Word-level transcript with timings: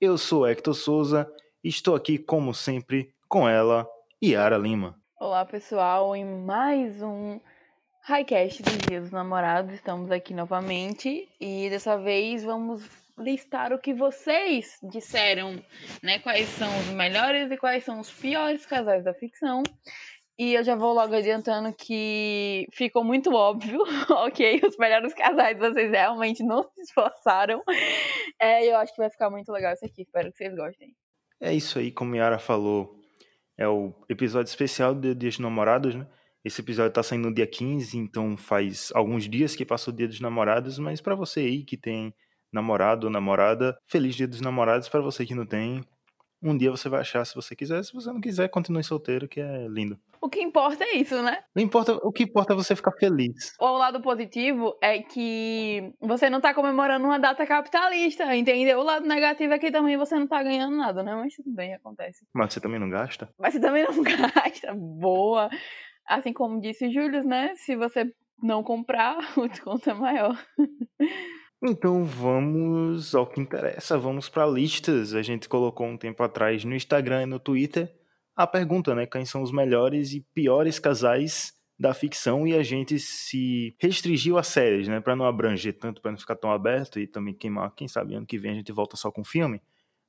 Eu 0.00 0.16
sou 0.16 0.46
Hector 0.46 0.72
Souza 0.72 1.30
e 1.62 1.68
estou 1.68 1.94
aqui, 1.94 2.16
como 2.16 2.54
sempre, 2.54 3.12
com 3.28 3.46
ela, 3.46 3.86
Yara 4.24 4.56
Lima. 4.56 4.98
Olá, 5.20 5.44
pessoal, 5.44 6.16
em 6.16 6.24
mais 6.24 7.02
um 7.02 7.38
Highcast 8.04 8.62
dos 8.62 8.78
Dias 8.78 9.02
dos 9.02 9.12
Namorados. 9.12 9.74
Estamos 9.74 10.10
aqui 10.10 10.32
novamente 10.32 11.28
e 11.38 11.68
dessa 11.68 11.98
vez 11.98 12.42
vamos 12.42 12.82
listar 13.18 13.74
o 13.74 13.78
que 13.78 13.92
vocês 13.92 14.78
disseram, 14.82 15.62
né? 16.02 16.18
Quais 16.20 16.48
são 16.48 16.70
os 16.78 16.86
melhores 16.86 17.50
e 17.50 17.58
quais 17.58 17.84
são 17.84 18.00
os 18.00 18.10
piores 18.10 18.64
casais 18.64 19.04
da 19.04 19.12
ficção. 19.12 19.62
E 20.40 20.54
eu 20.54 20.64
já 20.64 20.74
vou 20.74 20.94
logo 20.94 21.14
adiantando 21.14 21.70
que 21.74 22.66
ficou 22.72 23.04
muito 23.04 23.30
óbvio, 23.34 23.78
ok? 24.24 24.58
Os 24.66 24.74
melhores 24.78 25.12
casais 25.12 25.58
vocês 25.58 25.90
realmente 25.90 26.42
não 26.42 26.62
se 26.62 26.80
esforçaram. 26.80 27.62
É, 28.40 28.64
eu 28.66 28.78
acho 28.78 28.94
que 28.94 29.02
vai 29.02 29.10
ficar 29.10 29.28
muito 29.28 29.52
legal 29.52 29.74
isso 29.74 29.84
aqui, 29.84 30.00
espero 30.00 30.32
que 30.32 30.38
vocês 30.38 30.56
gostem. 30.56 30.96
É 31.42 31.52
isso 31.52 31.78
aí, 31.78 31.92
como 31.92 32.16
Yara 32.16 32.38
falou, 32.38 32.98
é 33.58 33.68
o 33.68 33.92
episódio 34.08 34.48
especial 34.48 34.94
de 34.94 35.14
Dia 35.14 35.28
dos 35.28 35.38
Namorados, 35.38 35.94
né? 35.94 36.06
Esse 36.42 36.62
episódio 36.62 36.90
tá 36.90 37.02
saindo 37.02 37.28
no 37.28 37.34
dia 37.34 37.46
15, 37.46 37.98
então 37.98 38.34
faz 38.34 38.90
alguns 38.94 39.28
dias 39.28 39.54
que 39.54 39.66
passou 39.66 39.92
o 39.92 39.96
Dia 39.96 40.08
dos 40.08 40.20
Namorados, 40.20 40.78
mas 40.78 41.02
para 41.02 41.14
você 41.14 41.40
aí 41.40 41.64
que 41.64 41.76
tem 41.76 42.14
namorado 42.50 43.08
ou 43.08 43.12
namorada, 43.12 43.78
feliz 43.86 44.16
Dia 44.16 44.26
dos 44.26 44.40
Namorados. 44.40 44.88
Para 44.88 45.02
você 45.02 45.26
que 45.26 45.34
não 45.34 45.44
tem, 45.44 45.84
um 46.42 46.56
dia 46.56 46.70
você 46.70 46.88
vai 46.88 47.00
achar 47.00 47.26
se 47.26 47.34
você 47.34 47.54
quiser. 47.54 47.84
Se 47.84 47.92
você 47.92 48.10
não 48.10 48.22
quiser, 48.22 48.48
continue 48.48 48.82
solteiro, 48.82 49.28
que 49.28 49.38
é 49.38 49.68
lindo. 49.68 50.00
O 50.22 50.28
que 50.28 50.42
importa 50.42 50.84
é 50.84 50.96
isso, 50.96 51.20
né? 51.22 51.42
Não 51.56 51.62
importa, 51.62 51.94
o 51.94 52.12
que 52.12 52.24
importa 52.24 52.52
é 52.52 52.56
você 52.56 52.76
ficar 52.76 52.92
feliz. 52.92 53.54
O 53.58 53.78
lado 53.78 54.02
positivo 54.02 54.76
é 54.82 54.98
que 54.98 55.94
você 55.98 56.28
não 56.28 56.42
tá 56.42 56.52
comemorando 56.52 57.06
uma 57.06 57.18
data 57.18 57.46
capitalista, 57.46 58.36
entendeu? 58.36 58.80
O 58.80 58.84
lado 58.84 59.06
negativo 59.06 59.54
é 59.54 59.58
que 59.58 59.70
também 59.70 59.96
você 59.96 60.16
não 60.16 60.26
tá 60.26 60.42
ganhando 60.42 60.76
nada, 60.76 61.02
né? 61.02 61.14
Mas 61.14 61.34
tudo 61.34 61.50
bem, 61.50 61.74
acontece. 61.74 62.26
Mas 62.34 62.52
você 62.52 62.60
também 62.60 62.78
não 62.78 62.90
gasta? 62.90 63.32
Mas 63.38 63.54
você 63.54 63.60
também 63.60 63.84
não 63.84 63.94
gasta. 64.04 64.74
Boa. 64.74 65.48
Assim 66.06 66.34
como 66.34 66.60
disse 66.60 66.86
o 66.86 66.92
Júlio, 66.92 67.24
né? 67.24 67.54
Se 67.56 67.74
você 67.74 68.12
não 68.42 68.62
comprar, 68.62 69.16
o 69.38 69.48
desconto 69.48 69.88
é 69.88 69.94
maior. 69.94 70.38
Então 71.62 72.04
vamos 72.04 73.14
ao 73.14 73.26
que 73.26 73.40
interessa, 73.40 73.98
vamos 73.98 74.28
para 74.28 74.46
listas. 74.46 75.14
A 75.14 75.22
gente 75.22 75.48
colocou 75.48 75.86
um 75.86 75.96
tempo 75.96 76.22
atrás 76.22 76.62
no 76.62 76.74
Instagram 76.74 77.22
e 77.22 77.26
no 77.26 77.40
Twitter 77.40 77.99
a 78.42 78.46
pergunta, 78.46 78.94
né? 78.94 79.06
Quem 79.06 79.24
são 79.24 79.42
os 79.42 79.52
melhores 79.52 80.12
e 80.12 80.20
piores 80.34 80.78
casais 80.78 81.52
da 81.78 81.94
ficção 81.94 82.46
e 82.46 82.54
a 82.54 82.62
gente 82.62 82.98
se 82.98 83.74
restringiu 83.78 84.36
a 84.36 84.42
séries, 84.42 84.86
né? 84.86 85.00
Para 85.00 85.16
não 85.16 85.24
abranger 85.24 85.78
tanto, 85.78 86.02
para 86.02 86.10
não 86.10 86.18
ficar 86.18 86.36
tão 86.36 86.50
aberto 86.50 87.00
e 87.00 87.06
também 87.06 87.32
queimar. 87.32 87.74
Quem 87.74 87.88
sabe 87.88 88.14
ano 88.14 88.26
que 88.26 88.38
vem 88.38 88.52
a 88.52 88.54
gente 88.54 88.70
volta 88.70 88.96
só 88.96 89.10
com 89.10 89.24
filme. 89.24 89.62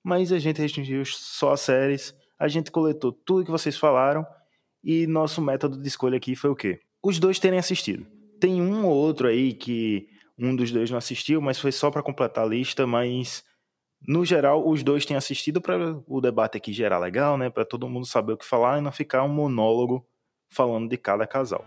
Mas 0.03 0.31
a 0.31 0.39
gente 0.39 0.61
restringiu 0.61 1.05
só 1.05 1.53
as 1.53 1.61
séries. 1.61 2.13
A 2.37 2.47
gente 2.47 2.71
coletou 2.71 3.11
tudo 3.11 3.45
que 3.45 3.52
vocês 3.52 3.77
falaram 3.77 4.25
e 4.83 5.05
nosso 5.07 5.41
método 5.41 5.81
de 5.81 5.87
escolha 5.87 6.17
aqui 6.17 6.35
foi 6.35 6.49
o 6.49 6.55
quê? 6.55 6.79
Os 7.03 7.19
dois 7.19 7.39
terem 7.39 7.59
assistido. 7.59 8.05
Tem 8.39 8.61
um 8.61 8.86
ou 8.86 8.95
outro 8.95 9.27
aí 9.27 9.53
que 9.53 10.08
um 10.37 10.55
dos 10.55 10.71
dois 10.71 10.89
não 10.89 10.97
assistiu, 10.97 11.39
mas 11.39 11.59
foi 11.59 11.71
só 11.71 11.91
para 11.91 12.02
completar 12.02 12.43
a 12.43 12.47
lista, 12.47 12.87
mas 12.87 13.43
no 14.08 14.26
geral 14.26 14.67
os 14.67 14.84
dois 14.84 15.06
têm 15.06 15.16
assistido 15.16 15.62
para 15.62 16.02
o 16.08 16.20
debate 16.20 16.58
aqui 16.58 16.73
gerar 16.73 17.00
legal, 17.00 17.38
né, 17.38 17.50
para 17.50 17.66
todo 17.66 17.88
mundo 17.88 18.06
saber 18.06 18.34
o 18.34 18.38
que 18.38 18.45
falar 18.45 18.80
e 18.80 18.82
não 18.82 18.92
ficar 18.92 19.23
um 19.23 19.30
monólogo 19.30 20.06
falando 20.50 20.89
de 20.89 20.98
cada 20.98 21.26
casal. 21.28 21.66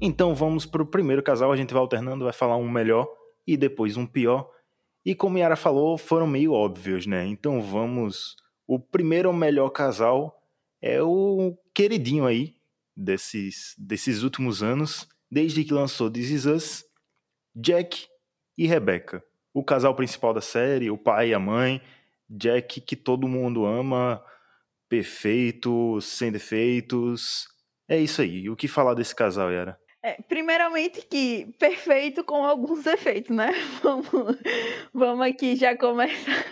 Então 0.00 0.34
vamos 0.34 0.64
para 0.64 0.82
o 0.82 0.86
primeiro 0.86 1.22
casal, 1.22 1.52
a 1.52 1.56
gente 1.56 1.74
vai 1.74 1.80
alternando, 1.82 2.24
vai 2.24 2.32
falar 2.32 2.56
um 2.56 2.70
melhor 2.70 3.06
e 3.46 3.56
depois 3.56 3.96
um 3.98 4.06
pior. 4.06 4.50
E 5.04 5.14
como 5.14 5.36
Yara 5.36 5.56
falou, 5.56 5.98
foram 5.98 6.26
meio 6.26 6.52
óbvios, 6.52 7.06
né? 7.06 7.26
Então 7.26 7.60
vamos. 7.60 8.36
O 8.66 8.78
primeiro 8.78 9.32
melhor 9.32 9.68
casal 9.70 10.42
é 10.80 11.02
o 11.02 11.54
queridinho 11.74 12.24
aí 12.24 12.54
desses, 12.96 13.74
desses 13.78 14.22
últimos 14.22 14.62
anos, 14.62 15.06
desde 15.30 15.64
que 15.64 15.72
lançou 15.72 16.10
This 16.10 16.30
Is 16.30 16.46
Us, 16.46 16.84
Jack 17.54 18.06
e 18.58 18.66
Rebecca. 18.66 19.22
O 19.54 19.64
casal 19.64 19.94
principal 19.94 20.34
da 20.34 20.40
série, 20.40 20.90
o 20.90 20.98
pai 20.98 21.30
e 21.30 21.34
a 21.34 21.38
mãe, 21.38 21.80
Jack 22.28 22.80
que 22.80 22.96
todo 22.96 23.28
mundo 23.28 23.64
ama, 23.64 24.22
perfeito, 24.88 26.00
sem 26.00 26.30
defeitos. 26.30 27.48
É 27.88 27.98
isso 27.98 28.22
aí. 28.22 28.48
O 28.48 28.56
que 28.56 28.68
falar 28.68 28.94
desse 28.94 29.14
casal, 29.14 29.50
Yara? 29.50 29.78
É, 30.02 30.14
primeiramente 30.22 31.06
que 31.06 31.52
perfeito 31.58 32.24
com 32.24 32.44
alguns 32.44 32.84
defeitos, 32.84 33.34
né? 33.34 33.52
Vamos, 33.82 34.38
vamos 34.94 35.26
aqui 35.26 35.56
já 35.56 35.76
começar. 35.76 36.46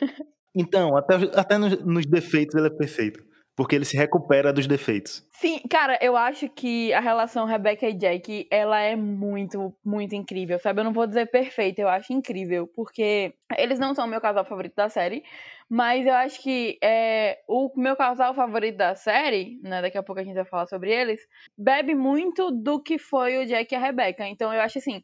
Então, 0.54 0.96
até, 0.96 1.14
até 1.34 1.56
nos, 1.56 1.82
nos 1.84 2.06
defeitos 2.06 2.54
ele 2.54 2.66
é 2.66 2.70
perfeito. 2.70 3.22
Porque 3.58 3.74
ele 3.74 3.84
se 3.84 3.96
recupera 3.96 4.52
dos 4.52 4.68
defeitos. 4.68 5.26
Sim, 5.32 5.58
cara, 5.68 5.98
eu 6.00 6.16
acho 6.16 6.48
que 6.48 6.92
a 6.92 7.00
relação 7.00 7.44
Rebecca 7.44 7.88
e 7.88 7.92
Jack, 7.92 8.46
ela 8.52 8.78
é 8.78 8.94
muito, 8.94 9.74
muito 9.84 10.14
incrível, 10.14 10.60
sabe? 10.60 10.78
Eu 10.80 10.84
não 10.84 10.92
vou 10.92 11.08
dizer 11.08 11.28
perfeita, 11.28 11.80
eu 11.80 11.88
acho 11.88 12.12
incrível, 12.12 12.68
porque 12.68 13.34
eles 13.56 13.80
não 13.80 13.96
são 13.96 14.06
o 14.06 14.08
meu 14.08 14.20
casal 14.20 14.44
favorito 14.44 14.76
da 14.76 14.88
série, 14.88 15.24
mas 15.68 16.06
eu 16.06 16.14
acho 16.14 16.40
que 16.40 16.78
é, 16.80 17.40
o 17.48 17.72
meu 17.74 17.96
casal 17.96 18.32
favorito 18.32 18.76
da 18.76 18.94
série, 18.94 19.58
né, 19.60 19.82
daqui 19.82 19.98
a 19.98 20.04
pouco 20.04 20.20
a 20.20 20.24
gente 20.24 20.36
vai 20.36 20.44
falar 20.44 20.66
sobre 20.68 20.92
eles, 20.92 21.20
bebe 21.58 21.96
muito 21.96 22.52
do 22.52 22.80
que 22.80 22.96
foi 22.96 23.38
o 23.38 23.46
Jack 23.46 23.74
e 23.74 23.76
a 23.76 23.80
Rebecca. 23.80 24.24
Então 24.28 24.54
eu 24.54 24.60
acho 24.60 24.78
assim, 24.78 25.02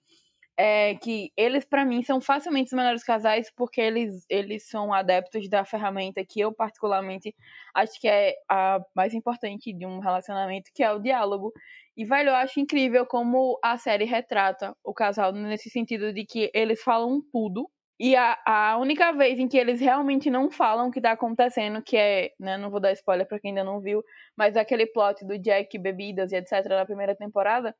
é 0.56 0.94
que 0.96 1.32
eles, 1.36 1.64
para 1.64 1.84
mim, 1.84 2.02
são 2.02 2.20
facilmente 2.20 2.66
os 2.66 2.72
melhores 2.72 3.02
casais 3.04 3.50
porque 3.56 3.80
eles, 3.80 4.24
eles 4.28 4.68
são 4.68 4.92
adeptos 4.92 5.48
da 5.48 5.64
ferramenta 5.64 6.24
que 6.24 6.40
eu, 6.40 6.52
particularmente, 6.52 7.34
acho 7.74 8.00
que 8.00 8.08
é 8.08 8.34
a 8.48 8.80
mais 8.94 9.14
importante 9.14 9.72
de 9.72 9.86
um 9.86 9.98
relacionamento, 9.98 10.70
que 10.74 10.82
é 10.82 10.92
o 10.92 11.00
diálogo. 11.00 11.52
E, 11.96 12.04
velho, 12.04 12.30
eu 12.30 12.34
acho 12.34 12.60
incrível 12.60 13.06
como 13.06 13.58
a 13.62 13.76
série 13.78 14.04
retrata 14.04 14.76
o 14.84 14.92
casal 14.92 15.32
nesse 15.32 15.70
sentido 15.70 16.12
de 16.12 16.24
que 16.24 16.50
eles 16.54 16.82
falam 16.82 17.20
tudo. 17.32 17.68
E 17.98 18.16
a, 18.16 18.36
a 18.44 18.76
única 18.78 19.12
vez 19.12 19.38
em 19.38 19.46
que 19.46 19.56
eles 19.56 19.80
realmente 19.80 20.28
não 20.28 20.50
falam 20.50 20.88
o 20.88 20.90
que 20.90 21.00
tá 21.00 21.12
acontecendo, 21.12 21.80
que 21.80 21.96
é, 21.96 22.32
né, 22.40 22.56
não 22.56 22.68
vou 22.70 22.80
dar 22.80 22.92
spoiler 22.92 23.26
pra 23.26 23.38
quem 23.38 23.50
ainda 23.50 23.62
não 23.62 23.80
viu, 23.80 24.02
mas 24.36 24.56
aquele 24.56 24.86
plot 24.86 25.24
do 25.24 25.38
Jack, 25.38 25.78
bebidas 25.78 26.32
e 26.32 26.36
etc. 26.36 26.66
na 26.70 26.84
primeira 26.84 27.14
temporada, 27.14 27.74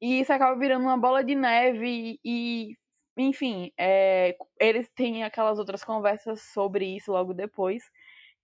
e 0.00 0.20
isso 0.20 0.32
acaba 0.32 0.58
virando 0.58 0.82
uma 0.84 0.96
bola 0.98 1.22
de 1.24 1.34
neve 1.34 2.18
e, 2.24 2.76
enfim, 3.16 3.72
é, 3.78 4.36
eles 4.60 4.88
têm 4.94 5.24
aquelas 5.24 5.58
outras 5.58 5.84
conversas 5.84 6.40
sobre 6.52 6.96
isso 6.96 7.12
logo 7.12 7.34
depois. 7.34 7.82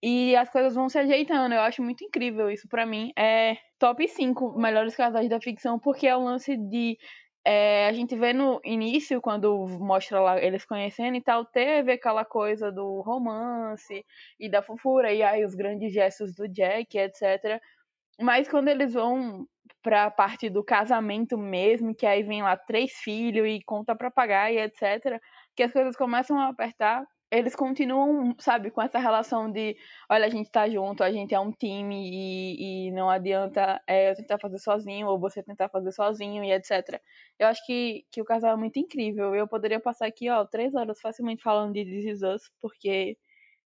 E 0.02 0.36
as 0.36 0.50
coisas 0.50 0.74
vão 0.74 0.88
se 0.88 0.98
ajeitando. 0.98 1.54
Eu 1.54 1.62
acho 1.62 1.82
muito 1.82 2.04
incrível 2.04 2.50
isso 2.50 2.68
para 2.68 2.84
mim. 2.84 3.10
É 3.18 3.56
top 3.78 4.06
5 4.06 4.52
melhores 4.58 4.94
casais 4.94 5.30
da 5.30 5.40
ficção, 5.40 5.78
porque 5.78 6.06
é 6.06 6.14
o 6.14 6.22
lance 6.22 6.56
de. 6.56 6.98
É, 7.46 7.88
a 7.88 7.92
gente 7.92 8.14
vê 8.16 8.32
no 8.34 8.60
início, 8.64 9.20
quando 9.20 9.66
mostra 9.80 10.20
lá 10.20 10.42
eles 10.42 10.64
conhecendo 10.64 11.16
e 11.16 11.22
tal, 11.22 11.44
teve 11.44 11.92
aquela 11.92 12.24
coisa 12.24 12.70
do 12.72 13.00
romance 13.02 14.04
e 14.40 14.48
da 14.50 14.62
fofura, 14.62 15.12
e 15.12 15.22
aí 15.22 15.44
os 15.44 15.54
grandes 15.54 15.92
gestos 15.92 16.34
do 16.34 16.48
Jack, 16.48 16.98
etc. 16.98 17.60
Mas 18.20 18.48
quando 18.48 18.68
eles 18.68 18.92
vão 18.94 19.46
pra 19.82 20.10
parte 20.10 20.48
do 20.50 20.64
casamento 20.64 21.36
mesmo, 21.38 21.94
que 21.94 22.06
aí 22.06 22.22
vem 22.22 22.42
lá 22.42 22.56
três 22.56 22.92
filhos 22.92 23.46
e 23.46 23.60
conta 23.64 23.94
pra 23.96 24.10
pagar 24.10 24.52
e 24.52 24.58
etc., 24.58 25.20
que 25.56 25.62
as 25.62 25.72
coisas 25.72 25.96
começam 25.96 26.38
a 26.38 26.48
apertar, 26.48 27.04
eles 27.30 27.56
continuam, 27.56 28.34
sabe, 28.38 28.70
com 28.70 28.80
essa 28.80 28.98
relação 28.98 29.50
de, 29.50 29.76
olha, 30.08 30.26
a 30.26 30.28
gente 30.28 30.50
tá 30.50 30.68
junto, 30.68 31.02
a 31.02 31.10
gente 31.10 31.34
é 31.34 31.40
um 31.40 31.50
time 31.50 31.96
e, 32.10 32.88
e 32.88 32.92
não 32.92 33.10
adianta 33.10 33.80
é, 33.88 34.10
eu 34.10 34.14
tentar 34.14 34.38
fazer 34.38 34.58
sozinho 34.58 35.08
ou 35.08 35.18
você 35.18 35.42
tentar 35.42 35.68
fazer 35.68 35.90
sozinho 35.92 36.44
e 36.44 36.52
etc. 36.52 37.00
Eu 37.38 37.48
acho 37.48 37.64
que, 37.66 38.04
que 38.12 38.20
o 38.22 38.24
casal 38.24 38.52
é 38.52 38.56
muito 38.56 38.78
incrível. 38.78 39.34
Eu 39.34 39.48
poderia 39.48 39.80
passar 39.80 40.06
aqui, 40.06 40.30
ó, 40.30 40.44
três 40.44 40.74
horas 40.74 41.00
facilmente 41.00 41.42
falando 41.42 41.72
de 41.72 41.84
This 41.84 42.04
Is 42.04 42.22
Us, 42.22 42.50
porque 42.60 43.16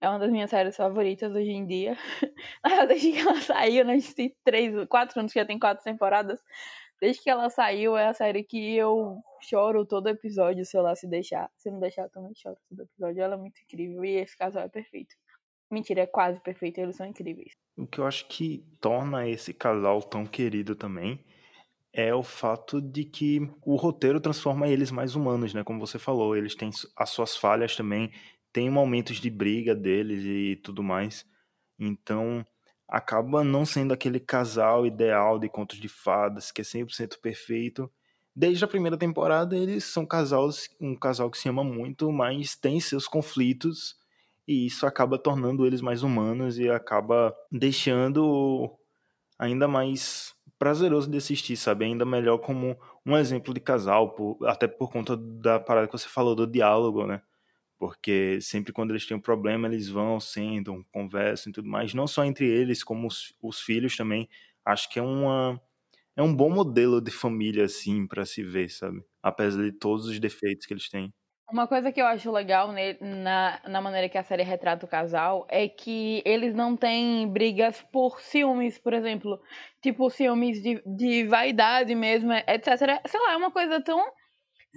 é 0.01 0.09
uma 0.09 0.19
das 0.19 0.31
minhas 0.31 0.51
séries 0.51 0.77
favoritas 0.77 1.35
hoje 1.35 1.51
em 1.51 1.67
dia. 1.67 1.97
Desde 2.89 3.13
que 3.13 3.19
ela 3.19 3.41
saiu, 3.41 3.85
né? 3.85 3.99
Tem 4.15 4.35
três, 4.45 4.87
quatro 4.89 5.19
anos 5.19 5.33
que 5.33 5.39
já 5.39 5.47
tem 5.47 5.59
quatro 5.59 5.83
temporadas. 5.83 6.41
desde 7.01 7.23
que 7.23 7.31
ela 7.31 7.49
saiu, 7.51 7.97
é 7.97 8.09
a 8.09 8.15
série 8.15 8.45
que 8.45 8.77
eu 8.77 9.21
choro 9.41 9.85
todo 9.87 10.09
episódio, 10.09 10.65
se 10.65 10.77
ela 10.77 10.95
se 10.95 11.09
deixar. 11.09 11.51
Se 11.57 11.71
não 11.71 11.81
deixar, 11.81 12.03
eu 12.03 12.11
também 12.11 12.33
choro 12.35 12.57
todo 12.69 12.83
episódio. 12.83 13.23
Ela 13.23 13.35
é 13.35 13.39
muito 13.39 13.61
incrível 13.63 14.05
e 14.05 14.17
esse 14.17 14.37
casal 14.37 14.65
é 14.65 14.69
perfeito. 14.69 15.15
Mentira, 15.71 16.03
é 16.03 16.07
quase 16.07 16.41
perfeito, 16.41 16.79
eles 16.81 16.97
são 16.97 17.07
incríveis. 17.07 17.53
O 17.77 17.87
que 17.87 17.99
eu 18.01 18.07
acho 18.07 18.27
que 18.27 18.65
torna 18.81 19.29
esse 19.29 19.53
casal 19.53 20.03
tão 20.03 20.25
querido 20.25 20.75
também 20.75 21.25
é 21.93 22.15
o 22.15 22.23
fato 22.23 22.81
de 22.81 23.05
que 23.05 23.41
o 23.65 23.77
roteiro 23.77 24.21
transforma 24.21 24.69
eles 24.69 24.91
mais 24.91 25.15
humanos, 25.15 25.53
né? 25.53 25.63
Como 25.65 25.81
você 25.81 25.99
falou, 25.99 26.37
eles 26.37 26.55
têm 26.55 26.71
as 26.97 27.11
suas 27.11 27.37
falhas 27.37 27.77
também, 27.77 28.11
tem 28.59 28.69
momentos 28.69 29.19
de 29.21 29.31
briga 29.31 29.73
deles 29.73 30.25
e 30.25 30.57
tudo 30.57 30.83
mais. 30.83 31.25
Então, 31.79 32.45
acaba 32.89 33.45
não 33.45 33.65
sendo 33.65 33.95
aquele 33.95 34.19
casal 34.19 34.85
ideal 34.85 35.39
de 35.39 35.49
contos 35.49 35.79
de 35.79 35.87
fadas, 35.87 36.51
que 36.51 36.63
é 36.63 36.65
100% 36.65 37.21
perfeito. 37.21 37.89
Desde 38.35 38.65
a 38.65 38.69
primeira 38.69 38.97
temporada, 38.97 39.57
eles 39.57 39.85
são 39.85 40.05
casais, 40.05 40.69
um 40.81 40.97
casal 40.97 41.31
que 41.31 41.39
se 41.39 41.49
ama 41.49 41.63
muito, 41.63 42.11
mas 42.11 42.57
tem 42.57 42.81
seus 42.81 43.07
conflitos, 43.07 43.95
e 44.45 44.67
isso 44.67 44.85
acaba 44.87 45.17
tornando 45.17 45.65
eles 45.65 45.81
mais 45.81 46.03
humanos 46.03 46.59
e 46.59 46.69
acaba 46.69 47.33
deixando 47.53 48.77
ainda 49.39 49.69
mais 49.69 50.35
prazeroso 50.59 51.09
de 51.09 51.19
assistir, 51.19 51.57
sabe? 51.57 51.85
Ainda 51.85 52.05
melhor 52.05 52.39
como 52.39 52.77
um 53.07 53.17
exemplo 53.17 53.55
de 53.55 53.61
casal, 53.61 54.17
por, 54.17 54.37
até 54.49 54.67
por 54.67 54.91
conta 54.91 55.17
da 55.17 55.61
parada 55.61 55.87
que 55.87 55.97
você 55.97 56.09
falou 56.09 56.35
do 56.35 56.45
diálogo, 56.45 57.07
né? 57.07 57.23
Porque 57.79 58.41
sempre 58.41 58.73
quando 58.73 58.91
eles 58.91 59.07
têm 59.07 59.17
um 59.17 59.21
problema, 59.21 59.69
eles 59.69 59.89
vão, 59.89 60.19
sentam, 60.21 60.85
conversam 60.93 61.51
e 61.51 61.53
tudo 61.55 61.69
mais, 61.69 61.95
não 61.95 62.07
só 62.07 62.25
entre 62.25 62.47
eles, 62.47 62.83
como 62.83 63.07
os, 63.07 63.35
os 63.43 63.61
filhos 63.61 63.97
também. 63.97 64.29
Acho 64.65 64.91
que 64.91 64.99
é 64.99 65.03
uma 65.03 65.61
é 66.17 66.23
um 66.23 66.35
bom 66.35 66.51
modelo 66.51 67.01
de 67.01 67.13
família 67.13 67.65
assim 67.65 68.07
para 68.07 68.27
se 68.27 68.43
ver, 68.43 68.69
sabe? 68.71 69.01
Apesar 69.23 69.63
de 69.63 69.73
todos 69.73 70.07
os 70.07 70.19
defeitos 70.19 70.67
que 70.67 70.75
eles 70.75 70.91
têm. 70.91 71.15
Uma 71.51 71.67
coisa 71.67 71.91
que 71.91 72.03
eu 72.03 72.07
acho 72.07 72.31
legal 72.31 72.71
na, 73.01 73.61
na 73.67 73.81
maneira 73.81 74.09
que 74.09 74.19
a 74.19 74.23
série 74.23 74.43
retrata 74.43 74.85
o 74.85 74.89
casal 74.89 75.47
é 75.49 75.67
que 75.67 76.21
eles 76.27 76.55
não 76.55 76.77
têm 76.77 77.27
brigas 77.27 77.81
por 77.91 78.21
ciúmes, 78.21 78.79
por 78.79 78.93
exemplo. 78.93 79.41
Tipo, 79.81 80.11
ciúmes 80.11 80.61
de, 80.61 80.83
de 80.85 81.25
vaidade 81.27 81.95
mesmo, 81.95 82.33
etc. 82.33 83.01
Sei 83.07 83.21
lá, 83.21 83.33
é 83.33 83.37
uma 83.37 83.51
coisa 83.51 83.81
tão 83.81 84.13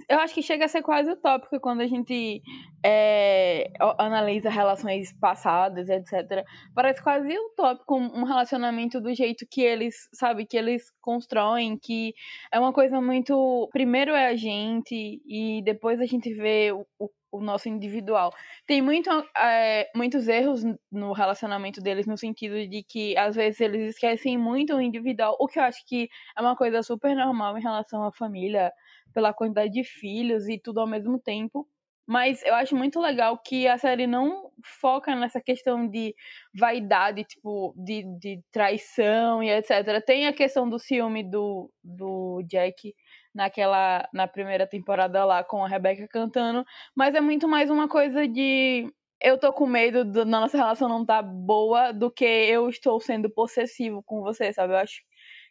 eu 0.08 0.18
acho 0.18 0.34
que 0.34 0.42
chega 0.42 0.64
a 0.64 0.68
ser 0.68 0.82
quase 0.82 1.10
utópico 1.10 1.60
quando 1.60 1.80
a 1.80 1.86
gente 1.86 2.42
é, 2.84 3.70
analisa 3.98 4.50
relações 4.50 5.12
passadas, 5.18 5.88
etc. 5.88 6.44
Parece 6.74 7.02
quase 7.02 7.36
utópico 7.36 7.96
um 7.96 8.24
relacionamento 8.24 9.00
do 9.00 9.14
jeito 9.14 9.46
que 9.50 9.60
eles, 9.62 10.08
sabe, 10.12 10.46
que 10.46 10.56
eles 10.56 10.90
constroem, 11.00 11.78
que 11.78 12.14
é 12.52 12.58
uma 12.58 12.72
coisa 12.72 13.00
muito. 13.00 13.68
Primeiro 13.72 14.12
é 14.12 14.28
a 14.28 14.36
gente 14.36 15.20
e 15.26 15.62
depois 15.64 16.00
a 16.00 16.06
gente 16.06 16.32
vê 16.34 16.72
o, 16.72 16.86
o 16.98 17.08
o 17.32 17.40
nosso 17.40 17.68
individual. 17.68 18.32
Tem 18.66 18.82
muito, 18.82 19.10
é, 19.36 19.90
muitos 19.96 20.28
erros 20.28 20.62
no 20.90 21.12
relacionamento 21.12 21.80
deles, 21.80 22.06
no 22.06 22.16
sentido 22.18 22.68
de 22.68 22.82
que 22.84 23.16
às 23.16 23.34
vezes 23.34 23.60
eles 23.60 23.94
esquecem 23.94 24.36
muito 24.38 24.74
o 24.76 24.80
individual, 24.80 25.36
o 25.40 25.48
que 25.48 25.58
eu 25.58 25.64
acho 25.64 25.84
que 25.86 26.08
é 26.36 26.40
uma 26.40 26.54
coisa 26.54 26.82
super 26.82 27.16
normal 27.16 27.58
em 27.58 27.62
relação 27.62 28.04
à 28.04 28.12
família, 28.12 28.72
pela 29.14 29.32
quantidade 29.32 29.72
de 29.72 29.82
filhos 29.84 30.48
e 30.48 30.58
tudo 30.58 30.80
ao 30.80 30.86
mesmo 30.86 31.18
tempo. 31.18 31.66
Mas 32.06 32.42
eu 32.42 32.54
acho 32.54 32.74
muito 32.76 33.00
legal 33.00 33.38
que 33.38 33.68
a 33.68 33.78
série 33.78 34.06
não 34.06 34.50
foca 34.80 35.14
nessa 35.14 35.40
questão 35.40 35.88
de 35.88 36.14
vaidade, 36.54 37.24
tipo, 37.24 37.72
de, 37.76 38.02
de 38.18 38.42
traição 38.50 39.42
e 39.42 39.50
etc. 39.50 40.04
Tem 40.04 40.26
a 40.26 40.32
questão 40.32 40.68
do 40.68 40.78
ciúme 40.80 41.22
do, 41.22 41.70
do 41.82 42.42
Jack 42.46 42.92
naquela 43.34 44.08
na 44.12 44.26
primeira 44.28 44.66
temporada 44.66 45.24
lá 45.24 45.42
com 45.44 45.64
a 45.64 45.68
Rebecca 45.68 46.06
cantando, 46.08 46.64
mas 46.94 47.14
é 47.14 47.20
muito 47.20 47.48
mais 47.48 47.70
uma 47.70 47.88
coisa 47.88 48.26
de 48.28 48.92
eu 49.20 49.38
tô 49.38 49.52
com 49.52 49.66
medo 49.66 50.04
da 50.04 50.24
nossa 50.24 50.56
relação 50.56 50.88
não 50.88 51.06
tá 51.06 51.22
boa 51.22 51.92
do 51.92 52.10
que 52.10 52.24
eu 52.24 52.68
estou 52.68 53.00
sendo 53.00 53.30
possessivo 53.30 54.02
com 54.04 54.20
você, 54.22 54.52
sabe? 54.52 54.72
Eu 54.74 54.78
acho 54.78 55.00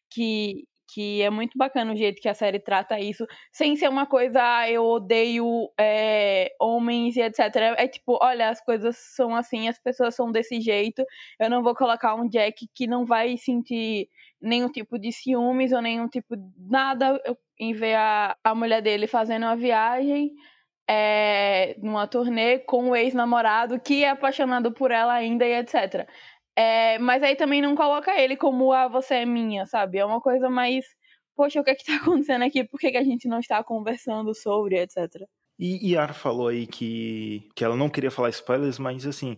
que 0.10 0.66
que 0.94 1.22
é 1.22 1.30
muito 1.30 1.57
bacana 1.57 1.94
o 1.94 1.95
jeito 1.95 2.22
que 2.22 2.28
a 2.28 2.33
série 2.33 2.60
trata 2.60 3.00
isso, 3.00 3.25
sem 3.51 3.75
ser 3.78 3.88
uma 3.89 4.06
coisa, 4.06 4.39
ah, 4.42 4.69
eu 4.69 4.83
odeio 4.83 5.72
é, 5.80 6.51
homens 6.60 7.16
e 7.16 7.22
etc. 7.22 7.39
É 7.78 7.88
tipo, 7.88 8.18
olha, 8.22 8.50
as 8.50 8.62
coisas 8.62 8.98
são 8.98 9.33
assim, 9.36 9.69
as 9.69 9.80
pessoas 9.80 10.16
são 10.16 10.31
desse 10.31 10.60
jeito, 10.60 11.06
eu 11.39 11.50
não 11.50 11.63
vou 11.63 11.74
colocar 11.75 12.16
um 12.16 12.28
Jack 12.28 12.68
que 12.75 12.88
não 12.88 13.06
vai 13.06 13.38
sentir 13.38 14.10
nenhum 14.42 14.69
tipo 14.69 15.00
de 15.00 15.12
ciúmes 15.12 15.72
ou 15.72 15.81
nenhum 15.81 16.07
tipo 16.10 16.36
de 16.36 16.44
nada 16.60 17.19
em 17.61 17.73
ver 17.73 17.93
a, 17.95 18.35
a 18.43 18.55
mulher 18.55 18.81
dele 18.81 19.05
fazendo 19.05 19.43
uma 19.43 19.55
viagem 19.55 20.33
é, 20.89 21.75
numa 21.77 22.07
turnê 22.07 22.57
com 22.57 22.89
o 22.89 22.95
ex-namorado 22.95 23.79
que 23.79 24.03
é 24.03 24.09
apaixonado 24.09 24.71
por 24.71 24.89
ela 24.89 25.13
ainda 25.13 25.45
e 25.45 25.53
etc. 25.53 26.09
É, 26.57 26.97
mas 26.97 27.21
aí 27.21 27.35
também 27.35 27.61
não 27.61 27.75
coloca 27.75 28.19
ele 28.19 28.35
como, 28.35 28.73
ah, 28.73 28.87
você 28.87 29.15
é 29.15 29.25
minha, 29.25 29.67
sabe? 29.67 29.99
É 29.99 30.05
uma 30.05 30.19
coisa 30.19 30.49
mais, 30.49 30.83
poxa, 31.35 31.61
o 31.61 31.63
que 31.63 31.69
é 31.69 31.75
que 31.75 31.85
tá 31.85 31.95
acontecendo 32.01 32.43
aqui? 32.43 32.63
Por 32.63 32.79
que, 32.79 32.91
que 32.91 32.97
a 32.97 33.03
gente 33.03 33.27
não 33.27 33.39
está 33.39 33.63
conversando 33.63 34.33
sobre, 34.33 34.79
etc. 34.79 35.21
E 35.59 35.91
Yara 35.93 36.13
falou 36.13 36.47
aí 36.47 36.65
que, 36.65 37.47
que 37.55 37.63
ela 37.63 37.75
não 37.75 37.89
queria 37.89 38.09
falar 38.09 38.29
spoilers, 38.29 38.79
mas 38.79 39.05
assim, 39.05 39.37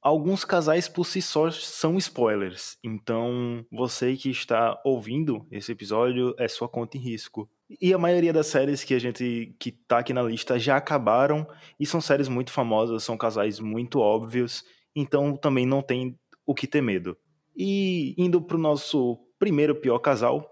alguns 0.00 0.44
casais 0.44 0.88
por 0.88 1.04
si 1.04 1.20
só 1.20 1.50
são 1.50 1.98
spoilers. 1.98 2.78
Então, 2.84 3.66
você 3.72 4.16
que 4.16 4.30
está 4.30 4.80
ouvindo 4.84 5.44
esse 5.50 5.72
episódio 5.72 6.32
é 6.38 6.46
sua 6.46 6.68
conta 6.68 6.96
em 6.96 7.00
risco. 7.00 7.50
E 7.68 7.92
a 7.92 7.98
maioria 7.98 8.32
das 8.32 8.46
séries 8.46 8.84
que 8.84 8.94
a 8.94 8.98
gente 8.98 9.56
que 9.58 9.72
tá 9.72 9.98
aqui 9.98 10.12
na 10.12 10.22
lista 10.22 10.58
já 10.58 10.76
acabaram 10.76 11.46
e 11.80 11.84
são 11.84 12.00
séries 12.00 12.28
muito 12.28 12.52
famosas, 12.52 13.02
são 13.02 13.16
casais 13.16 13.58
muito 13.58 13.98
óbvios, 13.98 14.64
então 14.94 15.36
também 15.36 15.66
não 15.66 15.82
tem 15.82 16.18
o 16.46 16.54
que 16.54 16.66
ter 16.66 16.80
medo. 16.80 17.16
E 17.56 18.14
indo 18.16 18.40
pro 18.40 18.58
nosso 18.58 19.18
primeiro 19.38 19.74
pior 19.74 19.98
casal, 19.98 20.48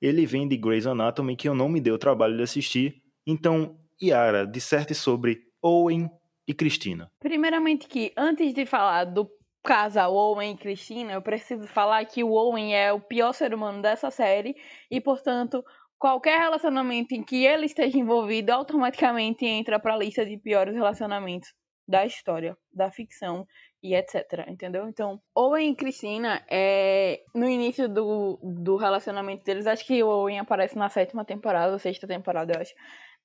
ele 0.00 0.26
vem 0.26 0.46
de 0.46 0.56
Grey's 0.56 0.86
Anatomy, 0.86 1.36
que 1.36 1.48
eu 1.48 1.54
não 1.54 1.68
me 1.68 1.80
dei 1.80 1.92
o 1.92 1.98
trabalho 1.98 2.36
de 2.36 2.42
assistir. 2.42 3.02
Então, 3.26 3.78
Yara, 4.00 4.46
disserte 4.46 4.94
sobre 4.94 5.40
Owen 5.62 6.08
e 6.46 6.54
Cristina. 6.54 7.10
Primeiramente 7.18 7.88
que, 7.88 8.12
antes 8.16 8.52
de 8.54 8.64
falar 8.64 9.04
do 9.04 9.28
casal 9.62 10.14
Owen 10.14 10.52
e 10.52 10.56
Cristina, 10.56 11.12
eu 11.12 11.22
preciso 11.22 11.66
falar 11.66 12.04
que 12.04 12.22
o 12.22 12.32
Owen 12.32 12.74
é 12.74 12.92
o 12.92 13.00
pior 13.00 13.32
ser 13.32 13.52
humano 13.52 13.82
dessa 13.82 14.10
série 14.10 14.56
e, 14.90 15.00
portanto, 15.00 15.64
qualquer 15.98 16.38
relacionamento 16.38 17.14
em 17.14 17.22
que 17.22 17.44
ele 17.44 17.66
esteja 17.66 17.98
envolvido 17.98 18.52
automaticamente 18.52 19.44
entra 19.44 19.78
para 19.78 19.94
a 19.94 19.98
lista 19.98 20.24
de 20.24 20.38
piores 20.38 20.74
relacionamentos 20.74 21.52
da 21.86 22.04
história, 22.04 22.56
da 22.72 22.90
ficção 22.90 23.46
e 23.82 23.94
etc, 23.94 24.46
entendeu? 24.48 24.88
Então, 24.88 25.20
Owen 25.34 25.72
e 25.72 25.76
Cristina, 25.76 26.44
é, 26.50 27.20
no 27.34 27.48
início 27.48 27.88
do, 27.88 28.38
do 28.42 28.76
relacionamento 28.76 29.44
deles, 29.44 29.66
acho 29.66 29.86
que 29.86 30.02
o 30.02 30.08
Owen 30.08 30.38
aparece 30.38 30.76
na 30.76 30.88
sétima 30.88 31.24
temporada, 31.24 31.72
ou 31.72 31.78
sexta 31.78 32.06
temporada, 32.06 32.52
eu 32.54 32.60
acho. 32.60 32.74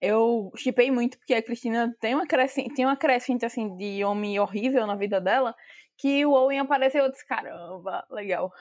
Eu 0.02 0.52
chipei 0.58 0.92
muito 0.92 1.18
porque 1.18 1.34
a 1.34 1.42
Cristina 1.42 1.94
tem 2.00 2.14
uma 2.14 2.28
crescente, 2.28 2.74
tem 2.76 2.86
uma 2.86 2.98
crescente 2.98 3.46
assim 3.46 3.76
de 3.78 4.04
homem 4.04 4.40
horrível 4.40 4.86
na 4.86 4.96
vida 4.96 5.20
dela, 5.20 5.56
que 6.04 6.26
o 6.26 6.34
Owen 6.34 6.60
apareceu, 6.60 7.06
eu 7.06 7.10
disse, 7.10 7.26
caramba, 7.26 8.06
legal. 8.12 8.52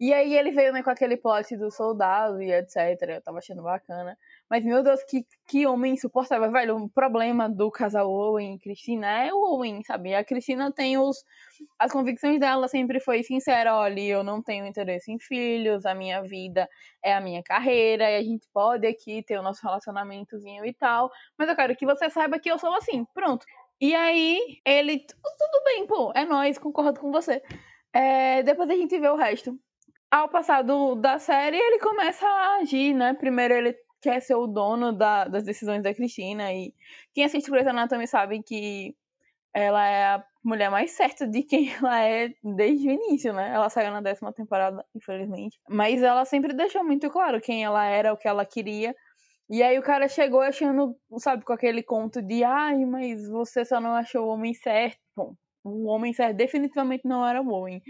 E 0.00 0.12
aí 0.12 0.34
ele 0.34 0.50
veio 0.50 0.72
né, 0.72 0.82
com 0.82 0.90
aquele 0.90 1.16
plot 1.16 1.56
do 1.56 1.70
soldado 1.70 2.42
e 2.42 2.52
etc, 2.52 3.00
eu 3.02 3.22
tava 3.22 3.38
achando 3.38 3.62
bacana. 3.62 4.18
Mas, 4.50 4.64
meu 4.64 4.82
Deus, 4.82 5.00
que, 5.04 5.24
que 5.46 5.64
homem 5.64 5.92
insuportável, 5.92 6.50
velho. 6.50 6.76
O 6.76 6.88
problema 6.88 7.48
do 7.48 7.70
casal 7.70 8.10
Owen 8.10 8.56
e 8.56 8.58
Cristina 8.58 9.06
é 9.26 9.32
o 9.32 9.36
Owen, 9.36 9.80
sabe? 9.84 10.12
A 10.12 10.24
Cristina 10.24 10.72
tem 10.72 10.98
os. 10.98 11.24
As 11.78 11.92
convicções 11.92 12.40
dela 12.40 12.66
sempre 12.66 12.98
foi 12.98 13.22
sincera: 13.22 13.76
olha, 13.76 14.00
eu 14.00 14.24
não 14.24 14.42
tenho 14.42 14.66
interesse 14.66 15.12
em 15.12 15.20
filhos, 15.20 15.86
a 15.86 15.94
minha 15.94 16.20
vida 16.22 16.68
é 17.04 17.14
a 17.14 17.20
minha 17.20 17.44
carreira, 17.44 18.10
e 18.10 18.16
a 18.16 18.22
gente 18.22 18.48
pode 18.52 18.88
aqui 18.88 19.22
ter 19.22 19.38
o 19.38 19.42
nosso 19.42 19.64
relacionamentozinho 19.64 20.66
e 20.66 20.74
tal. 20.74 21.10
Mas 21.38 21.48
eu 21.48 21.54
quero 21.54 21.76
que 21.76 21.86
você 21.86 22.10
saiba 22.10 22.40
que 22.40 22.50
eu 22.50 22.58
sou 22.58 22.74
assim, 22.74 23.04
pronto. 23.14 23.46
E 23.80 23.94
aí, 23.94 24.58
ele. 24.64 24.98
Tudo 24.98 25.64
bem, 25.64 25.86
pô, 25.86 26.12
é 26.14 26.24
nós, 26.24 26.58
concordo 26.58 26.98
com 27.00 27.12
você. 27.12 27.42
É, 27.92 28.42
depois 28.42 28.68
a 28.70 28.74
gente 28.74 28.98
vê 28.98 29.08
o 29.08 29.16
resto. 29.16 29.58
Ao 30.10 30.28
passar 30.28 30.62
do, 30.62 30.94
da 30.94 31.18
série, 31.18 31.56
ele 31.56 31.78
começa 31.78 32.26
a 32.26 32.56
agir, 32.56 32.94
né? 32.94 33.14
Primeiro 33.14 33.54
ele 33.54 33.76
quer 34.00 34.20
ser 34.20 34.34
o 34.34 34.46
dono 34.46 34.92
da, 34.92 35.26
das 35.26 35.44
decisões 35.44 35.82
da 35.82 35.94
Cristina. 35.94 36.52
E 36.52 36.74
quem 37.14 37.24
assiste 37.24 37.50
Grey's 37.50 37.66
Anatomy 37.66 38.06
sabe 38.06 38.42
que 38.42 38.96
ela 39.52 39.86
é 39.86 40.04
a 40.14 40.24
mulher 40.44 40.70
mais 40.70 40.92
certa 40.92 41.26
de 41.26 41.42
quem 41.42 41.70
ela 41.74 42.02
é 42.02 42.32
desde 42.42 42.88
o 42.88 42.92
início, 42.92 43.32
né? 43.32 43.52
Ela 43.54 43.68
saiu 43.68 43.90
na 43.90 44.00
décima 44.00 44.32
temporada, 44.32 44.84
infelizmente. 44.94 45.60
Mas 45.68 46.02
ela 46.02 46.24
sempre 46.24 46.54
deixou 46.54 46.84
muito 46.84 47.10
claro 47.10 47.40
quem 47.40 47.64
ela 47.64 47.84
era, 47.84 48.12
o 48.12 48.16
que 48.16 48.28
ela 48.28 48.44
queria. 48.46 48.94
E 49.50 49.62
aí 49.62 49.78
o 49.78 49.82
cara 49.82 50.08
chegou 50.08 50.40
achando, 50.40 50.94
sabe, 51.18 51.44
com 51.44 51.52
aquele 51.52 51.82
conto 51.82 52.20
de 52.20 52.44
ai, 52.44 52.84
mas 52.84 53.26
você 53.28 53.64
só 53.64 53.80
não 53.80 53.94
achou 53.94 54.26
o 54.26 54.28
homem 54.28 54.52
certo. 54.52 54.98
Bom, 55.16 55.34
o 55.64 55.86
homem 55.88 56.12
certo 56.12 56.36
definitivamente 56.36 57.06
não 57.06 57.26
era 57.26 57.40
o 57.40 57.48
homem. 57.48 57.82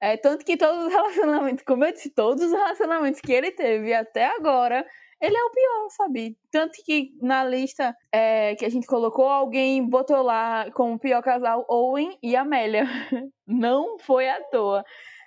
É, 0.00 0.16
tanto 0.16 0.44
que 0.44 0.56
todos 0.56 0.86
os 0.86 0.92
relacionamentos, 0.92 1.64
como 1.64 1.84
eu 1.84 1.92
disse, 1.92 2.10
todos 2.10 2.42
os 2.44 2.52
relacionamentos 2.52 3.20
que 3.20 3.32
ele 3.32 3.50
teve 3.50 3.92
até 3.92 4.26
agora, 4.26 4.86
ele 5.20 5.36
é 5.36 5.44
o 5.44 5.50
pior, 5.50 5.88
sabe? 5.90 6.36
Tanto 6.50 6.72
que 6.84 7.10
na 7.22 7.44
lista 7.44 7.94
é, 8.12 8.54
que 8.54 8.64
a 8.64 8.68
gente 8.68 8.86
colocou, 8.86 9.28
alguém 9.28 9.86
botou 9.88 10.22
lá 10.22 10.70
como 10.72 10.98
pior 10.98 11.22
casal 11.22 11.64
Owen 11.68 12.18
e 12.22 12.36
Amélia. 12.36 12.84
Não 13.46 13.98
foi 13.98 14.28
à 14.28 14.42
toa, 14.44 14.84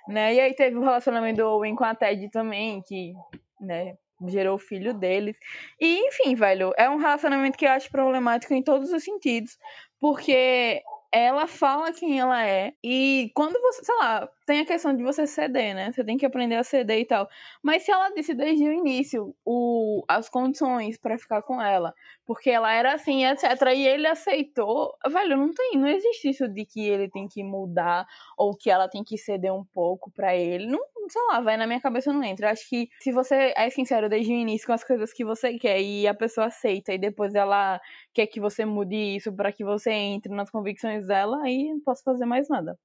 né? 0.08 0.34
E 0.36 0.40
aí 0.40 0.54
teve 0.56 0.76
o 0.76 0.82
relacionamento 0.82 1.38
do 1.38 1.48
Owen 1.48 1.76
com 1.76 1.84
a 1.84 1.96
Ted 1.96 2.30
também, 2.32 2.82
que, 2.86 3.14
né, 3.62 3.96
gerou 4.28 4.56
o 4.56 4.60
filho 4.60 4.94
deles. 4.94 5.38
E, 5.80 6.00
enfim, 6.08 6.36
velho, 6.36 6.74
é 6.78 6.90
um 6.90 6.98
relacionamento 6.98 7.58
que 7.58 7.66
eu 7.66 7.72
acho 7.72 7.90
problemático 7.90 8.54
em 8.54 8.64
todos 8.64 8.92
os 8.92 9.04
sentidos, 9.04 9.58
porque 10.00 10.82
ela 11.12 11.48
fala 11.48 11.94
quem 11.94 12.20
ela 12.20 12.46
é. 12.46 12.74
E 12.84 13.32
quando 13.36 13.60
você, 13.62 13.84
sei 13.86 13.96
lá, 13.96 14.30
tem 14.48 14.62
a 14.62 14.66
questão 14.66 14.96
de 14.96 15.04
você 15.04 15.28
ceder, 15.28 15.76
né? 15.76 15.92
Você 15.92 16.06
tem 16.06 16.18
que 16.18 16.26
aprender 16.26 16.56
a 16.56 16.64
ceder 16.64 17.00
e 17.00 17.06
tal. 17.06 17.28
Mas 17.62 17.84
se 17.84 17.92
ela 17.92 18.10
disse 18.12 18.34
desde 18.34 18.64
o 18.64 18.72
início 18.72 19.36
o, 19.46 20.04
as 20.08 20.30
condições 20.30 20.98
para 20.98 21.18
ficar 21.20 21.42
com 21.42 21.62
ela, 21.62 21.94
porque 22.26 22.50
ela 22.50 22.72
era 22.72 22.94
assim, 22.94 23.26
etc. 23.26 23.44
E 23.76 23.86
ele 23.86 24.08
aceitou, 24.08 24.96
velho, 25.06 25.36
não 25.36 25.54
tem, 25.54 25.78
não 25.78 25.88
existe 25.88 26.30
isso 26.30 26.48
de 26.48 26.66
que 26.66 26.88
ele 26.88 27.10
tem 27.10 27.28
que 27.28 27.44
mudar 27.44 28.08
ou 28.38 28.56
que 28.56 28.70
ela 28.70 28.88
tem 28.88 29.04
que 29.04 29.18
ceder 29.18 29.54
um 29.54 29.66
pouco 29.66 30.10
para 30.12 30.34
ele. 30.34 30.66
Não, 30.66 30.80
sei 31.10 31.22
lá, 31.30 31.42
vai 31.42 31.58
na 31.58 31.68
minha 31.68 31.82
cabeça 31.82 32.14
não 32.14 32.24
entra. 32.24 32.52
Acho 32.52 32.70
que 32.70 32.90
se 33.02 33.12
você 33.12 33.54
é 33.56 33.70
sincero 33.70 34.08
desde 34.08 34.32
o 34.32 34.36
início 34.36 34.66
com 34.66 34.74
as 34.74 34.84
coisas 34.84 35.12
que 35.12 35.26
você 35.26 35.60
quer 35.60 35.82
e 35.82 36.08
a 36.08 36.14
pessoa 36.14 36.48
aceita 36.48 36.94
e 36.94 36.98
depois 36.98 37.36
ela 37.36 37.82
quer 38.14 38.28
que 38.28 38.40
você 38.40 38.64
mude 38.64 38.96
isso 38.96 39.34
para 39.34 39.52
que 39.52 39.66
você 39.66 39.92
entre 39.92 40.34
nas 40.34 40.50
convicções 40.50 41.06
dela, 41.06 41.42
aí 41.44 41.70
não 41.70 41.82
posso 41.82 42.02
fazer 42.04 42.26
mais 42.26 42.48
nada. 42.48 42.78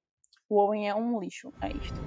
O 0.53 0.57
Owen 0.57 0.87
é 0.87 0.93
um 0.93 1.19
lixo, 1.19 1.51
é 1.59 1.69
isto. 1.69 1.99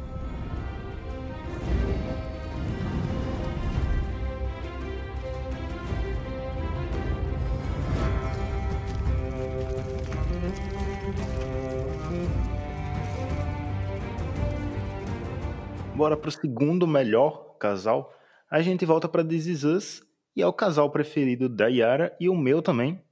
Bora 15.97 16.17
pro 16.17 16.31
segundo 16.31 16.87
melhor 16.87 17.57
casal. 17.59 18.15
A 18.49 18.63
gente 18.63 18.87
volta 18.87 19.09
para 19.09 19.25
This 19.25 19.47
Is 19.47 19.65
Us 19.65 20.03
e 20.37 20.43
é 20.43 20.47
o 20.47 20.53
casal 20.53 20.89
preferido 20.93 21.49
da 21.49 21.67
Yara 21.67 22.17
e 22.21 22.29
o 22.29 22.37
meu 22.37 22.63
também. 22.63 23.03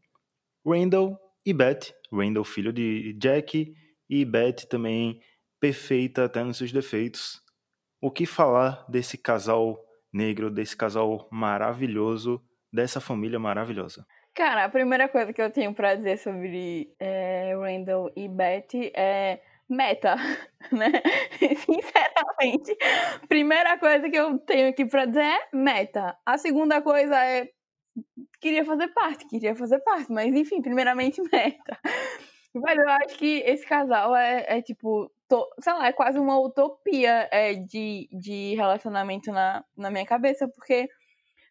Randall 0.64 1.18
e 1.44 1.52
Beth. 1.52 1.92
Randall, 2.12 2.44
filho 2.44 2.72
de 2.72 3.14
Jack, 3.14 3.74
e 4.14 4.24
Beth 4.24 4.68
também 4.70 5.20
perfeita 5.58 6.26
até 6.26 6.44
nos 6.44 6.58
seus 6.58 6.70
defeitos. 6.70 7.42
O 8.00 8.12
que 8.12 8.24
falar 8.24 8.86
desse 8.88 9.18
casal 9.18 9.76
negro, 10.12 10.50
desse 10.50 10.76
casal 10.76 11.28
maravilhoso, 11.32 12.40
dessa 12.72 13.00
família 13.00 13.40
maravilhosa? 13.40 14.06
Cara, 14.32 14.66
a 14.66 14.68
primeira 14.68 15.08
coisa 15.08 15.32
que 15.32 15.42
eu 15.42 15.50
tenho 15.50 15.74
para 15.74 15.96
dizer 15.96 16.18
sobre 16.18 16.94
é, 17.00 17.56
Randall 17.56 18.12
e 18.14 18.28
Beth 18.28 18.92
é 18.94 19.40
meta, 19.68 20.14
né? 20.70 20.92
Sinceramente, 21.66 22.76
primeira 23.28 23.76
coisa 23.78 24.08
que 24.08 24.16
eu 24.16 24.38
tenho 24.38 24.68
aqui 24.68 24.86
para 24.86 25.06
dizer 25.06 25.24
é 25.24 25.48
meta. 25.52 26.16
A 26.24 26.38
segunda 26.38 26.80
coisa 26.80 27.16
é 27.16 27.48
queria 28.40 28.64
fazer 28.64 28.88
parte, 28.88 29.26
queria 29.26 29.56
fazer 29.56 29.80
parte, 29.80 30.12
mas 30.12 30.32
enfim, 30.34 30.62
primeiramente 30.62 31.20
meta. 31.32 31.80
Velho, 32.54 32.82
eu 32.82 32.88
acho 32.88 33.18
que 33.18 33.42
esse 33.44 33.66
casal 33.66 34.14
é, 34.14 34.58
é 34.58 34.62
tipo, 34.62 35.10
to, 35.28 35.44
sei 35.60 35.72
lá, 35.72 35.88
é 35.88 35.92
quase 35.92 36.18
uma 36.18 36.38
utopia 36.38 37.28
é, 37.32 37.54
de, 37.54 38.08
de 38.12 38.54
relacionamento 38.54 39.32
na, 39.32 39.64
na 39.76 39.90
minha 39.90 40.06
cabeça, 40.06 40.46
porque, 40.48 40.88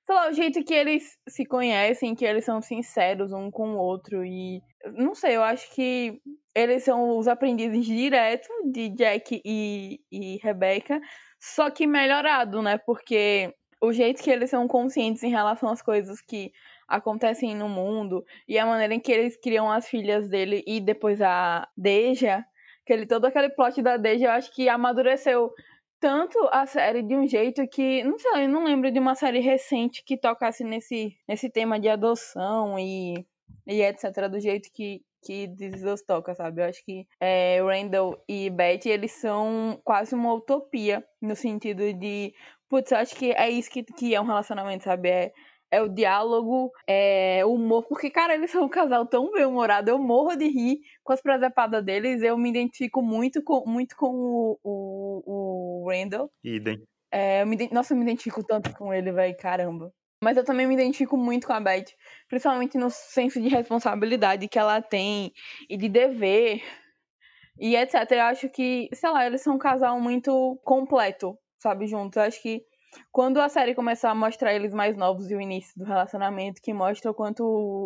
sei 0.06 0.16
lá, 0.16 0.30
o 0.30 0.34
jeito 0.34 0.64
que 0.64 0.74
eles 0.74 1.18
se 1.28 1.46
conhecem, 1.46 2.16
que 2.16 2.24
eles 2.26 2.46
são 2.46 2.62
sinceros 2.62 3.34
um 3.34 3.52
com 3.52 3.74
o 3.74 3.78
outro, 3.78 4.24
e 4.24 4.62
não 4.94 5.14
sei, 5.14 5.36
eu 5.36 5.44
acho 5.44 5.74
que 5.76 6.22
eles 6.56 6.84
são 6.84 7.18
os 7.18 7.28
aprendizes 7.28 7.86
direto 7.86 8.48
de 8.72 8.90
Jack 8.90 9.42
e, 9.44 10.00
e 10.12 10.38
Rebecca, 10.42 11.02
só 11.40 11.70
que 11.70 11.86
melhorado, 11.86 12.62
né? 12.62 12.78
Porque 12.78 13.54
o 13.82 13.92
jeito 13.92 14.24
que 14.24 14.32
eles 14.32 14.50
são 14.50 14.66
conscientes 14.68 15.24
em 15.24 15.30
relação 15.30 15.70
às 15.70 15.82
coisas 15.82 16.22
que 16.22 16.52
acontecem 16.96 17.56
no 17.56 17.68
mundo 17.68 18.24
e 18.48 18.58
a 18.58 18.66
maneira 18.66 18.94
em 18.94 19.00
que 19.00 19.12
eles 19.12 19.36
criam 19.36 19.72
as 19.72 19.88
filhas 19.88 20.30
dele 20.30 20.64
e 20.68 20.80
depois 20.80 21.22
a 21.22 21.68
Deja, 21.76 22.46
aquele, 22.84 23.06
todo 23.08 23.26
aquele 23.26 23.50
plot 23.50 23.82
da 23.82 23.98
Deja, 23.98 24.26
eu 24.26 24.32
acho 24.32 24.54
que 24.54 24.70
amadureceu 24.70 25.52
tanto 26.00 26.38
a 26.52 26.66
série 26.66 27.02
de 27.02 27.16
um 27.16 27.26
jeito 27.26 27.66
que, 27.68 28.04
não 28.04 28.20
sei, 28.20 28.44
eu 28.44 28.50
não 28.50 28.66
lembro 28.66 28.92
de 28.92 29.00
uma 29.00 29.16
série 29.16 29.40
recente 29.40 30.04
que 30.06 30.18
tocasse 30.18 30.64
nesse, 30.64 31.16
nesse 31.28 31.50
tema 31.50 31.80
de 31.80 31.90
adoção 31.90 32.78
e, 32.78 33.26
e 33.66 33.82
etc, 33.82 34.30
do 34.30 34.40
jeito 34.40 34.70
que, 34.74 35.02
que 35.24 35.48
This 35.48 36.04
toca, 36.06 36.36
sabe? 36.36 36.62
Eu 36.62 36.66
acho 36.66 36.84
que 36.86 37.08
é, 37.20 37.60
Randall 37.62 38.22
e 38.28 38.50
Betty, 38.50 38.90
eles 38.90 39.14
são 39.14 39.80
quase 39.84 40.14
uma 40.14 40.34
utopia, 40.34 41.04
no 41.22 41.36
sentido 41.36 41.94
de, 41.94 42.34
putz, 42.70 42.92
eu 42.92 42.98
acho 42.98 43.16
que 43.16 43.32
é 43.32 43.50
isso 43.50 43.72
que, 43.72 43.84
que 43.84 44.14
é 44.14 44.20
um 44.20 44.26
relacionamento, 44.26 44.84
sabe? 44.84 45.10
É 45.10 45.32
é 45.74 45.82
o 45.82 45.90
diálogo, 45.90 46.72
é 46.88 47.44
o 47.44 47.54
humor, 47.54 47.84
porque, 47.88 48.12
cara, 48.12 48.36
eles 48.36 48.52
são 48.52 48.66
um 48.66 48.70
casal 48.70 49.08
tão 49.08 49.32
bem-humorado, 49.32 49.90
eu 49.90 49.98
morro 49.98 50.36
de 50.36 50.46
rir 50.46 50.82
com 51.04 51.12
as 51.12 51.20
presepadas 51.20 51.84
deles, 51.84 52.22
eu 52.22 52.38
me 52.38 52.48
identifico 52.48 53.02
muito 53.02 53.44
com, 53.44 53.64
muito 53.66 53.96
com 53.96 54.08
o, 54.08 54.60
o, 54.64 55.84
o 55.84 55.90
Randall. 55.90 56.30
Idem. 56.44 56.78
É, 57.12 57.42
eu 57.42 57.48
me, 57.48 57.58
nossa, 57.72 57.94
eu 57.94 57.98
me 57.98 58.04
identifico 58.04 58.44
tanto 58.44 58.72
com 58.78 58.94
ele, 58.94 59.12
velho, 59.12 59.36
caramba. 59.36 59.92
Mas 60.24 60.38
eu 60.38 60.46
também 60.46 60.68
me 60.68 60.76
identifico 60.76 61.18
muito 61.18 61.48
com 61.48 61.54
a 61.54 61.60
Beth, 61.60 61.86
principalmente 62.30 62.78
no 62.78 62.92
senso 62.92 63.42
de 63.42 63.50
responsabilidade 63.50 64.48
que 64.48 64.60
ela 64.60 64.80
tem 64.80 65.32
e 65.68 65.76
de 65.76 65.90
dever 65.90 66.62
e 67.60 67.76
etc. 67.76 68.12
Eu 68.12 68.22
acho 68.22 68.48
que, 68.50 68.90
sei 68.94 69.10
lá, 69.10 69.26
eles 69.26 69.42
são 69.42 69.56
um 69.56 69.60
casal 69.60 70.00
muito 70.00 70.56
completo, 70.64 71.36
sabe, 71.58 71.88
juntos. 71.88 72.18
Eu 72.18 72.24
acho 72.24 72.42
que 72.44 72.62
quando 73.12 73.40
a 73.40 73.50
série 73.50 73.76
começou 73.76 74.10
a 74.10 74.16
mostrar 74.16 74.54
eles 74.54 74.74
mais 74.74 74.96
novos 74.98 75.30
e 75.30 75.36
o 75.36 75.42
início 75.42 75.74
do 75.78 75.86
relacionamento, 75.86 76.62
que 76.62 76.74
mostra 76.74 77.12
o 77.12 77.14
quanto 77.14 77.44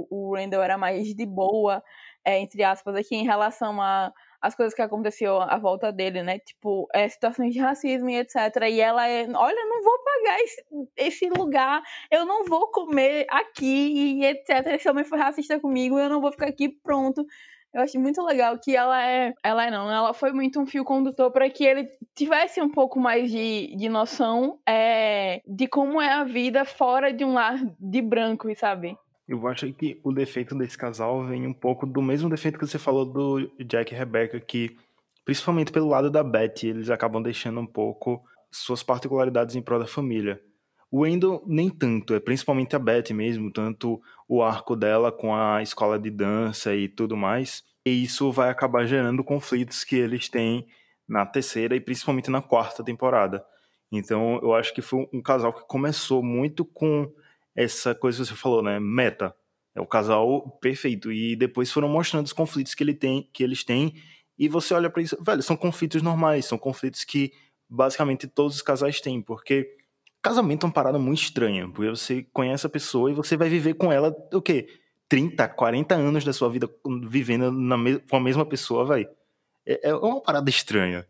o, 0.10 0.36
Randall 0.36 0.64
era 0.64 0.78
mais 0.78 1.14
de 1.14 1.26
boa, 1.26 1.84
é, 2.26 2.40
entre 2.40 2.64
aspas, 2.64 2.96
aqui 2.96 3.16
em 3.16 3.24
relação 3.24 3.82
a 3.82 4.12
as 4.42 4.56
coisas 4.56 4.74
que 4.74 4.82
aconteceu 4.82 5.42
à 5.42 5.58
volta 5.58 5.92
dele, 5.92 6.22
né? 6.22 6.40
Tipo, 6.40 6.88
é, 6.94 7.08
situações 7.08 7.54
de 7.54 7.60
racismo 7.60 8.10
e 8.10 8.18
etc. 8.18 8.36
E 8.70 8.80
ela 8.80 9.08
é, 9.08 9.28
olha, 9.34 9.66
não 9.66 9.84
vou 9.84 10.00
pagar 10.04 10.40
esse, 10.42 10.64
esse 10.96 11.30
lugar, 11.30 11.82
eu 12.12 12.26
não 12.26 12.46
vou 12.46 12.68
comer 12.72 13.26
aqui 13.30 14.20
e 14.20 14.26
etc. 14.26 14.68
Esse 14.68 14.90
homem 14.90 15.04
foi 15.04 15.18
racista 15.18 15.60
comigo, 15.60 15.98
eu 15.98 16.10
não 16.10 16.22
vou 16.22 16.32
ficar 16.32 16.48
aqui 16.48 16.70
pronto. 16.70 17.26
Eu 17.74 17.82
acho 17.82 18.00
muito 18.00 18.24
legal 18.24 18.58
que 18.58 18.76
ela 18.76 19.02
é. 19.06 19.34
Ela 19.44 19.68
é 19.68 19.72
não, 19.72 19.92
ela 19.92 20.14
foi 20.14 20.32
muito 20.32 20.60
um 20.60 20.66
fio 20.66 20.84
condutor 20.84 21.32
para 21.32 21.50
que 21.50 21.64
ele 21.64 21.88
tivesse 22.16 22.62
um 22.62 22.70
pouco 22.70 23.00
mais 23.00 23.30
de, 23.32 23.76
de 23.76 23.90
noção 23.90 24.60
é, 24.68 25.42
de 25.46 25.68
como 25.68 26.02
é 26.02 26.12
a 26.12 26.24
vida 26.24 26.66
fora 26.66 27.14
de 27.14 27.24
um 27.24 27.34
lar 27.34 27.60
de 27.80 28.02
branco, 28.02 28.48
sabe? 28.56 28.98
Eu 29.28 29.46
acho 29.48 29.72
que 29.74 30.00
o 30.04 30.14
defeito 30.14 30.56
desse 30.56 30.78
casal 30.78 31.26
vem 31.26 31.46
um 31.46 31.54
pouco 31.54 31.86
do 31.86 32.02
mesmo 32.02 32.30
defeito 32.30 32.58
que 32.58 32.66
você 32.66 32.80
falou 32.80 33.06
do 33.06 33.52
Jack 33.66 33.94
e 33.94 33.98
Rebecca, 33.98 34.40
que, 34.40 34.78
principalmente 35.26 35.72
pelo 35.72 35.90
lado 35.90 36.10
da 36.10 36.24
Betty, 36.24 36.68
eles 36.68 36.90
acabam 36.90 37.22
deixando 37.22 37.60
um 37.60 37.68
pouco 37.68 38.24
suas 38.50 38.82
particularidades 38.82 39.56
em 39.56 39.62
prol 39.62 39.80
da 39.80 39.86
família. 39.86 40.42
O 40.90 41.06
Endo 41.06 41.44
nem 41.46 41.70
tanto, 41.70 42.14
é 42.14 42.20
principalmente 42.20 42.76
a 42.76 42.80
Betty 42.80 43.14
mesmo, 43.14 43.52
tanto 43.52 44.02
o 44.28 44.42
arco 44.42 44.76
dela 44.76 45.12
com 45.12 45.36
a 45.36 45.62
escola 45.62 46.00
de 46.00 46.10
dança 46.10 46.74
e 46.74 46.88
tudo 46.88 47.18
mais. 47.18 47.64
E 47.86 48.04
isso 48.04 48.32
vai 48.32 48.50
acabar 48.50 48.86
gerando 48.86 49.24
conflitos 49.24 49.84
que 49.84 49.96
eles 49.96 50.30
têm 50.30 50.66
na 51.08 51.26
terceira 51.26 51.76
e 51.76 51.82
principalmente 51.82 52.30
na 52.30 52.42
quarta 52.42 52.84
temporada. 52.84 53.44
Então 53.92 54.40
eu 54.42 54.54
acho 54.54 54.74
que 54.74 54.82
foi 54.82 55.08
um 55.14 55.22
casal 55.22 55.54
que 55.54 55.68
começou 55.68 56.24
muito 56.24 56.66
com 56.66 57.12
essa 57.56 57.96
coisa 57.96 58.22
que 58.22 58.30
você 58.30 58.36
falou, 58.36 58.62
né? 58.62 58.80
Meta. 58.80 59.36
É 59.76 59.82
o 59.82 59.86
casal 59.86 60.58
perfeito. 60.60 61.12
E 61.12 61.36
depois 61.36 61.72
foram 61.72 61.88
mostrando 61.88 62.26
os 62.26 62.34
conflitos 62.34 62.74
que, 62.74 62.84
ele 62.84 62.94
tem, 62.94 63.30
que 63.32 63.44
eles 63.44 63.64
têm. 63.64 63.94
E 64.38 64.48
você 64.48 64.74
olha 64.74 64.90
para 64.90 65.02
isso, 65.02 65.18
velho, 65.24 65.42
são 65.42 65.56
conflitos 65.56 66.02
normais, 66.02 66.46
são 66.46 66.58
conflitos 66.58 67.04
que 67.04 67.32
basicamente 67.70 68.28
todos 68.28 68.56
os 68.56 68.62
casais 68.62 69.02
têm, 69.02 69.22
porque 69.22 69.77
Casamento 70.28 70.66
é 70.66 70.68
uma 70.68 70.74
parada 70.74 71.00
muito 71.00 71.22
estranha, 71.22 71.70
porque 71.70 71.90
você 71.90 72.28
conhece 72.34 72.66
a 72.66 72.70
pessoa 72.70 73.10
e 73.10 73.14
você 73.14 73.38
vai 73.38 73.48
viver 73.48 73.76
com 73.76 73.94
ela 73.94 74.14
o 74.34 74.42
quê? 74.42 74.68
30, 75.08 75.48
40 75.48 75.96
anos 75.96 76.26
da 76.26 76.34
sua 76.34 76.50
vida 76.50 76.70
vivendo 77.08 77.50
na 77.50 77.78
com 78.10 78.18
a 78.18 78.20
mesma 78.20 78.46
pessoa, 78.46 78.84
vai. 78.84 79.08
É, 79.66 79.90
é 79.90 79.96
uma 79.96 80.22
parada 80.22 80.50
estranha. 80.50 81.08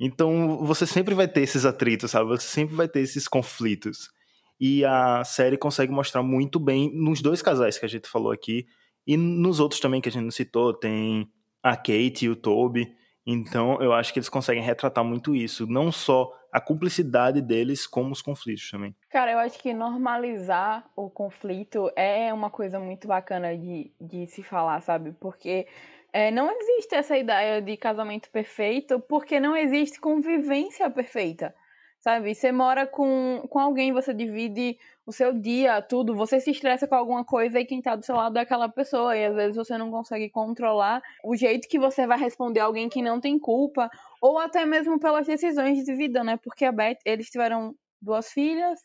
Então 0.00 0.58
você 0.64 0.84
sempre 0.84 1.14
vai 1.14 1.28
ter 1.28 1.42
esses 1.42 1.64
atritos, 1.64 2.10
sabe? 2.10 2.28
Você 2.30 2.48
sempre 2.48 2.74
vai 2.74 2.88
ter 2.88 2.98
esses 2.98 3.28
conflitos. 3.28 4.10
E 4.58 4.84
a 4.84 5.22
série 5.22 5.56
consegue 5.56 5.92
mostrar 5.92 6.24
muito 6.24 6.58
bem 6.58 6.90
nos 6.92 7.22
dois 7.22 7.40
casais 7.40 7.78
que 7.78 7.86
a 7.86 7.88
gente 7.88 8.08
falou 8.08 8.32
aqui 8.32 8.66
e 9.06 9.16
nos 9.16 9.60
outros 9.60 9.80
também 9.80 10.00
que 10.00 10.08
a 10.08 10.12
gente 10.12 10.24
não 10.24 10.30
citou, 10.32 10.74
tem 10.74 11.30
a 11.62 11.76
Kate 11.76 12.24
e 12.24 12.28
o 12.28 12.34
Toby. 12.34 12.92
Então, 13.24 13.80
eu 13.80 13.92
acho 13.92 14.12
que 14.12 14.18
eles 14.18 14.28
conseguem 14.28 14.62
retratar 14.62 15.04
muito 15.04 15.36
isso, 15.36 15.68
não 15.68 15.92
só 15.92 16.32
a 16.52 16.60
cumplicidade 16.60 17.40
deles, 17.40 17.86
como 17.86 18.12
os 18.12 18.22
conflitos 18.22 18.70
também. 18.70 18.94
Cara, 19.08 19.32
eu 19.32 19.38
acho 19.38 19.58
que 19.58 19.72
normalizar 19.72 20.88
o 20.96 21.08
conflito 21.08 21.90
é 21.94 22.32
uma 22.32 22.50
coisa 22.50 22.78
muito 22.78 23.06
bacana 23.06 23.56
de, 23.56 23.92
de 24.00 24.26
se 24.26 24.42
falar, 24.42 24.80
sabe? 24.80 25.12
Porque 25.20 25.66
é, 26.12 26.30
não 26.30 26.50
existe 26.50 26.94
essa 26.94 27.16
ideia 27.16 27.62
de 27.62 27.76
casamento 27.76 28.28
perfeito, 28.30 28.98
porque 29.00 29.38
não 29.38 29.56
existe 29.56 30.00
convivência 30.00 30.90
perfeita, 30.90 31.54
sabe? 32.00 32.34
Você 32.34 32.50
mora 32.50 32.86
com, 32.86 33.42
com 33.48 33.58
alguém, 33.58 33.92
você 33.92 34.12
divide 34.12 34.78
o 35.06 35.12
seu 35.12 35.32
dia, 35.32 35.82
tudo, 35.82 36.14
você 36.14 36.40
se 36.40 36.50
estressa 36.50 36.86
com 36.88 36.94
alguma 36.94 37.24
coisa 37.24 37.60
e 37.60 37.64
quem 37.64 37.82
tá 37.82 37.94
do 37.96 38.04
seu 38.04 38.16
lado 38.16 38.38
é 38.38 38.42
aquela 38.42 38.68
pessoa, 38.68 39.16
e 39.16 39.24
às 39.24 39.34
vezes 39.34 39.56
você 39.56 39.76
não 39.76 39.90
consegue 39.90 40.30
controlar 40.30 41.02
o 41.24 41.36
jeito 41.36 41.68
que 41.68 41.78
você 41.78 42.06
vai 42.06 42.18
responder 42.18 42.60
alguém 42.60 42.88
que 42.88 43.02
não 43.02 43.20
tem 43.20 43.38
culpa, 43.38 43.90
ou 44.20 44.38
até 44.38 44.64
mesmo 44.64 44.98
pelas 44.98 45.26
decisões 45.26 45.84
de 45.84 45.94
vida, 45.94 46.24
né? 46.24 46.38
Porque 46.42 46.64
a 46.64 46.72
Beth, 46.72 46.98
eles 47.04 47.28
tiveram 47.28 47.74
duas 48.00 48.30
filhas, 48.32 48.80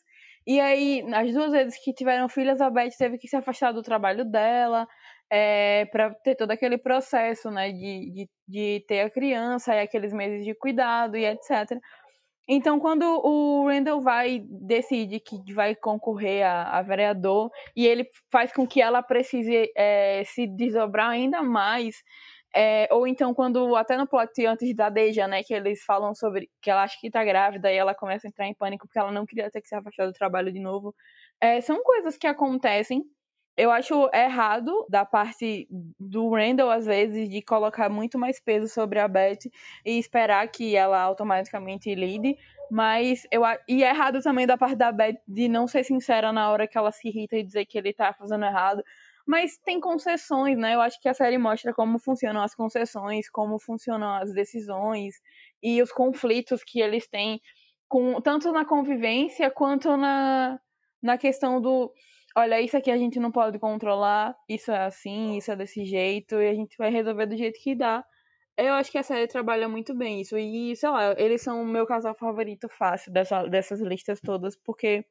e 0.46 0.60
aí, 0.60 1.02
nas 1.02 1.32
duas 1.32 1.50
vezes 1.50 1.82
que 1.82 1.92
tiveram 1.92 2.28
filhas, 2.28 2.60
a 2.60 2.70
Beth 2.70 2.90
teve 2.96 3.18
que 3.18 3.26
se 3.28 3.36
afastar 3.36 3.72
do 3.72 3.82
trabalho 3.82 4.24
dela, 4.24 4.86
é, 5.30 5.86
para 5.86 6.14
ter 6.14 6.36
todo 6.36 6.50
aquele 6.52 6.78
processo, 6.78 7.50
né, 7.50 7.72
de, 7.72 8.10
de, 8.12 8.30
de 8.46 8.84
ter 8.86 9.00
a 9.00 9.10
criança 9.10 9.74
e 9.74 9.80
aqueles 9.80 10.12
meses 10.12 10.44
de 10.44 10.54
cuidado 10.54 11.16
e 11.16 11.24
etc. 11.24 11.80
Então, 12.48 12.78
quando 12.78 13.02
o 13.02 13.66
Randall 13.66 14.00
vai, 14.00 14.40
decide 14.48 15.18
que 15.18 15.52
vai 15.52 15.74
concorrer 15.74 16.46
a, 16.46 16.78
a 16.78 16.82
vereador 16.82 17.50
e 17.74 17.86
ele 17.86 18.08
faz 18.30 18.52
com 18.52 18.66
que 18.66 18.80
ela 18.80 19.02
precise 19.02 19.72
é, 19.76 20.22
se 20.24 20.46
desdobrar 20.46 21.10
ainda 21.10 21.42
mais, 21.42 21.96
é, 22.54 22.88
ou 22.92 23.06
então 23.06 23.34
quando, 23.34 23.74
até 23.74 23.96
no 23.96 24.06
plot 24.06 24.46
antes 24.46 24.74
da 24.74 24.88
Deja, 24.88 25.26
né, 25.26 25.42
que 25.42 25.52
eles 25.52 25.82
falam 25.84 26.14
sobre 26.14 26.48
que 26.62 26.70
ela 26.70 26.84
acha 26.84 26.96
que 27.00 27.10
tá 27.10 27.24
grávida 27.24 27.70
e 27.72 27.76
ela 27.76 27.94
começa 27.94 28.26
a 28.26 28.30
entrar 28.30 28.46
em 28.46 28.54
pânico 28.54 28.86
porque 28.86 28.98
ela 28.98 29.12
não 29.12 29.26
queria 29.26 29.50
ter 29.50 29.60
que 29.60 29.68
se 29.68 29.74
afastar 29.74 30.06
do 30.06 30.12
trabalho 30.12 30.52
de 30.52 30.60
novo, 30.60 30.94
é, 31.40 31.60
são 31.60 31.82
coisas 31.82 32.16
que 32.16 32.26
acontecem 32.26 33.02
eu 33.56 33.70
acho 33.70 34.10
errado 34.12 34.86
da 34.88 35.04
parte 35.04 35.66
do 35.98 36.28
Randall, 36.28 36.70
às 36.70 36.84
vezes, 36.84 37.28
de 37.28 37.40
colocar 37.40 37.88
muito 37.88 38.18
mais 38.18 38.38
peso 38.38 38.68
sobre 38.68 38.98
a 38.98 39.08
Beth 39.08 39.50
e 39.84 39.98
esperar 39.98 40.46
que 40.48 40.76
ela 40.76 41.00
automaticamente 41.00 41.94
lide. 41.94 42.36
Mas 42.70 43.26
eu 43.30 43.42
e 43.66 43.82
é 43.82 43.88
errado 43.88 44.20
também 44.20 44.46
da 44.46 44.58
parte 44.58 44.76
da 44.76 44.92
Beth 44.92 45.16
de 45.26 45.48
não 45.48 45.66
ser 45.66 45.84
sincera 45.84 46.32
na 46.32 46.50
hora 46.50 46.66
que 46.66 46.76
ela 46.76 46.92
se 46.92 47.08
irrita 47.08 47.36
e 47.36 47.42
dizer 47.42 47.64
que 47.64 47.78
ele 47.78 47.94
tá 47.94 48.12
fazendo 48.12 48.44
errado. 48.44 48.82
Mas 49.26 49.56
tem 49.58 49.80
concessões, 49.80 50.58
né? 50.58 50.74
Eu 50.74 50.80
acho 50.82 51.00
que 51.00 51.08
a 51.08 51.14
série 51.14 51.38
mostra 51.38 51.72
como 51.72 51.98
funcionam 51.98 52.42
as 52.42 52.54
concessões, 52.54 53.30
como 53.30 53.58
funcionam 53.58 54.14
as 54.16 54.32
decisões 54.32 55.14
e 55.62 55.80
os 55.80 55.90
conflitos 55.90 56.62
que 56.62 56.80
eles 56.80 57.08
têm, 57.08 57.40
com, 57.88 58.20
tanto 58.20 58.52
na 58.52 58.64
convivência 58.64 59.50
quanto 59.50 59.96
na, 59.96 60.60
na 61.02 61.16
questão 61.16 61.60
do 61.60 61.92
olha, 62.36 62.60
isso 62.60 62.76
aqui 62.76 62.90
a 62.90 62.98
gente 62.98 63.18
não 63.18 63.32
pode 63.32 63.58
controlar, 63.58 64.36
isso 64.48 64.70
é 64.70 64.84
assim, 64.84 65.36
isso 65.36 65.50
é 65.50 65.56
desse 65.56 65.84
jeito, 65.84 66.36
e 66.36 66.48
a 66.48 66.54
gente 66.54 66.76
vai 66.78 66.90
resolver 66.90 67.26
do 67.26 67.36
jeito 67.36 67.58
que 67.60 67.74
dá. 67.74 68.04
Eu 68.58 68.74
acho 68.74 68.90
que 68.90 68.98
a 68.98 69.02
série 69.02 69.26
trabalha 69.28 69.68
muito 69.68 69.94
bem 69.94 70.20
isso. 70.20 70.36
E, 70.38 70.74
sei 70.76 70.88
lá, 70.88 71.14
eles 71.18 71.42
são 71.42 71.62
o 71.62 71.66
meu 71.66 71.86
casal 71.86 72.14
favorito 72.14 72.68
fácil 72.70 73.12
dessa, 73.12 73.44
dessas 73.46 73.80
listas 73.80 74.20
todas, 74.20 74.56
porque 74.56 75.04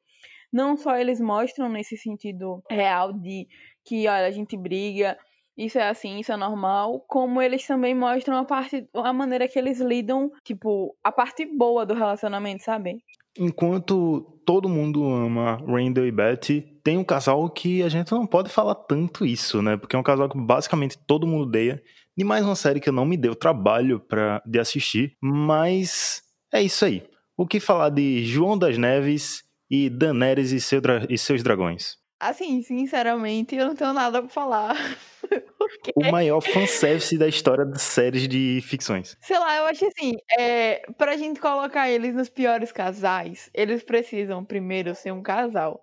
não 0.52 0.76
só 0.76 0.96
eles 0.96 1.20
mostram 1.20 1.68
nesse 1.68 1.96
sentido 1.96 2.62
real 2.70 3.12
de 3.12 3.46
que, 3.84 4.08
olha, 4.08 4.26
a 4.26 4.30
gente 4.30 4.56
briga, 4.56 5.18
isso 5.56 5.78
é 5.78 5.88
assim, 5.88 6.18
isso 6.20 6.32
é 6.32 6.36
normal, 6.36 7.00
como 7.08 7.40
eles 7.42 7.66
também 7.66 7.94
mostram 7.94 8.36
a 8.38 8.44
parte, 8.44 8.88
a 8.94 9.12
maneira 9.12 9.48
que 9.48 9.58
eles 9.58 9.80
lidam, 9.80 10.30
tipo, 10.44 10.96
a 11.02 11.12
parte 11.12 11.46
boa 11.46 11.86
do 11.86 11.94
relacionamento, 11.94 12.62
sabe? 12.64 13.02
Enquanto 13.38 14.20
todo 14.44 14.68
mundo 14.68 15.04
ama 15.04 15.56
Randall 15.66 16.06
e 16.06 16.12
Betty, 16.12 16.64
tem 16.82 16.96
um 16.96 17.04
casal 17.04 17.48
que 17.50 17.82
a 17.82 17.88
gente 17.88 18.12
não 18.12 18.26
pode 18.26 18.48
falar 18.48 18.74
tanto 18.74 19.26
isso, 19.26 19.60
né? 19.60 19.76
Porque 19.76 19.96
é 19.96 19.98
um 19.98 20.04
casal 20.04 20.28
que 20.28 20.38
basicamente 20.38 20.96
todo 20.96 21.26
mundo 21.26 21.42
odeia. 21.42 21.82
E 22.16 22.24
mais 22.24 22.44
uma 22.44 22.54
série 22.54 22.80
que 22.80 22.90
não 22.90 23.04
me 23.04 23.16
deu 23.16 23.34
trabalho 23.34 24.00
pra, 24.00 24.40
de 24.46 24.58
assistir, 24.58 25.16
mas 25.20 26.22
é 26.52 26.62
isso 26.62 26.84
aí. 26.84 27.02
O 27.36 27.46
que 27.46 27.60
falar 27.60 27.90
de 27.90 28.24
João 28.24 28.56
das 28.56 28.78
Neves 28.78 29.44
e 29.70 29.90
Daenerys 29.90 30.52
e, 30.52 30.60
seu, 30.60 30.80
e 31.10 31.18
seus 31.18 31.42
dragões? 31.42 31.98
Assim, 32.18 32.62
sinceramente, 32.62 33.54
eu 33.54 33.66
não 33.66 33.74
tenho 33.74 33.92
nada 33.92 34.22
pra 34.22 34.30
falar. 34.30 34.74
Porque... 35.58 35.92
O 35.94 36.10
maior 36.10 36.40
fanservice 36.40 37.18
da 37.18 37.28
história 37.28 37.64
das 37.64 37.82
séries 37.82 38.26
de 38.28 38.60
ficções. 38.62 39.16
Sei 39.20 39.38
lá, 39.38 39.56
eu 39.56 39.66
acho 39.66 39.84
assim, 39.86 40.14
é, 40.38 40.82
pra 40.96 41.16
gente 41.16 41.40
colocar 41.40 41.90
eles 41.90 42.14
nos 42.14 42.28
piores 42.28 42.72
casais, 42.72 43.50
eles 43.52 43.82
precisam 43.82 44.44
primeiro 44.44 44.94
ser 44.94 45.12
um 45.12 45.22
casal. 45.22 45.82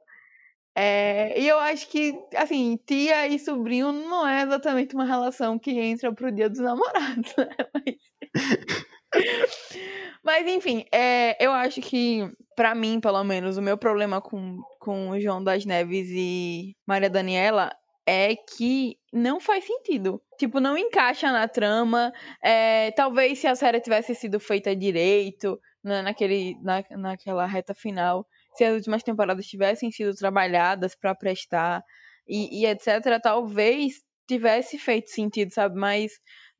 É, 0.76 1.40
e 1.40 1.48
eu 1.48 1.60
acho 1.60 1.88
que, 1.90 2.14
assim, 2.36 2.80
tia 2.86 3.28
e 3.28 3.40
sobrinho 3.40 3.92
não 3.92 4.28
é 4.28 4.44
exatamente 4.44 4.96
uma 4.96 5.06
relação 5.06 5.60
que 5.60 5.72
entra 5.72 6.12
pro 6.14 6.32
dia 6.32 6.50
dos 6.50 6.60
namorados, 6.60 7.34
né? 7.38 7.50
Mas... 7.74 7.96
Mas 10.24 10.48
enfim, 10.48 10.86
é, 10.92 11.36
eu 11.44 11.52
acho 11.52 11.82
que, 11.82 12.32
para 12.56 12.74
mim, 12.74 13.00
pelo 13.00 13.24
menos, 13.24 13.58
o 13.58 13.62
meu 13.62 13.78
problema 13.78 14.22
com, 14.22 14.60
com 14.80 15.10
o 15.10 15.20
João 15.20 15.44
das 15.44 15.66
Neves 15.66 16.08
e 16.10 16.76
Maria 16.88 17.10
Daniela 17.10 17.72
é 18.06 18.36
que 18.36 18.98
não 19.12 19.40
faz 19.40 19.66
sentido. 19.66 20.22
Tipo, 20.38 20.60
não 20.60 20.78
encaixa 20.78 21.32
na 21.32 21.48
trama. 21.48 22.12
É, 22.42 22.92
talvez 22.92 23.40
se 23.40 23.48
a 23.48 23.56
série 23.56 23.82
tivesse 23.82 24.16
sido 24.16 24.40
feita 24.40 24.76
direito, 24.76 25.60
na, 25.84 26.02
naquele, 26.02 26.58
na, 26.62 26.84
naquela 26.92 27.46
reta 27.46 27.74
final, 27.74 28.26
se 28.56 28.64
as 28.64 28.76
últimas 28.76 29.04
temporadas 29.04 29.46
tivessem 29.46 29.92
sido 29.92 30.16
trabalhadas 30.16 30.96
para 30.96 31.16
prestar 31.16 31.84
e, 32.28 32.62
e 32.62 32.66
etc., 32.66 33.20
talvez 33.22 34.02
tivesse 34.28 34.78
feito 34.78 35.10
sentido, 35.10 35.52
sabe? 35.54 35.76
Mas 35.76 36.14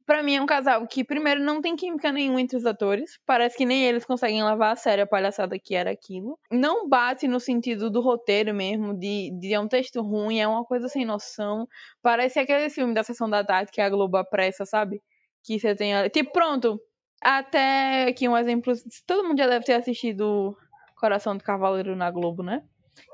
para 0.06 0.22
mim 0.22 0.36
é 0.36 0.42
um 0.42 0.46
casal 0.46 0.86
que, 0.88 1.04
primeiro, 1.04 1.42
não 1.42 1.62
tem 1.62 1.76
química 1.76 2.12
nenhuma 2.12 2.42
entre 2.42 2.58
os 2.58 2.66
atores. 2.66 3.20
Parece 3.26 3.58
que 3.58 3.66
nem 3.66 3.84
eles 3.86 4.06
conseguem 4.06 4.44
levar 4.44 4.72
a 4.72 4.76
sério 4.76 5.04
a 5.04 5.08
palhaçada 5.08 5.58
que 5.58 5.76
era 5.76 5.92
aquilo. 5.92 6.38
Não 6.52 6.88
bate 6.88 7.28
no 7.28 7.40
sentido 7.40 7.90
do 7.90 8.02
roteiro 8.02 8.54
mesmo, 8.54 8.94
de, 8.98 9.32
de 9.40 9.54
é 9.54 9.60
um 9.60 9.68
texto 9.68 10.02
ruim, 10.02 10.40
é 10.40 10.48
uma 10.48 10.66
coisa 10.66 10.88
sem 10.88 11.06
noção. 11.06 11.68
Parece 12.02 12.40
aquele 12.40 12.70
filme 12.70 12.94
da 12.94 13.04
Sessão 13.04 13.30
da 13.30 13.44
Tarde 13.44 13.72
que 13.72 13.82
a 13.82 13.90
Globo 13.90 14.18
apressa, 14.18 14.66
sabe? 14.66 15.02
Que 15.44 15.60
você 15.60 15.76
tem. 15.76 15.94
Tipo, 16.10 16.32
pronto. 16.32 16.80
Até 17.22 18.06
aqui 18.10 18.28
um 18.28 18.38
exemplo. 18.38 18.74
Todo 19.08 19.28
mundo 19.28 19.38
já 19.38 19.48
deve 19.48 19.66
ter 19.66 19.74
assistido 19.74 20.58
Coração 20.98 21.38
do 21.38 21.44
Cavaleiro 21.44 21.96
na 21.96 22.12
Globo, 22.12 22.44
né? 22.44 22.64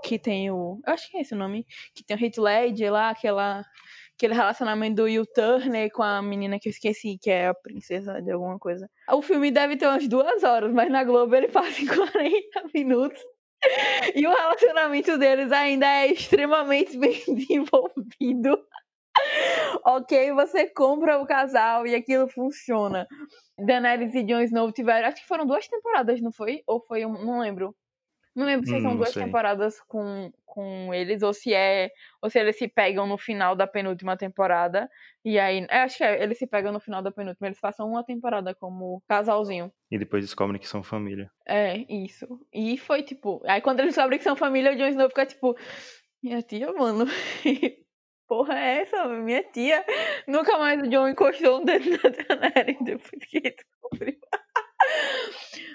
Que 0.03 0.19
tem 0.19 0.51
o. 0.51 0.79
Eu 0.85 0.93
acho 0.93 1.09
que 1.09 1.17
é 1.17 1.21
esse 1.21 1.33
o 1.33 1.37
nome. 1.37 1.65
Que 1.93 2.03
tem 2.03 2.17
o 2.17 2.23
Heath 2.23 2.37
Ledger 2.37 2.91
lá, 2.91 3.09
aquela 3.09 3.63
aquele 4.19 4.33
relacionamento 4.33 4.97
do 4.97 5.03
Will 5.03 5.25
Turner 5.25 5.89
com 5.91 6.03
a 6.03 6.21
menina 6.21 6.59
que 6.59 6.67
eu 6.67 6.71
esqueci, 6.71 7.17
que 7.17 7.31
é 7.31 7.47
a 7.47 7.53
princesa 7.53 8.21
de 8.21 8.29
alguma 8.31 8.59
coisa. 8.59 8.89
O 9.09 9.21
filme 9.21 9.49
deve 9.49 9.77
ter 9.77 9.87
umas 9.87 10.05
duas 10.09 10.43
horas, 10.43 10.73
mas 10.73 10.91
na 10.91 11.05
Globo 11.05 11.33
ele 11.33 11.47
passa 11.47 11.81
em 11.81 11.85
40 11.87 12.69
minutos. 12.73 13.21
E 14.13 14.27
o 14.27 14.29
relacionamento 14.29 15.17
deles 15.17 15.51
ainda 15.53 15.85
é 15.85 16.07
extremamente 16.07 16.97
bem 16.99 17.23
desenvolvido. 17.33 18.61
ok, 19.85 20.33
você 20.33 20.69
compra 20.69 21.17
o 21.19 21.25
casal 21.25 21.87
e 21.87 21.95
aquilo 21.95 22.27
funciona. 22.27 23.07
Daenerys 23.57 24.13
e 24.15 24.23
Jon 24.23 24.41
Snow 24.41 24.71
tiveram, 24.73 25.07
acho 25.07 25.21
que 25.21 25.27
foram 25.27 25.45
duas 25.45 25.65
temporadas, 25.65 26.21
não 26.21 26.31
foi? 26.31 26.61
Ou 26.67 26.81
foi 26.85 27.05
um, 27.05 27.25
não 27.25 27.39
lembro. 27.39 27.73
Não 28.39 28.45
lembro 28.45 28.65
se 28.65 28.73
hum, 28.73 28.81
são 28.81 28.95
duas 28.95 29.11
temporadas 29.11 29.81
com, 29.81 30.31
com 30.45 30.93
eles 30.93 31.21
ou 31.21 31.33
se 31.33 31.53
é 31.53 31.91
ou 32.21 32.29
se 32.29 32.39
eles 32.39 32.57
se 32.57 32.69
pegam 32.69 33.05
no 33.05 33.17
final 33.17 33.53
da 33.53 33.67
penúltima 33.67 34.15
temporada. 34.15 34.89
E 35.25 35.37
aí 35.37 35.59
eu 35.59 35.77
acho 35.79 35.97
que 35.97 36.05
é, 36.05 36.23
eles 36.23 36.37
se 36.37 36.47
pegam 36.47 36.71
no 36.71 36.79
final 36.79 37.01
da 37.01 37.11
penúltima 37.11 37.49
eles 37.49 37.59
passam 37.59 37.89
uma 37.89 38.01
temporada 38.01 38.55
como 38.55 39.03
casalzinho. 39.09 39.69
E 39.91 39.97
depois 39.97 40.23
descobrem 40.23 40.57
que 40.57 40.69
são 40.69 40.81
família. 40.81 41.29
É 41.45 41.79
isso. 41.93 42.39
E 42.53 42.77
foi 42.77 43.03
tipo 43.03 43.41
aí 43.45 43.59
quando 43.59 43.81
eles 43.81 43.93
descobrem 43.93 44.17
que 44.17 44.23
são 44.23 44.37
família 44.37 44.71
o 44.71 44.77
Jon 44.77 44.87
Snow 44.87 45.09
fica 45.09 45.25
tipo 45.25 45.57
minha 46.23 46.41
tia 46.41 46.71
mano. 46.71 47.05
Porra 48.25 48.57
é 48.57 48.81
essa? 48.83 49.05
Minha 49.05 49.43
tia? 49.43 49.83
Nunca 50.25 50.57
mais 50.57 50.81
o 50.81 50.87
Jon 50.89 51.09
encostou 51.09 51.59
um 51.59 51.65
dedo 51.65 51.89
na 51.89 52.37
Daenerys 52.47 52.77
depois 52.85 53.25
que 53.25 53.37
ele 53.37 53.53
descobriu 53.53 54.17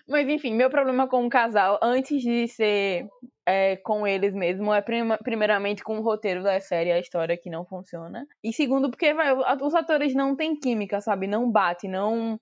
mas 0.09 0.29
enfim, 0.29 0.55
meu 0.55 0.70
problema 0.70 1.09
com 1.09 1.27
o 1.27 1.31
casal, 1.31 1.79
antes 1.83 2.22
de 2.22 2.46
ser 2.48 3.09
é, 3.46 3.77
com 3.77 4.07
eles 4.07 4.35
mesmo, 4.35 4.72
é 4.72 4.81
prima, 4.81 5.18
primeiramente 5.18 5.83
com 5.83 5.98
o 5.98 6.03
roteiro 6.03 6.42
da 6.42 6.61
série, 6.61 6.92
a 6.92 6.98
história 6.98 7.37
que 7.37 7.50
não 7.50 7.64
funciona. 7.64 8.27
E 8.42 8.53
segundo, 8.53 8.90
porque 8.90 9.12
vai, 9.14 9.33
os 9.62 9.74
atores 9.74 10.14
não 10.14 10.37
têm 10.37 10.57
química, 10.59 11.00
sabe? 11.00 11.27
Não 11.27 11.50
bate, 11.50 11.88
não 11.88 12.38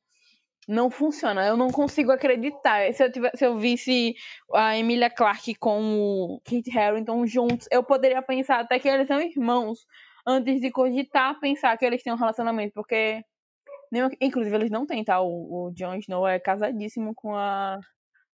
não 0.68 0.90
funciona. 0.90 1.44
Eu 1.44 1.56
não 1.56 1.70
consigo 1.70 2.12
acreditar. 2.12 2.92
Se 2.92 3.04
eu, 3.04 3.10
tivesse, 3.10 3.38
se 3.38 3.44
eu 3.44 3.58
visse 3.58 4.14
a 4.54 4.76
Emilia 4.76 5.10
Clarke 5.10 5.54
com 5.56 5.80
o 5.98 6.40
Kit 6.44 6.76
Harington 6.76 7.26
juntos, 7.26 7.66
eu 7.70 7.82
poderia 7.82 8.22
pensar 8.22 8.60
até 8.60 8.78
que 8.78 8.88
eles 8.88 9.08
são 9.08 9.20
irmãos 9.20 9.80
antes 10.26 10.60
de 10.60 10.70
cogitar 10.70 11.38
pensar 11.40 11.76
que 11.76 11.84
eles 11.84 12.02
têm 12.02 12.12
um 12.12 12.16
relacionamento, 12.16 12.72
porque 12.74 13.22
Nenhuma... 13.92 14.10
Inclusive, 14.20 14.56
eles 14.56 14.70
não 14.70 14.86
têm, 14.86 15.04
tá? 15.04 15.20
O, 15.20 15.66
o 15.66 15.72
Jon 15.74 15.94
Snow 15.96 16.26
é 16.26 16.40
casadíssimo 16.40 17.14
com 17.14 17.36
a 17.36 17.78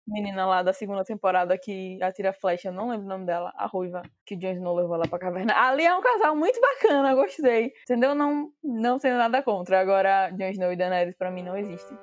menina 0.07 0.45
lá 0.45 0.63
da 0.63 0.73
segunda 0.73 1.03
temporada 1.03 1.57
que 1.57 2.01
atira 2.01 2.33
flecha, 2.33 2.71
não 2.71 2.89
lembro 2.89 3.05
o 3.05 3.09
nome 3.09 3.25
dela, 3.25 3.51
a 3.55 3.67
ruiva, 3.67 4.01
que 4.25 4.35
o 4.35 4.39
Jon 4.39 4.53
Snow 4.53 4.75
levou 4.75 4.97
lá 4.97 5.05
pra 5.07 5.19
caverna. 5.19 5.53
Ali 5.53 5.83
é 5.83 5.93
um 5.95 6.01
casal 6.01 6.35
muito 6.35 6.59
bacana, 6.61 7.13
gostei. 7.13 7.73
Entendeu? 7.83 8.15
Não, 8.15 8.49
não 8.63 8.97
tenho 8.97 9.17
nada 9.17 9.43
contra. 9.43 9.79
Agora, 9.81 10.29
Jon 10.31 10.49
Snow 10.49 10.71
e 10.71 10.77
Daenerys 10.77 11.17
pra 11.17 11.29
mim 11.29 11.43
não 11.43 11.57
existem. 11.57 11.97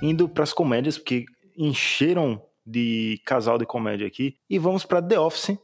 Indo 0.00 0.28
pras 0.28 0.52
comédias, 0.52 0.96
porque 0.96 1.24
encheram 1.56 2.40
de 2.64 3.20
casal 3.24 3.58
de 3.58 3.66
comédia 3.66 4.06
aqui. 4.06 4.36
E 4.48 4.58
vamos 4.58 4.84
para 4.84 5.02
The 5.02 5.18
Office 5.18 5.58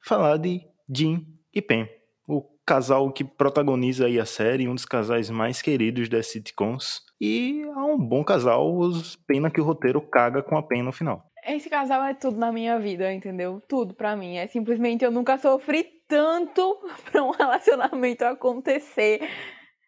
falar 0.00 0.36
de 0.36 0.60
Jim 0.88 1.26
e 1.52 1.60
Pen. 1.60 1.88
O 2.28 2.42
casal 2.64 3.10
que 3.10 3.24
protagoniza 3.24 4.06
aí 4.06 4.20
a 4.20 4.24
série, 4.24 4.68
um 4.68 4.74
dos 4.74 4.84
casais 4.84 5.30
mais 5.30 5.60
queridos 5.60 6.08
das 6.08 6.28
sitcoms. 6.28 7.00
E 7.20 7.62
é 7.62 7.78
um 7.78 7.98
bom 7.98 8.22
casal, 8.22 8.72
pena 9.26 9.50
que 9.50 9.60
o 9.60 9.64
roteiro 9.64 10.00
caga 10.00 10.42
com 10.42 10.56
a 10.56 10.62
Pen 10.62 10.82
no 10.82 10.92
final. 10.92 11.24
Esse 11.44 11.68
casal 11.68 12.04
é 12.04 12.14
tudo 12.14 12.38
na 12.38 12.52
minha 12.52 12.78
vida, 12.78 13.12
entendeu? 13.12 13.60
Tudo 13.68 13.94
para 13.94 14.14
mim. 14.14 14.36
É 14.36 14.46
simplesmente 14.46 15.04
eu 15.04 15.10
nunca 15.10 15.36
sofri 15.38 15.84
tanto 16.06 16.78
pra 17.10 17.24
um 17.24 17.30
relacionamento 17.30 18.24
acontecer 18.24 19.28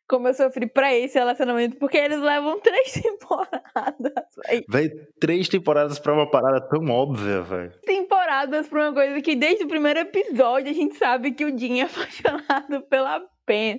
como 0.08 0.28
eu 0.28 0.34
sofri 0.34 0.66
pra 0.66 0.94
esse 0.94 1.18
relacionamento, 1.18 1.76
porque 1.76 1.96
eles 1.96 2.20
levam 2.20 2.60
três 2.60 2.92
temporadas. 3.00 4.24
Véi, 4.68 4.90
três 5.20 5.48
temporadas 5.48 5.98
pra 5.98 6.12
uma 6.12 6.30
parada 6.30 6.60
tão 6.68 6.84
óbvia, 6.90 7.42
velho. 7.42 7.72
Temporadas 7.84 8.68
pra 8.68 8.88
uma 8.88 8.94
coisa 8.94 9.20
que 9.20 9.34
desde 9.34 9.64
o 9.64 9.68
primeiro 9.68 10.00
episódio 10.00 10.70
a 10.70 10.74
gente 10.74 10.96
sabe 10.96 11.32
que 11.32 11.44
o 11.44 11.56
Jim 11.56 11.80
é 11.80 11.84
apaixonado 11.88 12.82
pela 12.88 13.20
Pen. 13.46 13.78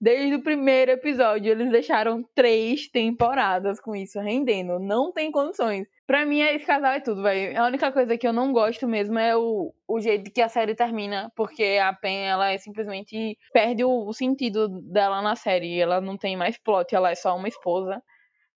Desde 0.00 0.36
o 0.36 0.42
primeiro 0.42 0.92
episódio, 0.92 1.50
eles 1.50 1.70
deixaram 1.70 2.24
três 2.34 2.88
temporadas 2.88 3.80
com 3.80 3.94
isso 3.94 4.20
rendendo. 4.20 4.78
Não 4.78 5.12
tem 5.12 5.30
condições. 5.30 5.86
Pra 6.10 6.26
mim, 6.26 6.40
esse 6.40 6.66
casal 6.66 6.90
é 6.90 6.98
tudo, 6.98 7.22
velho. 7.22 7.56
A 7.56 7.66
única 7.68 7.92
coisa 7.92 8.18
que 8.18 8.26
eu 8.26 8.32
não 8.32 8.52
gosto 8.52 8.88
mesmo 8.88 9.16
é 9.16 9.36
o, 9.36 9.72
o 9.86 10.00
jeito 10.00 10.28
que 10.32 10.42
a 10.42 10.48
série 10.48 10.74
termina, 10.74 11.30
porque 11.36 11.78
a 11.80 11.92
Pen, 11.92 12.26
ela 12.26 12.50
é 12.50 12.58
simplesmente 12.58 13.38
perde 13.52 13.84
o, 13.84 14.08
o 14.08 14.12
sentido 14.12 14.68
dela 14.90 15.22
na 15.22 15.36
série. 15.36 15.78
Ela 15.78 16.00
não 16.00 16.18
tem 16.18 16.36
mais 16.36 16.58
plot, 16.58 16.92
ela 16.92 17.12
é 17.12 17.14
só 17.14 17.36
uma 17.36 17.46
esposa. 17.46 18.02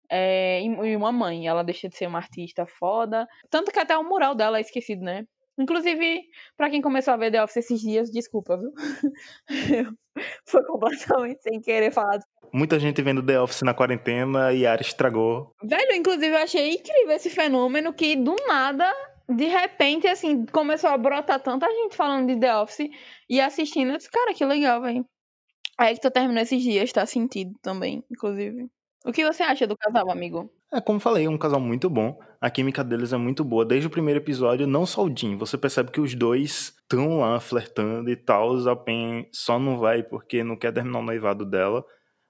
É, 0.10 0.64
e 0.64 0.96
uma 0.96 1.12
mãe, 1.12 1.48
ela 1.48 1.64
deixa 1.64 1.88
de 1.88 1.96
ser 1.96 2.08
uma 2.08 2.18
artista 2.18 2.66
foda. 2.66 3.28
Tanto 3.52 3.72
que 3.72 3.78
até 3.78 3.96
o 3.96 4.04
mural 4.04 4.34
dela 4.34 4.58
é 4.58 4.62
esquecido, 4.62 5.04
né? 5.04 5.24
Inclusive, 5.58 6.24
para 6.58 6.70
quem 6.70 6.82
começou 6.82 7.14
a 7.14 7.18
ver 7.18 7.32
The 7.32 7.44
Office 7.44 7.58
esses 7.58 7.82
dias, 7.82 8.10
desculpa, 8.10 8.58
viu? 8.58 8.72
Foi 10.46 10.64
completamente 10.66 11.42
sem 11.44 11.62
querer 11.62 11.92
falar. 11.92 12.20
Muita 12.52 12.80
gente 12.80 13.02
vendo 13.02 13.26
The 13.26 13.40
Office 13.40 13.62
na 13.62 13.74
quarentena 13.74 14.52
e 14.52 14.66
a 14.66 14.72
área 14.72 14.84
estragou. 14.84 15.52
Velho, 15.64 15.94
inclusive 15.94 16.28
eu 16.28 16.38
achei 16.38 16.74
incrível 16.74 17.16
esse 17.16 17.30
fenômeno 17.30 17.94
que 17.94 18.16
do 18.16 18.36
nada, 18.48 18.92
de 19.30 19.46
repente, 19.46 20.08
assim, 20.08 20.46
começou 20.46 20.90
a 20.90 20.98
brotar 20.98 21.40
tanta 21.42 21.68
gente 21.68 21.96
falando 21.96 22.28
de 22.28 22.40
The 22.40 22.58
Office 22.58 22.90
e 23.30 23.40
assistindo. 23.40 23.92
Eu 23.92 23.98
disse, 23.98 24.10
cara, 24.10 24.34
que 24.34 24.46
legal, 24.46 24.82
velho. 24.82 25.06
Aí 25.78 25.96
que 25.96 26.02
tu 26.02 26.12
terminou 26.12 26.44
esses 26.44 26.62
dias, 26.62 26.92
tá 26.92 27.06
sentido 27.06 27.54
também, 27.62 28.04
inclusive. 28.12 28.70
O 29.06 29.12
que 29.12 29.26
você 29.26 29.44
acha 29.44 29.68
do 29.68 29.78
casal, 29.78 30.10
amigo? 30.12 30.50
É, 30.72 30.80
como 30.80 31.00
falei, 31.00 31.26
é 31.26 31.30
um 31.30 31.38
casal 31.38 31.60
muito 31.60 31.90
bom. 31.90 32.18
A 32.44 32.50
química 32.50 32.84
deles 32.84 33.14
é 33.14 33.18
muito 33.18 33.42
boa. 33.42 33.64
Desde 33.64 33.88
o 33.88 33.90
primeiro 33.90 34.20
episódio, 34.20 34.68
não 34.68 34.86
só 34.86 35.06
o 35.06 35.18
Jim. 35.18 35.38
Você 35.38 35.58
percebe 35.58 35.92
que 35.92 36.02
os 36.02 36.14
dois 36.14 36.76
estão 36.82 37.20
lá 37.20 37.40
flertando 37.40 38.10
e 38.10 38.18
tal. 38.18 38.68
A 38.68 38.76
Pen 38.76 39.26
só 39.32 39.58
não 39.58 39.78
vai 39.78 40.04
porque 40.04 40.44
não 40.44 40.58
quer 40.58 40.74
terminar 40.74 41.00
o 41.00 41.04
noivado 41.04 41.46
dela. 41.46 41.86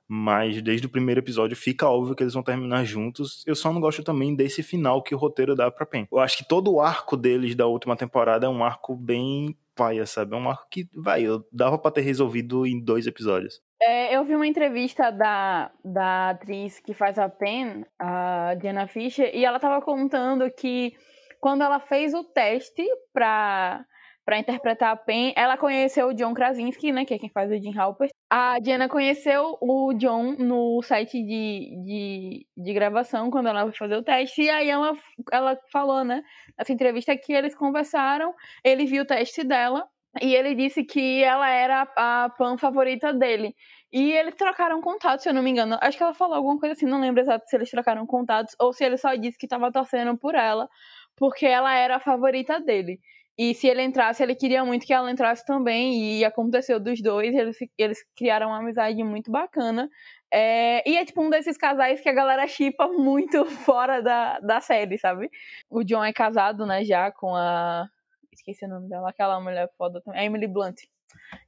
Mas 0.07 0.61
desde 0.61 0.85
o 0.85 0.89
primeiro 0.91 1.19
episódio 1.19 1.57
fica 1.57 1.89
óbvio 1.89 2.13
que 2.13 2.21
eles 2.21 2.35
vão 2.35 2.43
terminar 2.43 2.85
juntos. 2.85 3.43
Eu 3.47 3.55
só 3.55 3.73
não 3.73 3.81
gosto 3.81 4.03
também 4.03 4.35
desse 4.35 4.61
final 4.61 5.01
que 5.01 5.15
o 5.15 5.17
roteiro 5.17 5.55
dá 5.55 5.71
pra 5.71 5.83
Pen. 5.83 6.07
Eu 6.11 6.19
acho 6.19 6.37
que 6.37 6.47
todo 6.47 6.71
o 6.71 6.79
arco 6.79 7.17
deles 7.17 7.55
da 7.55 7.65
última 7.65 7.95
temporada 7.95 8.45
é 8.45 8.49
um 8.49 8.63
arco 8.63 8.95
bem 8.95 9.57
paia, 9.73 10.05
sabe? 10.05 10.35
É 10.35 10.37
um 10.37 10.47
arco 10.47 10.67
que, 10.69 10.87
vai, 10.93 11.23
eu 11.23 11.43
dava 11.51 11.79
pra 11.79 11.89
ter 11.89 12.01
resolvido 12.01 12.67
em 12.67 12.79
dois 12.79 13.07
episódios. 13.07 13.59
É, 13.85 14.15
eu 14.15 14.23
vi 14.23 14.33
uma 14.33 14.47
entrevista 14.47 15.11
da, 15.11 15.69
da 15.83 16.29
atriz 16.29 16.79
que 16.79 16.93
faz 16.93 17.19
a 17.19 17.27
Pen, 17.27 17.85
a 17.99 18.55
Diana 18.55 18.87
Fisher, 18.87 19.29
e 19.35 19.43
ela 19.43 19.57
estava 19.57 19.81
contando 19.81 20.49
que 20.51 20.93
quando 21.41 21.63
ela 21.63 21.81
fez 21.81 22.13
o 22.13 22.23
teste 22.23 22.85
para 23.11 23.85
para 24.25 24.37
interpretar 24.37 24.93
a 24.93 24.95
Pen, 24.95 25.33
ela 25.35 25.57
conheceu 25.57 26.07
o 26.07 26.13
John 26.13 26.33
Krasinski, 26.33 26.93
né, 26.93 27.03
que 27.03 27.13
é 27.13 27.19
quem 27.19 27.29
faz 27.29 27.51
o 27.51 27.61
Jim 27.61 27.77
Halpert. 27.77 28.09
A 28.29 28.57
Diana 28.59 28.87
conheceu 28.87 29.57
o 29.59 29.93
John 29.95 30.37
no 30.39 30.81
site 30.81 31.21
de, 31.21 31.83
de, 31.83 32.47
de 32.55 32.73
gravação, 32.73 33.29
quando 33.29 33.49
ela 33.49 33.63
foi 33.63 33.73
fazer 33.73 33.97
o 33.97 34.01
teste, 34.01 34.43
e 34.43 34.49
aí 34.49 34.69
ela, 34.69 34.93
ela 35.29 35.59
falou, 35.73 36.05
né, 36.05 36.23
nessa 36.57 36.71
entrevista 36.71 37.17
que 37.17 37.33
eles 37.33 37.53
conversaram, 37.53 38.33
ele 38.63 38.85
viu 38.85 39.03
o 39.03 39.05
teste 39.05 39.43
dela, 39.43 39.85
e 40.21 40.35
ele 40.35 40.55
disse 40.55 40.83
que 40.83 41.23
ela 41.23 41.49
era 41.49 41.87
a 41.95 42.29
pan 42.37 42.57
favorita 42.57 43.13
dele. 43.13 43.55
E 43.91 44.11
eles 44.11 44.35
trocaram 44.35 44.81
contatos, 44.81 45.23
se 45.23 45.29
eu 45.29 45.33
não 45.33 45.43
me 45.43 45.51
engano. 45.51 45.77
Acho 45.81 45.97
que 45.97 46.03
ela 46.03 46.13
falou 46.13 46.35
alguma 46.35 46.59
coisa 46.59 46.73
assim, 46.73 46.85
não 46.85 46.99
lembro 46.99 47.21
exato 47.21 47.47
se 47.47 47.55
eles 47.55 47.69
trocaram 47.69 48.05
contatos 48.05 48.55
ou 48.59 48.73
se 48.73 48.83
ele 48.83 48.97
só 48.97 49.15
disse 49.15 49.37
que 49.37 49.45
estava 49.45 49.71
torcendo 49.71 50.17
por 50.17 50.35
ela, 50.35 50.67
porque 51.15 51.45
ela 51.45 51.73
era 51.75 51.97
a 51.97 51.99
favorita 51.99 52.59
dele. 52.59 52.99
E 53.37 53.55
se 53.55 53.67
ele 53.67 53.81
entrasse, 53.81 54.21
ele 54.21 54.35
queria 54.35 54.63
muito 54.63 54.85
que 54.85 54.93
ela 54.93 55.11
entrasse 55.11 55.43
também, 55.45 56.19
e 56.19 56.25
aconteceu 56.25 56.79
dos 56.79 57.01
dois, 57.01 57.33
eles, 57.33 57.57
eles 57.77 57.97
criaram 58.15 58.47
uma 58.49 58.59
amizade 58.59 59.03
muito 59.03 59.31
bacana. 59.31 59.89
É, 60.31 60.87
e 60.87 60.97
é 60.97 61.05
tipo 61.05 61.21
um 61.21 61.29
desses 61.29 61.57
casais 61.57 62.01
que 62.01 62.09
a 62.09 62.13
galera 62.13 62.47
chipa 62.47 62.87
muito 62.87 63.45
fora 63.65 64.01
da, 64.01 64.39
da 64.39 64.61
série, 64.61 64.97
sabe? 64.99 65.29
O 65.69 65.83
John 65.83 66.03
é 66.03 66.13
casado, 66.13 66.65
né, 66.65 66.83
já 66.83 67.11
com 67.11 67.35
a 67.35 67.87
esqueci 68.35 68.65
o 68.65 68.69
nome 68.69 68.89
dela, 68.89 69.09
aquela 69.09 69.39
mulher 69.39 69.69
foda 69.77 70.01
também, 70.01 70.21
a 70.21 70.25
Emily 70.25 70.47
Blunt. 70.47 70.81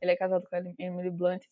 Ele 0.01 0.11
é 0.11 0.15
casado 0.15 0.45
com 0.49 0.55
a 0.55 0.61
Emily 0.79 1.09
Blunt. 1.09 1.43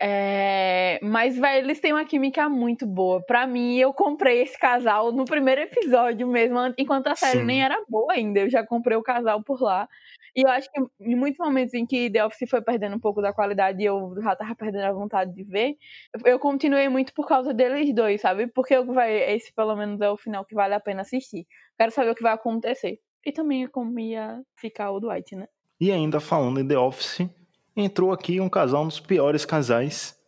É... 0.00 1.00
Mas, 1.02 1.36
velho, 1.36 1.66
eles 1.66 1.80
têm 1.80 1.92
uma 1.92 2.04
química 2.04 2.48
muito 2.48 2.86
boa. 2.86 3.20
Pra 3.24 3.46
mim, 3.46 3.76
eu 3.78 3.92
comprei 3.92 4.42
esse 4.42 4.58
casal 4.58 5.10
no 5.12 5.24
primeiro 5.24 5.60
episódio 5.60 6.26
mesmo, 6.28 6.56
enquanto 6.78 7.08
a 7.08 7.16
série 7.16 7.40
Sim. 7.40 7.44
nem 7.44 7.64
era 7.64 7.82
boa 7.88 8.12
ainda. 8.12 8.40
Eu 8.40 8.50
já 8.50 8.64
comprei 8.64 8.96
o 8.96 9.02
casal 9.02 9.42
por 9.42 9.60
lá. 9.60 9.88
E 10.36 10.42
eu 10.42 10.48
acho 10.50 10.70
que 10.70 10.80
em 11.00 11.16
muitos 11.16 11.38
momentos 11.38 11.74
em 11.74 11.84
que 11.84 12.08
The 12.10 12.24
Office 12.24 12.48
foi 12.48 12.62
perdendo 12.62 12.94
um 12.94 13.00
pouco 13.00 13.20
da 13.20 13.32
qualidade 13.32 13.82
e 13.82 13.86
eu 13.86 14.14
já 14.22 14.36
tava 14.36 14.54
perdendo 14.54 14.84
a 14.84 14.92
vontade 14.92 15.34
de 15.34 15.42
ver, 15.42 15.76
eu 16.24 16.38
continuei 16.38 16.88
muito 16.88 17.12
por 17.12 17.26
causa 17.26 17.52
deles 17.52 17.92
dois, 17.92 18.20
sabe? 18.20 18.46
Porque 18.46 18.74
eu, 18.76 18.86
vai, 18.86 19.16
esse 19.32 19.52
pelo 19.52 19.74
menos 19.74 20.00
é 20.00 20.08
o 20.08 20.16
final 20.16 20.44
que 20.44 20.54
vale 20.54 20.74
a 20.74 20.80
pena 20.80 21.02
assistir. 21.02 21.44
Quero 21.76 21.90
saber 21.90 22.10
o 22.10 22.14
que 22.14 22.22
vai 22.22 22.34
acontecer. 22.34 23.00
E 23.24 23.32
também 23.32 23.66
como 23.66 23.98
ia 23.98 24.42
ficar 24.56 24.90
o 24.90 25.00
Dwight, 25.00 25.36
né? 25.36 25.46
E 25.80 25.92
ainda 25.92 26.20
falando 26.20 26.60
em 26.60 26.66
The 26.66 26.78
Office, 26.78 27.28
entrou 27.76 28.12
aqui 28.12 28.40
um 28.40 28.48
casal, 28.48 28.84
um 28.84 28.88
dos 28.88 29.00
piores 29.00 29.44
casais, 29.44 30.18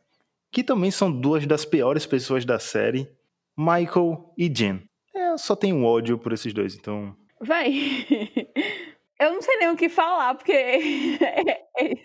que 0.52 0.62
também 0.62 0.90
são 0.90 1.10
duas 1.10 1.46
das 1.46 1.64
piores 1.64 2.06
pessoas 2.06 2.44
da 2.44 2.58
série, 2.58 3.08
Michael 3.56 4.32
e 4.36 4.48
Jen. 4.48 4.82
É, 5.14 5.30
eu 5.30 5.38
só 5.38 5.56
tenho 5.56 5.84
ódio 5.84 6.18
por 6.18 6.32
esses 6.32 6.52
dois, 6.52 6.74
então. 6.74 7.16
Vai. 7.40 7.70
eu 9.18 9.32
não 9.32 9.42
sei 9.42 9.56
nem 9.58 9.70
o 9.70 9.76
que 9.76 9.88
falar, 9.88 10.34
porque. 10.34 10.52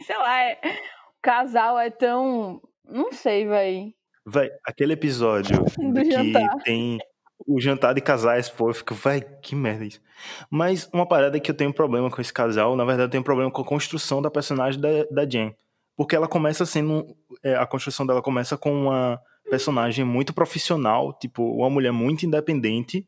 sei 0.05 0.17
lá, 0.17 0.43
é... 0.43 0.59
o 0.63 1.21
casal 1.21 1.77
é 1.79 1.89
tão. 1.89 2.61
Não 2.83 3.11
sei, 3.11 3.45
vai. 3.45 3.93
Vai, 4.25 4.49
aquele 4.65 4.93
episódio 4.93 5.63
que 5.65 6.63
tem 6.63 6.97
o 7.39 7.59
jantar 7.59 7.93
de 7.93 8.01
casais, 8.01 8.49
pô, 8.49 8.69
eu 8.69 8.73
fico, 8.73 8.93
vai, 8.93 9.21
que 9.21 9.55
merda 9.55 9.85
isso. 9.85 10.01
Mas 10.49 10.89
uma 10.93 11.05
parada 11.05 11.39
que 11.39 11.49
eu 11.49 11.55
tenho 11.55 11.73
problema 11.73 12.09
com 12.09 12.21
esse 12.21 12.33
casal, 12.33 12.75
na 12.75 12.85
verdade, 12.85 13.07
eu 13.07 13.11
tenho 13.11 13.23
problema 13.23 13.51
com 13.51 13.61
a 13.61 13.65
construção 13.65 14.21
da 14.21 14.31
personagem 14.31 14.79
da, 14.79 14.89
da 15.11 15.29
Jen. 15.29 15.55
Porque 15.95 16.15
ela 16.15 16.27
começa 16.27 16.65
sendo. 16.65 17.05
É, 17.43 17.55
a 17.55 17.65
construção 17.65 18.05
dela 18.05 18.21
começa 18.21 18.57
com 18.57 18.73
uma 18.73 19.19
personagem 19.49 20.03
muito 20.03 20.33
profissional, 20.33 21.13
tipo, 21.13 21.43
uma 21.43 21.69
mulher 21.69 21.91
muito 21.91 22.25
independente. 22.25 23.07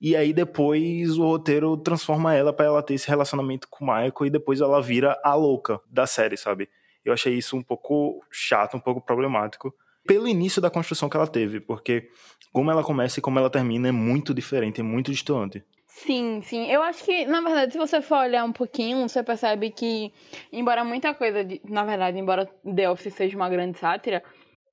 E 0.00 0.14
aí 0.14 0.32
depois 0.32 1.16
o 1.16 1.24
roteiro 1.24 1.76
transforma 1.76 2.34
ela 2.34 2.52
para 2.52 2.66
ela 2.66 2.82
ter 2.82 2.94
esse 2.94 3.08
relacionamento 3.08 3.66
com 3.68 3.84
o 3.84 3.88
Michael 3.88 4.26
e 4.26 4.30
depois 4.30 4.60
ela 4.60 4.82
vira 4.82 5.18
a 5.24 5.34
louca 5.34 5.80
da 5.88 6.06
série, 6.06 6.36
sabe? 6.36 6.68
Eu 7.04 7.12
achei 7.12 7.34
isso 7.34 7.56
um 7.56 7.62
pouco 7.62 8.20
chato, 8.30 8.76
um 8.76 8.80
pouco 8.80 9.00
problemático 9.00 9.72
pelo 10.06 10.28
início 10.28 10.62
da 10.62 10.70
construção 10.70 11.08
que 11.08 11.16
ela 11.16 11.26
teve, 11.26 11.60
porque 11.60 12.08
como 12.52 12.70
ela 12.70 12.82
começa 12.82 13.18
e 13.18 13.22
como 13.22 13.38
ela 13.38 13.50
termina 13.50 13.88
é 13.88 13.92
muito 13.92 14.32
diferente, 14.32 14.80
é 14.80 14.84
muito 14.84 15.10
distante. 15.10 15.64
Sim, 15.86 16.42
sim. 16.42 16.66
Eu 16.70 16.82
acho 16.82 17.02
que, 17.04 17.24
na 17.24 17.40
verdade, 17.40 17.72
se 17.72 17.78
você 17.78 18.02
for 18.02 18.18
olhar 18.18 18.44
um 18.44 18.52
pouquinho, 18.52 19.08
você 19.08 19.22
percebe 19.22 19.70
que, 19.70 20.12
embora 20.52 20.84
muita 20.84 21.14
coisa, 21.14 21.42
de, 21.42 21.60
na 21.64 21.84
verdade, 21.84 22.18
embora 22.18 22.46
The 22.62 22.90
Office 22.90 23.14
seja 23.14 23.34
uma 23.34 23.48
grande 23.48 23.78
sátira, 23.78 24.22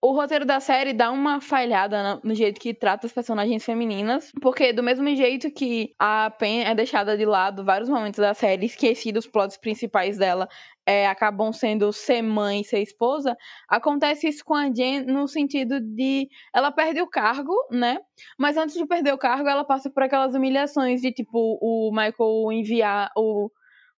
o 0.01 0.11
roteiro 0.11 0.43
da 0.43 0.59
série 0.59 0.91
dá 0.91 1.09
uma 1.09 1.39
falhada 1.39 2.19
no 2.21 2.35
jeito 2.35 2.59
que 2.59 2.73
trata 2.73 3.07
as 3.07 3.13
personagens 3.13 3.63
femininas, 3.63 4.33
porque 4.41 4.73
do 4.73 4.83
mesmo 4.83 5.07
jeito 5.15 5.49
que 5.49 5.93
a 5.97 6.29
Pen 6.29 6.65
é 6.65 6.75
deixada 6.75 7.15
de 7.15 7.23
lado 7.23 7.63
vários 7.63 7.87
momentos 7.87 8.19
da 8.19 8.33
série, 8.33 8.65
esquecido 8.65 9.15
os 9.15 9.25
plots 9.25 9.55
principais 9.55 10.17
dela, 10.17 10.49
é, 10.85 11.07
acabam 11.07 11.51
sendo 11.53 11.91
ser 11.93 12.21
mãe 12.21 12.63
ser 12.63 12.81
esposa, 12.81 13.35
acontece 13.69 14.27
isso 14.27 14.43
com 14.43 14.53
a 14.53 14.69
Jen 14.69 15.05
no 15.05 15.27
sentido 15.27 15.79
de 15.79 16.27
ela 16.53 16.71
perde 16.71 17.01
o 17.01 17.07
cargo, 17.07 17.53
né? 17.71 17.99
Mas 18.37 18.57
antes 18.57 18.75
de 18.75 18.85
perder 18.85 19.13
o 19.13 19.17
cargo, 19.17 19.47
ela 19.49 19.63
passa 19.63 19.89
por 19.89 20.03
aquelas 20.03 20.35
humilhações 20.35 21.01
de 21.01 21.11
tipo 21.11 21.57
o 21.61 21.91
Michael 21.91 22.51
enviar 22.51 23.11
o 23.17 23.49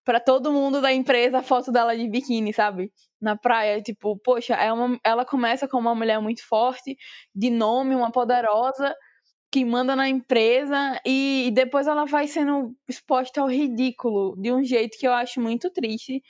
para 0.06 0.20
todo 0.20 0.52
mundo 0.54 0.80
da 0.82 0.94
empresa 0.94 1.40
a 1.40 1.44
foto 1.44 1.72
dela 1.72 1.98
de 1.98 2.08
biquíni, 2.08 2.54
sabe? 2.54 2.92
Na 3.20 3.36
praia, 3.36 3.82
tipo, 3.82 4.16
poxa, 4.24 4.54
é 4.54 4.72
uma, 4.72 5.00
ela 5.04 5.26
começa 5.26 5.68
como 5.68 5.90
uma 5.90 5.96
mulher 5.96 6.22
muito 6.22 6.48
forte, 6.48 6.96
de 7.34 7.50
nome, 7.50 7.96
uma 7.96 8.12
poderosa, 8.12 8.96
que 9.52 9.66
manda 9.66 9.96
na 9.96 10.08
empresa, 10.08 11.00
e 11.06 11.50
depois 11.54 11.88
ela 11.88 12.06
vai 12.06 12.28
sendo 12.28 12.76
exposta 12.88 13.42
ao 13.42 13.48
ridículo, 13.48 14.36
de 14.38 14.52
um 14.52 14.64
jeito 14.64 14.98
que 15.00 15.08
eu 15.08 15.14
acho 15.14 15.42
muito 15.42 15.72
triste. 15.72 16.22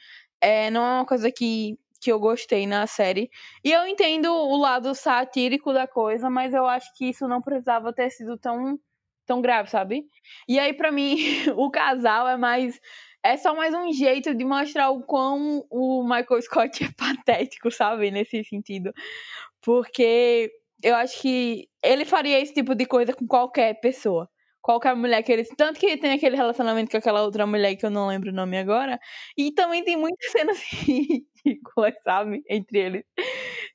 É, 0.45 0.69
não 0.69 0.85
é 0.85 0.93
uma 0.99 1.05
coisa 1.07 1.31
que, 1.31 1.75
que 1.99 2.11
eu 2.11 2.19
gostei 2.19 2.67
na 2.67 2.85
série. 2.85 3.31
E 3.63 3.71
eu 3.71 3.87
entendo 3.87 4.31
o 4.31 4.55
lado 4.57 4.93
satírico 4.93 5.73
da 5.73 5.87
coisa, 5.87 6.29
mas 6.29 6.53
eu 6.53 6.67
acho 6.67 6.93
que 6.95 7.09
isso 7.09 7.27
não 7.27 7.41
precisava 7.41 7.91
ter 7.91 8.11
sido 8.11 8.37
tão, 8.37 8.77
tão 9.25 9.41
grave, 9.41 9.71
sabe? 9.71 10.05
E 10.47 10.59
aí, 10.59 10.71
para 10.71 10.91
mim, 10.91 11.17
o 11.57 11.71
casal 11.71 12.27
é 12.27 12.37
mais 12.37 12.79
é 13.23 13.37
só 13.37 13.55
mais 13.55 13.73
um 13.73 13.91
jeito 13.91 14.35
de 14.35 14.45
mostrar 14.45 14.91
o 14.91 15.01
quão 15.01 15.65
o 15.71 16.03
Michael 16.03 16.41
Scott 16.43 16.83
é 16.85 16.89
patético, 16.95 17.71
sabe? 17.71 18.11
Nesse 18.11 18.43
sentido. 18.43 18.93
Porque 19.63 20.51
eu 20.83 20.95
acho 20.95 21.19
que 21.21 21.67
ele 21.83 22.05
faria 22.05 22.39
esse 22.39 22.53
tipo 22.53 22.75
de 22.75 22.85
coisa 22.85 23.13
com 23.13 23.25
qualquer 23.25 23.79
pessoa. 23.81 24.29
Qualquer 24.65 24.95
mulher 24.95 25.21
que 25.21 25.31
ele. 25.31 25.43
Tanto 25.55 25.79
que 25.79 25.85
ele 25.85 25.97
tem 25.97 26.13
aquele 26.13 26.35
relacionamento 26.35 26.89
com 26.89 26.97
aquela 26.97 27.21
outra 27.21 27.45
mulher 27.45 27.75
que 27.75 27.85
eu 27.85 27.91
não 27.91 28.07
lembro 28.07 28.31
o 28.31 28.33
nome 28.33 28.57
agora. 28.57 28.99
E 29.37 29.51
também 29.51 29.83
tem 29.83 29.95
muitas 29.95 30.31
cenas 30.31 30.57
ridículas, 30.81 31.93
sabe? 32.03 32.41
Entre 32.49 32.79
eles. 32.79 33.03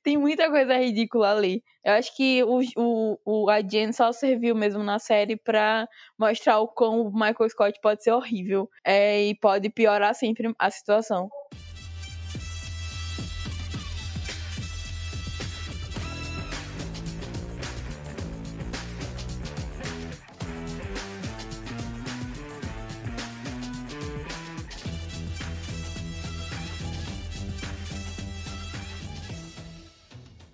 Tem 0.02 0.16
muita 0.16 0.50
coisa 0.50 0.76
ridícula 0.76 1.30
ali. 1.30 1.62
Eu 1.84 1.92
acho 1.92 2.16
que 2.16 2.42
o, 2.42 2.58
o, 2.76 3.18
o, 3.24 3.48
a 3.48 3.60
Jen 3.60 3.92
só 3.92 4.10
serviu 4.10 4.56
mesmo 4.56 4.82
na 4.82 4.98
série 4.98 5.36
pra 5.36 5.86
mostrar 6.18 6.58
o 6.58 6.66
como 6.66 7.02
o 7.02 7.12
Michael 7.12 7.50
Scott 7.50 7.78
pode 7.80 8.02
ser 8.02 8.10
horrível. 8.10 8.68
É, 8.84 9.26
e 9.26 9.36
pode 9.36 9.70
piorar 9.70 10.12
sempre 10.12 10.52
a 10.58 10.70
situação. 10.72 11.30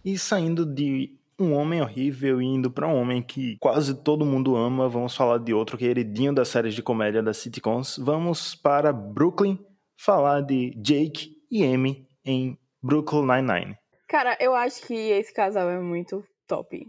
E 0.06 0.16
saindo 0.16 0.64
de 0.64 1.12
um 1.36 1.52
homem 1.52 1.82
horrível 1.82 2.40
e 2.40 2.44
indo 2.44 2.70
para 2.70 2.86
um 2.86 2.94
homem 2.94 3.20
que 3.20 3.56
quase 3.58 3.92
todo 4.04 4.24
mundo 4.24 4.54
ama, 4.54 4.88
vamos 4.88 5.16
falar 5.16 5.38
de 5.38 5.52
outro 5.52 5.76
queridinho 5.76 6.32
das 6.32 6.46
séries 6.46 6.74
de 6.74 6.82
comédia 6.82 7.20
das 7.20 7.38
sitcoms. 7.38 7.98
Vamos 7.98 8.54
para 8.54 8.92
Brooklyn 8.92 9.58
falar 9.98 10.42
de 10.42 10.70
Jake 10.76 11.36
e 11.50 11.64
Amy 11.64 12.06
em 12.24 12.56
Brooklyn 12.80 13.22
Nine-Nine. 13.22 13.76
Cara, 14.06 14.36
eu 14.38 14.54
acho 14.54 14.86
que 14.86 14.94
esse 14.94 15.34
casal 15.34 15.68
é 15.68 15.80
muito 15.80 16.24
top. 16.46 16.86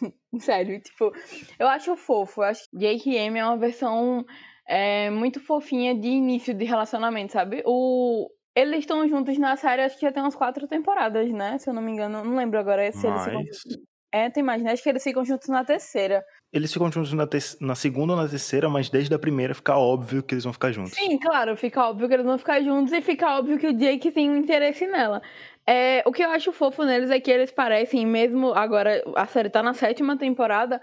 Sério, 0.40 0.80
tipo, 0.80 1.12
eu 1.58 1.68
acho 1.68 1.94
fofo. 1.94 2.40
Eu 2.40 2.46
acho 2.46 2.70
que 2.70 2.78
Jake 2.78 3.10
e 3.10 3.18
Amy 3.18 3.38
é 3.38 3.44
uma 3.44 3.58
versão 3.58 4.24
é, 4.66 5.10
muito 5.10 5.40
fofinha 5.40 5.94
de 5.94 6.08
início 6.08 6.54
de 6.54 6.64
relacionamento, 6.64 7.34
sabe? 7.34 7.62
O, 7.66 8.30
eles 8.56 8.80
estão 8.80 9.06
juntos 9.06 9.36
na 9.36 9.54
série, 9.54 9.82
acho 9.82 9.96
que 9.96 10.06
já 10.06 10.10
tem 10.10 10.22
umas 10.22 10.34
quatro 10.34 10.66
temporadas, 10.66 11.30
né? 11.30 11.58
Se 11.58 11.68
eu 11.68 11.74
não 11.74 11.82
me 11.82 11.92
engano. 11.92 12.24
Não 12.24 12.34
lembro 12.34 12.58
agora 12.58 12.90
se 12.90 13.06
Mas... 13.06 13.26
eles 13.26 13.60
ficam... 13.60 13.86
É, 14.12 14.30
tem 14.30 14.42
mais, 14.42 14.62
né? 14.62 14.72
Acho 14.72 14.82
que 14.82 14.88
eles 14.88 15.02
ficam 15.02 15.22
juntos 15.26 15.48
na 15.48 15.62
terceira. 15.62 16.24
Eles 16.50 16.72
ficam 16.72 16.90
juntos 16.90 17.12
na, 17.12 17.26
te... 17.26 17.38
na 17.60 17.74
segunda 17.74 18.14
ou 18.14 18.18
na 18.18 18.26
terceira, 18.26 18.66
mas 18.66 18.88
desde 18.88 19.14
a 19.14 19.18
primeira 19.18 19.54
fica 19.54 19.76
óbvio 19.76 20.22
que 20.22 20.32
eles 20.32 20.44
vão 20.44 20.54
ficar 20.54 20.72
juntos. 20.72 20.94
Sim, 20.94 21.18
claro, 21.18 21.54
fica 21.54 21.86
óbvio 21.86 22.08
que 22.08 22.14
eles 22.14 22.24
vão 22.24 22.38
ficar 22.38 22.62
juntos 22.62 22.94
e 22.94 23.02
fica 23.02 23.36
óbvio 23.36 23.58
que 23.58 23.66
o 23.66 23.74
Jake 23.74 24.10
tem 24.10 24.30
um 24.30 24.36
interesse 24.36 24.86
nela. 24.86 25.20
É, 25.66 26.02
o 26.06 26.12
que 26.12 26.24
eu 26.24 26.30
acho 26.30 26.50
fofo 26.50 26.82
neles 26.84 27.10
é 27.10 27.20
que 27.20 27.30
eles 27.30 27.52
parecem, 27.52 28.06
mesmo 28.06 28.54
agora 28.54 29.02
a 29.16 29.26
série 29.26 29.50
tá 29.50 29.62
na 29.62 29.74
sétima 29.74 30.16
temporada, 30.16 30.80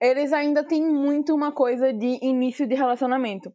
eles 0.00 0.32
ainda 0.32 0.64
têm 0.64 0.82
muito 0.82 1.34
uma 1.34 1.52
coisa 1.52 1.92
de 1.92 2.18
início 2.22 2.66
de 2.66 2.74
relacionamento. 2.74 3.52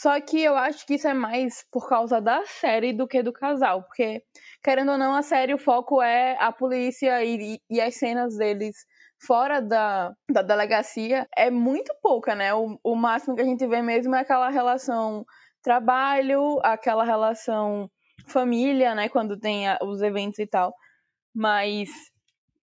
Só 0.00 0.20
que 0.20 0.40
eu 0.40 0.56
acho 0.56 0.86
que 0.86 0.94
isso 0.94 1.08
é 1.08 1.14
mais 1.14 1.66
por 1.72 1.88
causa 1.88 2.20
da 2.20 2.44
série 2.46 2.92
do 2.92 3.08
que 3.08 3.20
do 3.20 3.32
casal. 3.32 3.82
Porque, 3.82 4.22
querendo 4.62 4.92
ou 4.92 4.98
não, 4.98 5.12
a 5.12 5.22
série, 5.22 5.52
o 5.52 5.58
foco 5.58 6.00
é 6.00 6.36
a 6.38 6.52
polícia 6.52 7.24
e, 7.24 7.58
e 7.68 7.80
as 7.80 7.96
cenas 7.96 8.36
deles 8.36 8.76
fora 9.20 9.60
da, 9.60 10.12
da 10.30 10.42
delegacia 10.42 11.26
é 11.36 11.50
muito 11.50 11.92
pouca, 12.00 12.36
né? 12.36 12.54
O, 12.54 12.78
o 12.84 12.94
máximo 12.94 13.34
que 13.34 13.42
a 13.42 13.44
gente 13.44 13.66
vê 13.66 13.82
mesmo 13.82 14.14
é 14.14 14.20
aquela 14.20 14.48
relação 14.50 15.24
trabalho, 15.64 16.60
aquela 16.62 17.02
relação 17.02 17.90
família, 18.28 18.94
né? 18.94 19.08
Quando 19.08 19.36
tem 19.36 19.68
a, 19.68 19.78
os 19.82 20.00
eventos 20.00 20.38
e 20.38 20.46
tal. 20.46 20.72
Mas 21.34 21.88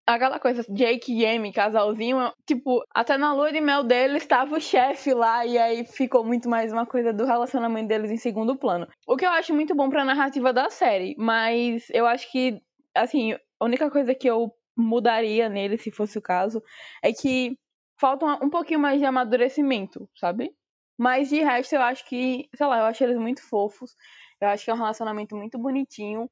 aquela 0.06 0.40
coisa, 0.40 0.64
Jake 0.70 1.12
e 1.14 1.26
Amy, 1.26 1.52
casalzinho, 1.52 2.32
tipo, 2.46 2.84
até 2.94 3.18
na 3.18 3.34
lua 3.34 3.52
de 3.52 3.60
mel 3.60 3.84
deles 3.84 4.24
estava 4.24 4.56
o 4.56 4.62
chefe 4.62 5.14
lá 5.14 5.46
e 5.46 5.58
aí 5.58 5.86
ficou 5.86 6.24
muito 6.24 6.48
mais 6.48 6.72
uma 6.72 6.86
coisa 6.86 7.12
do 7.12 7.26
relacionamento 7.26 7.88
deles 7.88 8.12
em 8.12 8.18
segundo 8.18 8.56
plano. 8.58 8.88
O 9.08 9.18
que 9.18 9.26
eu 9.26 9.32
acho 9.32 9.54
muito 9.54 9.76
bom 9.76 9.90
pra 9.90 10.06
narrativa 10.06 10.54
da 10.54 10.70
série, 10.70 11.16
mas 11.18 11.88
eu 11.90 12.06
acho 12.06 12.32
que, 12.32 12.62
assim, 12.96 13.34
a 13.34 13.66
única 13.66 13.90
coisa 13.90 14.14
que 14.14 14.30
eu 14.30 14.52
mudaria 14.78 15.50
nele, 15.50 15.78
se 15.78 15.92
fosse 15.92 16.18
o 16.18 16.22
caso, 16.22 16.62
é 17.04 17.12
que 17.12 17.58
falta 18.00 18.26
um 18.44 18.50
pouquinho 18.50 18.80
mais 18.80 19.00
de 19.00 19.06
amadurecimento, 19.06 20.08
sabe? 20.16 20.52
Mas 20.98 21.30
de 21.30 21.42
resto, 21.42 21.74
eu 21.76 21.82
acho 21.82 22.08
que, 22.08 22.48
sei 22.56 22.68
lá, 22.68 22.80
eu 22.80 22.86
acho 22.86 23.04
eles 23.04 23.18
muito 23.18 23.42
fofos. 23.48 23.96
Eu 24.40 24.50
acho 24.50 24.66
que 24.66 24.72
é 24.72 24.74
um 24.74 24.78
relacionamento 24.78 25.36
muito 25.36 25.58
bonitinho. 25.58 26.30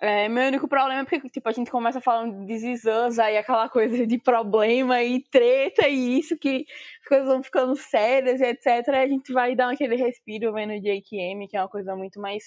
É, 0.00 0.30
meu 0.30 0.46
único 0.46 0.66
problema 0.66 1.02
é 1.02 1.04
porque, 1.04 1.28
tipo, 1.28 1.46
a 1.46 1.52
gente 1.52 1.70
começa 1.70 2.00
falando 2.00 2.46
de 2.46 2.58
Zizans, 2.58 3.18
aí 3.18 3.36
aquela 3.36 3.68
coisa 3.68 4.06
de 4.06 4.18
problema 4.18 5.02
e 5.02 5.22
treta 5.30 5.86
e 5.86 6.18
isso, 6.18 6.38
que 6.38 6.64
as 7.02 7.08
coisas 7.08 7.28
vão 7.28 7.42
ficando 7.42 7.76
sérias 7.76 8.40
e 8.40 8.44
etc. 8.44 8.66
E 8.88 8.96
a 8.96 9.06
gente 9.06 9.30
vai 9.30 9.54
dar 9.54 9.70
aquele 9.70 9.96
respiro 9.96 10.54
vendo 10.54 10.72
e 10.72 11.32
Amy, 11.32 11.46
que 11.46 11.56
é 11.56 11.60
uma 11.60 11.68
coisa 11.68 11.94
muito 11.94 12.18
mais 12.18 12.44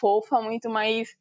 fofa, 0.00 0.40
muito 0.40 0.70
mais. 0.70 1.14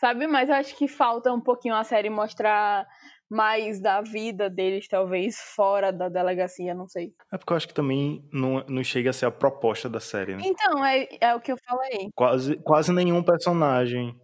Sabe? 0.00 0.26
Mas 0.26 0.48
eu 0.48 0.56
acho 0.56 0.76
que 0.76 0.88
falta 0.88 1.32
um 1.32 1.40
pouquinho 1.40 1.74
a 1.76 1.84
série 1.84 2.10
mostrar 2.10 2.86
mais 3.30 3.80
da 3.80 4.00
vida 4.00 4.50
deles, 4.50 4.88
talvez, 4.88 5.36
fora 5.54 5.92
da 5.92 6.08
delegacia, 6.08 6.74
não 6.74 6.88
sei. 6.88 7.12
É 7.32 7.38
porque 7.38 7.52
eu 7.52 7.56
acho 7.56 7.68
que 7.68 7.74
também 7.74 8.28
não, 8.32 8.64
não 8.66 8.82
chega 8.82 9.10
a 9.10 9.12
ser 9.12 9.26
a 9.26 9.30
proposta 9.30 9.88
da 9.88 10.00
série, 10.00 10.34
né? 10.34 10.42
Então, 10.44 10.84
é, 10.84 11.06
é 11.20 11.34
o 11.36 11.40
que 11.40 11.52
eu 11.52 11.56
falei. 11.64 12.08
Quase, 12.16 12.56
quase 12.56 12.92
nenhum 12.92 13.22
personagem 13.22 14.19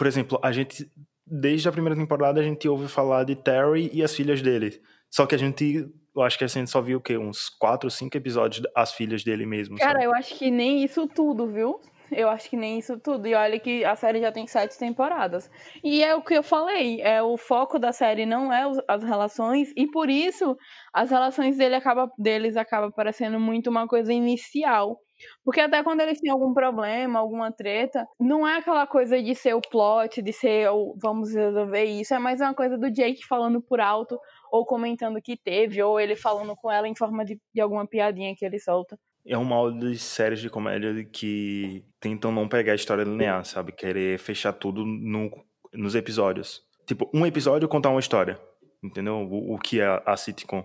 por 0.00 0.06
exemplo, 0.06 0.40
a 0.42 0.50
gente, 0.50 0.90
desde 1.26 1.68
a 1.68 1.72
primeira 1.72 1.94
temporada, 1.94 2.40
a 2.40 2.42
gente 2.42 2.66
ouve 2.66 2.88
falar 2.88 3.22
de 3.22 3.36
Terry 3.36 3.90
e 3.92 4.02
as 4.02 4.16
filhas 4.16 4.40
dele. 4.40 4.80
Só 5.10 5.26
que 5.26 5.34
a 5.34 5.38
gente, 5.38 5.86
eu 6.16 6.22
acho 6.22 6.38
que 6.38 6.44
a 6.44 6.46
gente 6.46 6.70
só 6.70 6.80
viu 6.80 6.96
o 6.96 7.02
quê? 7.02 7.18
Uns 7.18 7.50
quatro, 7.50 7.90
cinco 7.90 8.16
episódios 8.16 8.66
as 8.74 8.94
filhas 8.94 9.22
dele 9.22 9.44
mesmo. 9.44 9.76
Cara, 9.76 9.92
sabe? 9.92 10.04
eu 10.04 10.14
acho 10.14 10.38
que 10.38 10.50
nem 10.50 10.82
isso 10.82 11.06
tudo, 11.06 11.46
viu? 11.48 11.82
Eu 12.10 12.30
acho 12.30 12.48
que 12.48 12.56
nem 12.56 12.78
isso 12.78 12.98
tudo. 12.98 13.28
E 13.28 13.34
olha 13.34 13.60
que 13.60 13.84
a 13.84 13.94
série 13.94 14.22
já 14.22 14.32
tem 14.32 14.46
sete 14.46 14.78
temporadas. 14.78 15.50
E 15.84 16.02
é 16.02 16.14
o 16.14 16.22
que 16.22 16.32
eu 16.32 16.42
falei, 16.42 17.02
é 17.02 17.22
o 17.22 17.36
foco 17.36 17.78
da 17.78 17.92
série 17.92 18.24
não 18.24 18.50
é 18.50 18.72
as 18.88 19.04
relações, 19.04 19.70
e 19.76 19.86
por 19.86 20.08
isso 20.08 20.56
as 20.94 21.10
relações 21.10 21.58
dele 21.58 21.74
acaba, 21.74 22.10
deles 22.18 22.56
acaba 22.56 22.90
parecendo 22.90 23.38
muito 23.38 23.68
uma 23.68 23.86
coisa 23.86 24.14
inicial. 24.14 24.98
Porque 25.44 25.60
até 25.60 25.82
quando 25.82 26.00
eles 26.00 26.20
têm 26.20 26.30
algum 26.30 26.52
problema, 26.52 27.18
alguma 27.18 27.52
treta, 27.52 28.06
não 28.18 28.46
é 28.46 28.58
aquela 28.58 28.86
coisa 28.86 29.20
de 29.22 29.34
ser 29.34 29.54
o 29.54 29.60
plot, 29.60 30.22
de 30.22 30.32
ser 30.32 30.70
o 30.70 30.94
vamos 31.00 31.34
resolver 31.34 31.84
isso, 31.84 32.14
é 32.14 32.18
mais 32.18 32.40
uma 32.40 32.54
coisa 32.54 32.76
do 32.76 32.90
Jake 32.90 33.26
falando 33.26 33.60
por 33.60 33.80
alto, 33.80 34.18
ou 34.50 34.66
comentando 34.66 35.20
que 35.22 35.36
teve, 35.36 35.82
ou 35.82 35.98
ele 35.98 36.16
falando 36.16 36.54
com 36.56 36.70
ela 36.70 36.88
em 36.88 36.94
forma 36.94 37.24
de, 37.24 37.40
de 37.54 37.60
alguma 37.60 37.86
piadinha 37.86 38.34
que 38.36 38.44
ele 38.44 38.58
solta. 38.58 38.98
É 39.24 39.36
um 39.36 39.44
mal 39.44 39.70
de 39.70 39.98
séries 39.98 40.40
de 40.40 40.48
comédia 40.48 41.04
que 41.04 41.84
tentam 42.00 42.32
não 42.32 42.48
pegar 42.48 42.72
a 42.72 42.76
história 42.76 43.04
linear, 43.04 43.44
sabe? 43.44 43.72
Querer 43.72 44.18
fechar 44.18 44.52
tudo 44.52 44.84
no, 44.84 45.30
nos 45.72 45.94
episódios. 45.94 46.62
Tipo, 46.86 47.08
um 47.12 47.26
episódio 47.26 47.68
contar 47.68 47.90
uma 47.90 48.00
história, 48.00 48.40
entendeu? 48.82 49.16
O, 49.16 49.54
o 49.54 49.58
que 49.58 49.80
é 49.80 50.02
a 50.06 50.16
sitcom. 50.16 50.64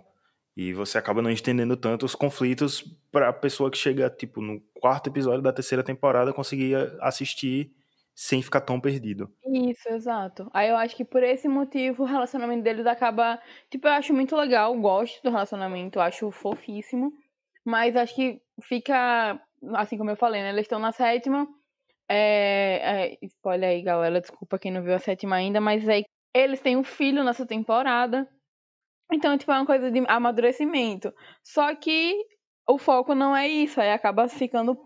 E 0.55 0.71
você 0.73 0.97
acaba 0.97 1.21
não 1.21 1.29
entendendo 1.29 1.75
tanto 1.75 2.05
os 2.05 2.15
conflitos 2.15 2.81
para 3.11 3.29
a 3.29 3.33
pessoa 3.33 3.69
que 3.69 3.77
chega, 3.77 4.09
tipo, 4.09 4.41
no 4.41 4.61
quarto 4.79 5.09
episódio 5.09 5.41
da 5.41 5.51
terceira 5.51 5.83
temporada 5.83 6.31
conseguir 6.31 6.75
assistir 7.01 7.71
sem 8.15 8.41
ficar 8.41 8.61
tão 8.61 8.79
perdido. 8.79 9.29
Isso, 9.45 9.89
exato. 9.89 10.49
Aí 10.53 10.69
eu 10.69 10.77
acho 10.77 10.95
que 10.95 11.03
por 11.03 11.21
esse 11.21 11.49
motivo 11.49 12.03
o 12.03 12.05
relacionamento 12.05 12.63
deles 12.63 12.85
acaba. 12.85 13.37
Tipo, 13.69 13.87
eu 13.89 13.91
acho 13.91 14.13
muito 14.13 14.33
legal, 14.37 14.73
gosto 14.79 15.21
do 15.21 15.29
relacionamento, 15.29 15.99
acho 15.99 16.31
fofíssimo. 16.31 17.11
Mas 17.65 17.95
acho 17.97 18.15
que 18.15 18.41
fica. 18.63 19.37
Assim 19.73 19.97
como 19.97 20.11
eu 20.11 20.15
falei, 20.15 20.41
né? 20.41 20.49
Eles 20.49 20.61
estão 20.61 20.79
na 20.79 20.93
sétima. 20.93 21.45
É, 22.07 23.09
é, 23.11 23.25
spoiler 23.25 23.71
aí, 23.71 23.81
galera. 23.81 24.21
Desculpa 24.21 24.57
quem 24.57 24.71
não 24.71 24.81
viu 24.81 24.93
a 24.95 24.99
sétima 24.99 25.35
ainda, 25.35 25.59
mas 25.59 25.87
aí 25.89 26.05
eles 26.33 26.61
têm 26.61 26.77
um 26.77 26.83
filho 26.83 27.23
nessa 27.23 27.45
temporada. 27.45 28.29
Então, 29.11 29.37
tipo, 29.37 29.51
é 29.51 29.55
uma 29.55 29.65
coisa 29.65 29.91
de 29.91 30.03
amadurecimento. 30.07 31.13
Só 31.43 31.73
que 31.75 32.15
o 32.67 32.77
foco 32.77 33.13
não 33.13 33.35
é 33.35 33.47
isso, 33.47 33.79
aí 33.79 33.91
acaba 33.91 34.27
ficando 34.27 34.77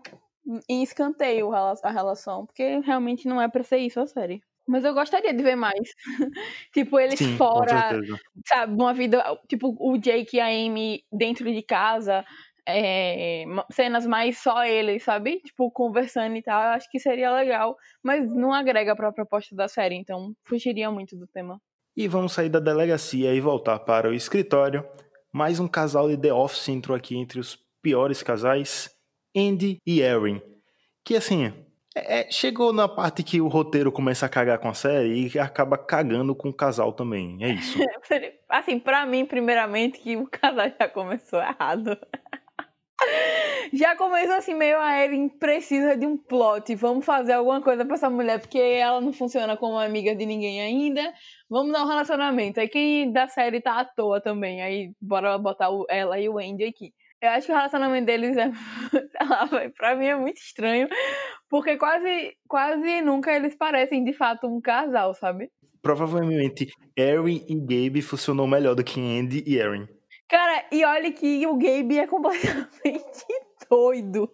em 0.68 0.82
escanteio 0.82 1.52
a 1.54 1.90
relação, 1.90 2.46
porque 2.46 2.80
realmente 2.80 3.28
não 3.28 3.40
é 3.40 3.48
pra 3.48 3.62
ser 3.62 3.78
isso 3.78 4.00
a 4.00 4.06
série. 4.06 4.42
Mas 4.66 4.84
eu 4.84 4.94
gostaria 4.94 5.32
de 5.34 5.42
ver 5.42 5.56
mais. 5.56 5.94
tipo, 6.74 6.98
eles 6.98 7.20
Sim, 7.20 7.36
fora, 7.36 7.98
sabe, 8.46 8.74
uma 8.74 8.92
vida, 8.94 9.22
tipo, 9.48 9.76
o 9.78 9.96
Jake 9.98 10.36
e 10.36 10.40
a 10.40 10.46
Amy 10.46 11.04
dentro 11.12 11.44
de 11.52 11.62
casa, 11.62 12.24
é, 12.68 13.44
cenas 13.72 14.06
mais 14.06 14.38
só 14.38 14.64
eles, 14.64 15.02
sabe? 15.02 15.40
Tipo, 15.40 15.70
conversando 15.70 16.36
e 16.36 16.42
tal, 16.42 16.62
eu 16.62 16.68
acho 16.70 16.90
que 16.90 16.98
seria 17.00 17.32
legal, 17.32 17.76
mas 18.02 18.32
não 18.34 18.52
agrega 18.52 18.94
pra 18.96 19.12
proposta 19.12 19.54
da 19.56 19.68
série, 19.68 19.96
então 19.96 20.34
fugiria 20.44 20.90
muito 20.90 21.16
do 21.16 21.26
tema. 21.26 21.60
E 22.00 22.08
vamos 22.08 22.32
sair 22.32 22.48
da 22.48 22.58
delegacia 22.58 23.34
e 23.34 23.40
voltar 23.42 23.78
para 23.80 24.08
o 24.08 24.14
escritório. 24.14 24.82
Mais 25.30 25.60
um 25.60 25.68
casal 25.68 26.08
de 26.08 26.16
The 26.16 26.32
Office 26.32 26.70
entrou 26.70 26.96
aqui 26.96 27.14
entre 27.14 27.38
os 27.38 27.58
piores 27.82 28.22
casais, 28.22 28.88
Andy 29.36 29.76
e 29.86 30.00
Erin. 30.00 30.40
Que 31.04 31.14
assim, 31.14 31.52
é, 31.94 32.20
é, 32.20 32.30
chegou 32.30 32.72
na 32.72 32.88
parte 32.88 33.22
que 33.22 33.38
o 33.38 33.48
roteiro 33.48 33.92
começa 33.92 34.24
a 34.24 34.30
cagar 34.30 34.58
com 34.60 34.70
a 34.70 34.72
série 34.72 35.30
e 35.30 35.38
acaba 35.38 35.76
cagando 35.76 36.34
com 36.34 36.48
o 36.48 36.54
casal 36.54 36.94
também. 36.94 37.36
É 37.44 37.50
isso. 37.50 37.78
assim, 38.48 38.78
para 38.78 39.04
mim, 39.04 39.26
primeiramente, 39.26 39.98
que 39.98 40.16
o 40.16 40.26
casal 40.26 40.72
já 40.80 40.88
começou 40.88 41.38
errado. 41.38 41.98
Já 43.72 43.94
começou 43.94 44.34
assim, 44.34 44.54
meio 44.54 44.78
a 44.78 45.04
Erin 45.04 45.28
precisa 45.28 45.96
de 45.96 46.04
um 46.04 46.16
plot. 46.16 46.74
Vamos 46.74 47.04
fazer 47.04 47.34
alguma 47.34 47.62
coisa 47.62 47.84
pra 47.84 47.94
essa 47.94 48.10
mulher, 48.10 48.40
porque 48.40 48.58
ela 48.58 49.00
não 49.00 49.12
funciona 49.12 49.56
como 49.56 49.78
amiga 49.78 50.14
de 50.14 50.26
ninguém 50.26 50.60
ainda. 50.60 51.12
Vamos 51.48 51.72
dar 51.72 51.84
um 51.84 51.88
relacionamento. 51.88 52.58
Aí 52.58 52.68
quem 52.68 53.12
da 53.12 53.28
série 53.28 53.60
tá 53.60 53.78
à 53.80 53.84
toa 53.84 54.20
também. 54.20 54.60
Aí 54.60 54.92
bora 55.00 55.38
botar 55.38 55.68
ela 55.88 56.18
e 56.18 56.28
o 56.28 56.38
Andy 56.38 56.64
aqui. 56.64 56.92
Eu 57.22 57.30
acho 57.30 57.46
que 57.46 57.52
o 57.52 57.54
relacionamento 57.54 58.06
deles 58.06 58.36
é. 58.36 58.50
pra 59.76 59.94
mim 59.94 60.06
é 60.06 60.16
muito 60.16 60.38
estranho. 60.38 60.88
Porque 61.48 61.76
quase, 61.76 62.34
quase 62.48 63.02
nunca 63.02 63.32
eles 63.32 63.54
parecem 63.54 64.02
de 64.02 64.12
fato 64.12 64.48
um 64.48 64.60
casal, 64.60 65.14
sabe? 65.14 65.50
Provavelmente 65.82 66.68
Erin 66.96 67.44
e 67.48 67.54
Gabe 67.54 68.02
funcionou 68.02 68.46
melhor 68.46 68.74
do 68.74 68.82
que 68.82 69.00
Andy 69.00 69.44
e 69.46 69.56
Erin. 69.58 69.86
Cara, 70.28 70.64
e 70.72 70.84
olha 70.84 71.12
que 71.12 71.46
o 71.46 71.56
Gabe 71.56 71.98
é 71.98 72.06
completamente 72.06 73.24
doido. 73.70 74.30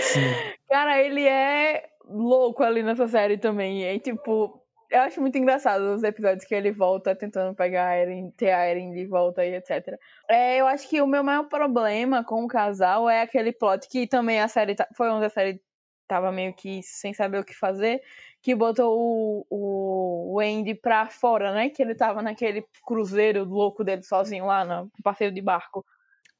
Sim. 0.00 0.20
Cara, 0.68 1.00
ele 1.00 1.26
é 1.26 1.88
louco 2.08 2.62
ali 2.62 2.82
nessa 2.82 3.06
série 3.06 3.36
também. 3.36 3.84
E 3.84 4.00
tipo, 4.00 4.60
eu 4.90 5.00
acho 5.02 5.20
muito 5.20 5.36
engraçado 5.36 5.94
os 5.94 6.02
episódios 6.02 6.44
que 6.44 6.54
ele 6.54 6.72
volta 6.72 7.14
tentando 7.14 7.54
pegar 7.54 7.88
a 7.88 7.96
Eren, 7.96 8.30
ter 8.30 8.52
a 8.52 8.64
Eren 8.64 8.92
de 8.92 9.06
volta 9.06 9.44
e 9.44 9.54
etc. 9.54 9.98
É, 10.28 10.56
eu 10.60 10.66
acho 10.66 10.88
que 10.88 11.00
o 11.00 11.06
meu 11.06 11.22
maior 11.22 11.48
problema 11.48 12.24
com 12.24 12.44
o 12.44 12.48
casal 12.48 13.08
é 13.08 13.22
aquele 13.22 13.52
plot 13.52 13.88
que 13.88 14.06
também 14.06 14.40
a 14.40 14.48
série. 14.48 14.74
Foi 14.96 15.10
onde 15.10 15.26
a 15.26 15.30
série 15.30 15.60
tava 16.06 16.30
meio 16.30 16.54
que 16.54 16.82
sem 16.82 17.14
saber 17.14 17.38
o 17.38 17.44
que 17.44 17.54
fazer, 17.54 18.00
que 18.42 18.54
botou 18.54 18.94
o, 18.96 19.46
o, 19.48 20.34
o 20.34 20.40
Andy 20.40 20.74
pra 20.74 21.06
fora, 21.06 21.52
né? 21.52 21.70
Que 21.70 21.82
ele 21.82 21.94
tava 21.94 22.22
naquele 22.22 22.64
cruzeiro 22.86 23.44
louco 23.44 23.82
dele 23.82 24.02
sozinho 24.02 24.46
lá 24.46 24.64
no 24.64 24.90
passeio 25.02 25.32
de 25.32 25.40
barco. 25.40 25.84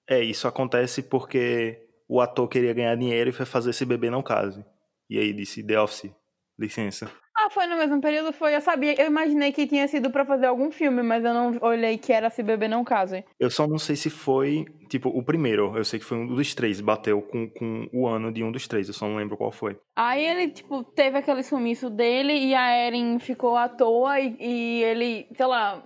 É, 0.06 0.20
isso 0.20 0.46
acontece 0.46 1.02
porque 1.02 1.84
o 2.08 2.20
ator 2.20 2.48
queria 2.48 2.72
ganhar 2.72 2.94
dinheiro 2.96 3.30
e 3.30 3.32
foi 3.32 3.46
fazer 3.46 3.70
esse 3.70 3.84
bebê 3.84 4.10
não 4.10 4.22
case. 4.22 4.64
E 5.08 5.18
aí 5.18 5.32
disse, 5.32 5.62
The 5.62 5.80
Office, 5.80 6.10
licença. 6.58 7.10
Ah, 7.36 7.50
foi 7.50 7.66
no 7.66 7.76
mesmo 7.76 8.00
período? 8.00 8.32
Foi, 8.32 8.54
eu 8.54 8.60
sabia, 8.60 8.94
eu 8.98 9.06
imaginei 9.06 9.50
que 9.52 9.66
tinha 9.66 9.88
sido 9.88 10.08
para 10.08 10.24
fazer 10.24 10.46
algum 10.46 10.70
filme, 10.70 11.02
mas 11.02 11.24
eu 11.24 11.34
não 11.34 11.58
olhei 11.62 11.98
que 11.98 12.12
era 12.12 12.30
Se 12.30 12.44
Beber 12.44 12.68
Não 12.68 12.84
Case. 12.84 13.24
Eu 13.40 13.50
só 13.50 13.66
não 13.66 13.76
sei 13.76 13.96
se 13.96 14.08
foi, 14.08 14.64
tipo, 14.88 15.08
o 15.08 15.22
primeiro, 15.22 15.76
eu 15.76 15.84
sei 15.84 15.98
que 15.98 16.04
foi 16.04 16.16
um 16.16 16.26
dos 16.26 16.54
três, 16.54 16.80
bateu 16.80 17.20
com, 17.20 17.50
com 17.50 17.88
o 17.92 18.06
ano 18.06 18.32
de 18.32 18.44
um 18.44 18.52
dos 18.52 18.68
três, 18.68 18.86
eu 18.86 18.94
só 18.94 19.08
não 19.08 19.16
lembro 19.16 19.36
qual 19.36 19.50
foi. 19.50 19.76
Aí 19.96 20.24
ele, 20.24 20.52
tipo, 20.52 20.84
teve 20.84 21.18
aquele 21.18 21.42
sumiço 21.42 21.90
dele 21.90 22.32
e 22.32 22.54
a 22.54 22.86
Erin 22.86 23.18
ficou 23.18 23.56
à 23.56 23.68
toa 23.68 24.20
e, 24.20 24.36
e 24.38 24.84
ele, 24.84 25.26
sei 25.36 25.46
lá, 25.46 25.82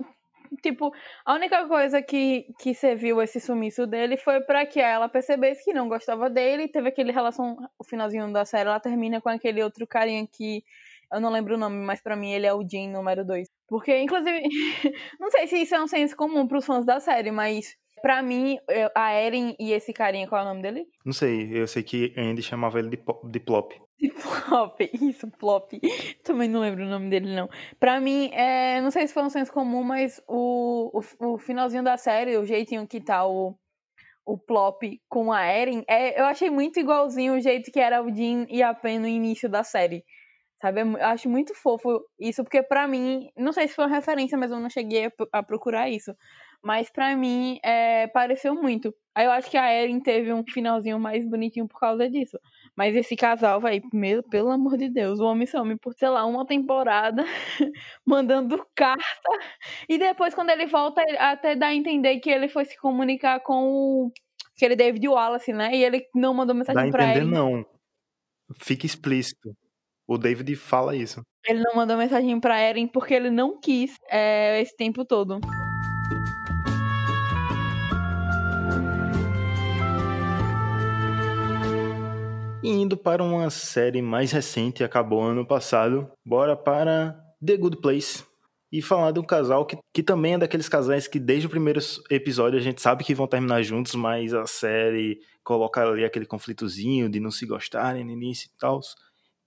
tipo, 0.63 0.93
a 1.25 1.35
única 1.35 1.67
coisa 1.67 2.03
que, 2.03 2.47
que 2.59 2.75
serviu 2.75 3.21
esse 3.23 3.41
sumiço 3.41 3.87
dele 3.87 4.17
foi 4.17 4.41
para 4.41 4.67
que 4.67 4.81
ela 4.81 5.09
percebesse 5.09 5.65
que 5.65 5.73
não 5.73 5.89
gostava 5.89 6.29
dele. 6.29 6.69
Teve 6.69 6.89
aquele 6.89 7.13
relação, 7.13 7.57
o 7.79 7.85
finalzinho 7.85 8.33
da 8.33 8.45
série, 8.45 8.69
ela 8.69 8.81
termina 8.81 9.21
com 9.21 9.29
aquele 9.29 9.63
outro 9.63 9.87
carinha 9.87 10.27
que 10.27 10.63
eu 11.13 11.21
não 11.21 11.31
lembro 11.31 11.55
o 11.55 11.59
nome, 11.59 11.77
mas 11.85 12.03
para 12.03 12.17
mim 12.17 12.33
ele 12.33 12.47
é 12.47 12.53
o 12.53 12.67
Jean 12.67 12.91
número 12.91 13.25
2. 13.25 13.49
Porque, 13.67 13.99
inclusive, 13.99 14.43
não 15.19 15.31
sei 15.31 15.47
se 15.47 15.57
isso 15.63 15.75
é 15.75 15.83
um 15.83 15.87
senso 15.87 16.17
comum 16.17 16.47
pros 16.47 16.67
fãs 16.67 16.85
da 16.85 17.01
série, 17.01 17.31
mas 17.31 17.77
Pra 18.01 18.23
mim, 18.23 18.59
a 18.95 19.13
Eren 19.13 19.55
e 19.59 19.73
esse 19.73 19.93
carinha, 19.93 20.29
qual 20.29 20.41
é 20.41 20.45
o 20.45 20.49
nome 20.49 20.63
dele? 20.63 20.87
Não 21.05 21.13
sei, 21.13 21.51
eu 21.53 21.67
sei 21.67 21.83
que 21.83 22.15
Andy 22.17 22.43
chamava 22.43 22.79
ele 22.79 22.91
de, 22.91 22.99
de 23.31 23.41
Plop. 23.41 23.73
De 23.99 24.11
Plop, 24.11 24.81
isso, 25.03 25.29
Plop. 25.39 25.73
Também 26.23 26.49
não 26.49 26.61
lembro 26.61 26.85
o 26.85 26.89
nome 26.89 27.11
dele, 27.11 27.35
não. 27.35 27.49
Pra 27.81 28.01
mim, 28.01 28.31
é, 28.33 28.81
não 28.81 28.91
sei 28.91 29.07
se 29.07 29.15
foi 29.15 29.23
um 29.23 29.31
senso 29.31 29.53
comum, 29.53 29.83
mas 29.83 30.23
o, 30.29 31.01
o, 31.21 31.35
o 31.35 31.39
finalzinho 31.39 31.83
da 31.83 31.97
série, 31.97 32.37
o 32.37 32.45
jeitinho 32.45 32.87
que 32.87 33.01
tá 33.01 33.27
o, 33.27 33.57
o 34.25 34.39
Plop 34.39 34.83
com 35.09 35.33
a 35.33 35.43
Eren, 35.45 35.83
é, 35.89 36.21
eu 36.21 36.27
achei 36.27 36.51
muito 36.51 36.79
igualzinho 36.79 37.35
o 37.35 37.41
jeito 37.41 37.73
que 37.73 37.81
era 37.81 38.03
o 38.03 38.15
Jean 38.15 38.47
e 38.49 38.63
a 38.63 38.75
Pen 38.75 38.99
no 38.99 39.09
início 39.09 39.49
da 39.49 39.65
série. 39.65 40.05
Sabe? 40.61 40.81
Eu 40.81 40.97
acho 41.07 41.29
muito 41.29 41.55
fofo 41.55 42.01
isso, 42.19 42.43
porque 42.43 42.63
para 42.63 42.87
mim, 42.89 43.31
não 43.37 43.53
sei 43.53 43.69
se 43.69 43.75
foi 43.75 43.87
uma 43.87 43.95
referência, 43.95 44.37
mas 44.37 44.51
eu 44.51 44.59
não 44.59 44.69
cheguei 44.69 45.11
a 45.33 45.43
procurar 45.43 45.89
isso. 45.89 46.13
Mas 46.63 46.91
para 46.91 47.17
mim, 47.17 47.59
é, 47.63 48.07
pareceu 48.09 48.55
muito. 48.55 48.93
Aí 49.15 49.25
eu 49.25 49.33
acho 49.33 49.51
que 49.51 49.57
a 49.57 49.73
Erin 49.73 50.01
teve 50.01 50.33
um 50.33 50.45
finalzinho 50.45 50.99
mais 50.99 51.29
bonitinho 51.29 51.67
por 51.67 51.81
causa 51.81 52.09
disso. 52.09 52.39
Mas 52.77 52.95
esse 52.95 53.17
casal, 53.17 53.61
vai, 53.61 53.81
meu, 53.93 54.23
pelo 54.23 54.51
amor 54.51 54.77
de 54.77 54.89
Deus, 54.89 55.19
o 55.19 55.25
homem 55.25 55.47
some 55.47 55.77
por, 55.77 55.93
sei 55.95 56.09
lá, 56.09 56.25
uma 56.25 56.47
temporada, 56.47 57.25
mandando 58.07 58.65
carta. 58.77 59.31
E 59.89 59.99
depois, 59.99 60.35
quando 60.35 60.51
ele 60.51 60.67
volta, 60.67 61.03
até 61.19 61.57
dá 61.57 61.67
a 61.69 61.75
entender 61.75 62.21
que 62.21 62.31
ele 62.31 62.49
foi 62.49 62.65
se 62.65 62.79
comunicar 62.79 63.41
com 63.41 63.65
o. 63.67 64.13
aquele 64.57 64.77
David 64.77 65.09
Wallace, 65.09 65.53
né? 65.53 65.75
E 65.75 65.85
ele 65.85 66.07
não 66.15 66.33
mandou 66.33 66.55
mensagem 66.55 66.85
dá 66.85 66.91
pra 66.91 67.11
entender, 67.11 67.25
não. 67.25 67.67
Fica 68.61 68.87
explícito. 68.87 69.53
O 70.07 70.17
David 70.17 70.55
fala 70.57 70.97
isso. 70.97 71.23
Ele 71.47 71.61
não 71.61 71.75
mandou 71.75 71.97
mensagem 71.97 72.39
pra 72.41 72.59
Eren 72.59 72.87
porque 72.87 73.15
ele 73.15 73.31
não 73.31 73.61
quis 73.61 73.97
é, 74.09 74.61
esse 74.61 74.77
tempo 74.77 75.05
todo. 75.05 75.41
E 82.69 82.71
indo 82.71 82.99
para 82.99 83.23
uma 83.23 83.49
série 83.49 84.03
mais 84.03 84.31
recente, 84.31 84.85
acabou 84.85 85.23
ano 85.23 85.47
passado, 85.47 86.07
bora 86.23 86.55
para 86.55 87.19
The 87.43 87.57
Good 87.57 87.79
Place. 87.79 88.23
E 88.71 88.83
falar 88.83 89.11
de 89.11 89.19
um 89.19 89.25
casal 89.25 89.65
que, 89.65 89.79
que 89.91 90.03
também 90.03 90.35
é 90.35 90.39
daqueles 90.39 90.69
casais 90.69 91.09
que 91.09 91.19
desde 91.19 91.47
o 91.47 91.51
primeiro 91.51 91.81
episódio 92.11 92.59
a 92.59 92.63
gente 92.63 92.83
sabe 92.83 93.05
que 93.05 93.15
vão 93.15 93.27
terminar 93.27 93.63
juntos, 93.63 93.95
mas 93.95 94.35
a 94.35 94.47
série 94.47 95.19
coloca 95.43 95.83
ali 95.83 96.05
aquele 96.05 96.27
conflitozinho 96.27 97.09
de 97.09 97.19
não 97.19 97.31
se 97.31 97.47
gostarem 97.47 98.05
no 98.05 98.11
início 98.11 98.51
e 98.55 98.59
tal 98.59 98.81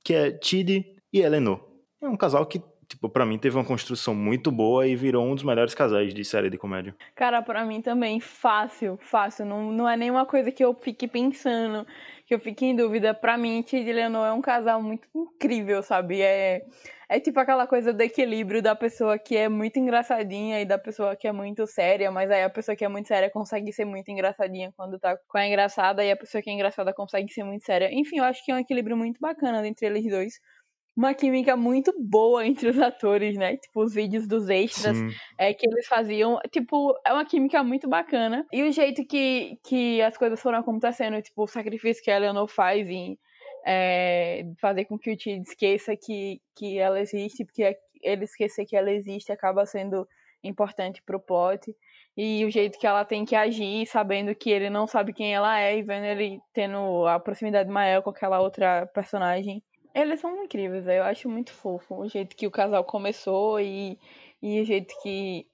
que 0.03 0.15
é 0.15 0.31
Tid 0.31 0.83
e 1.13 1.19
Eleanor. 1.19 1.63
É 2.01 2.09
um 2.09 2.17
casal 2.17 2.43
que, 2.47 2.59
tipo, 2.87 3.07
para 3.07 3.23
mim 3.23 3.37
teve 3.37 3.55
uma 3.55 3.63
construção 3.63 4.15
muito 4.15 4.51
boa 4.51 4.87
e 4.87 4.95
virou 4.95 5.23
um 5.23 5.35
dos 5.35 5.43
melhores 5.43 5.75
casais 5.75 6.11
de 6.11 6.25
série 6.25 6.49
de 6.49 6.57
comédia. 6.57 6.95
Cara, 7.13 7.43
para 7.43 7.63
mim 7.63 7.83
também, 7.83 8.19
fácil, 8.19 8.97
fácil. 8.99 9.45
Não, 9.45 9.71
não 9.71 9.87
é 9.87 9.95
nenhuma 9.95 10.25
coisa 10.25 10.51
que 10.51 10.65
eu 10.65 10.73
fique 10.73 11.07
pensando, 11.07 11.85
que 12.31 12.35
eu 12.35 12.39
fique 12.39 12.65
em 12.65 12.73
dúvida. 12.73 13.13
Para 13.13 13.37
mim, 13.37 13.61
Tid 13.61 13.85
e 13.85 13.89
Eleanor 13.89 14.25
é 14.25 14.31
um 14.31 14.41
casal 14.41 14.81
muito 14.81 15.05
incrível, 15.13 15.83
sabe? 15.83 16.21
É 16.21 16.61
é 17.09 17.19
tipo 17.19 17.37
aquela 17.41 17.67
coisa 17.67 17.91
do 17.91 18.01
equilíbrio 18.01 18.61
da 18.61 18.73
pessoa 18.73 19.19
que 19.19 19.35
é 19.35 19.49
muito 19.49 19.77
engraçadinha 19.77 20.61
e 20.61 20.65
da 20.65 20.77
pessoa 20.77 21.13
que 21.13 21.27
é 21.27 21.31
muito 21.33 21.67
séria, 21.67 22.09
mas 22.09 22.31
aí 22.31 22.41
a 22.41 22.49
pessoa 22.49 22.73
que 22.73 22.85
é 22.85 22.87
muito 22.87 23.09
séria 23.09 23.29
consegue 23.29 23.73
ser 23.73 23.83
muito 23.83 24.09
engraçadinha 24.09 24.71
quando 24.77 24.97
tá 24.97 25.17
com 25.27 25.37
a 25.37 25.45
engraçada 25.45 26.05
e 26.05 26.09
a 26.09 26.15
pessoa 26.15 26.41
que 26.41 26.49
é 26.49 26.53
engraçada 26.53 26.93
consegue 26.93 27.29
ser 27.33 27.43
muito 27.43 27.65
séria. 27.65 27.89
Enfim, 27.91 28.19
eu 28.19 28.23
acho 28.23 28.41
que 28.45 28.49
é 28.49 28.55
um 28.55 28.59
equilíbrio 28.59 28.95
muito 28.95 29.19
bacana 29.19 29.67
entre 29.67 29.87
eles 29.87 30.09
dois. 30.09 30.39
Uma 30.95 31.13
química 31.13 31.55
muito 31.55 31.93
boa 31.97 32.45
entre 32.45 32.69
os 32.69 32.77
atores, 32.79 33.37
né? 33.37 33.57
Tipo, 33.57 33.83
os 33.83 33.93
vídeos 33.93 34.27
dos 34.27 34.49
extras 34.49 34.97
é, 35.37 35.53
que 35.53 35.65
eles 35.65 35.87
faziam. 35.87 36.39
Tipo, 36.51 36.93
é 37.05 37.13
uma 37.13 37.25
química 37.25 37.63
muito 37.63 37.87
bacana. 37.87 38.45
E 38.51 38.63
o 38.63 38.71
jeito 38.71 39.05
que, 39.05 39.57
que 39.63 40.01
as 40.01 40.17
coisas 40.17 40.41
foram 40.41 40.59
acontecendo, 40.59 41.21
tipo, 41.21 41.43
o 41.43 41.47
sacrifício 41.47 42.03
que 42.03 42.11
a 42.11 42.17
Eleanor 42.17 42.47
faz 42.47 42.87
em 42.89 43.17
é, 43.65 44.43
fazer 44.59 44.85
com 44.85 44.97
que 44.97 45.11
o 45.11 45.17
Tid 45.17 45.41
esqueça 45.41 45.95
que, 45.95 46.41
que 46.55 46.77
ela 46.77 46.99
existe, 46.99 47.45
porque 47.45 47.77
ele 48.01 48.23
esquecer 48.23 48.65
que 48.65 48.75
ela 48.75 48.91
existe 48.91 49.31
acaba 49.31 49.65
sendo 49.65 50.07
importante 50.43 51.01
pro 51.01 51.19
plot. 51.19 51.73
E 52.17 52.43
o 52.43 52.51
jeito 52.51 52.77
que 52.77 52.85
ela 52.85 53.05
tem 53.05 53.23
que 53.23 53.35
agir, 53.35 53.85
sabendo 53.87 54.35
que 54.35 54.49
ele 54.49 54.69
não 54.69 54.85
sabe 54.85 55.13
quem 55.13 55.33
ela 55.33 55.59
é 55.59 55.77
e 55.77 55.83
vendo 55.83 56.05
ele 56.05 56.39
tendo 56.53 57.07
a 57.07 57.19
proximidade 57.19 57.69
maior 57.69 58.01
com 58.01 58.09
aquela 58.09 58.41
outra 58.41 58.85
personagem. 58.87 59.63
Eles 59.93 60.21
são 60.21 60.43
incríveis, 60.43 60.87
eu 60.87 61.03
acho 61.03 61.29
muito 61.29 61.51
fofo 61.51 61.95
o 61.95 62.07
jeito 62.07 62.35
que 62.35 62.47
o 62.47 62.51
casal 62.51 62.83
começou 62.83 63.59
e, 63.59 63.99
e 64.41 64.61
o 64.61 64.65
jeito 64.65 64.93
que, 65.03 65.45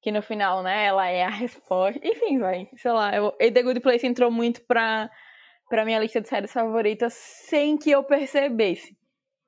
que 0.00 0.12
no 0.12 0.22
final, 0.22 0.62
né, 0.62 0.86
ela 0.86 1.08
é 1.08 1.24
a 1.24 1.30
resposta. 1.30 2.00
Enfim, 2.02 2.38
vai, 2.38 2.68
sei 2.76 2.92
lá, 2.92 3.14
eu, 3.14 3.32
The 3.32 3.62
Good 3.62 3.80
Place 3.80 4.06
entrou 4.06 4.30
muito 4.30 4.62
pra, 4.62 5.10
pra 5.68 5.84
minha 5.84 5.98
lista 5.98 6.20
de 6.20 6.28
séries 6.28 6.52
favoritas 6.52 7.12
sem 7.14 7.76
que 7.76 7.90
eu 7.90 8.04
percebesse. 8.04 8.96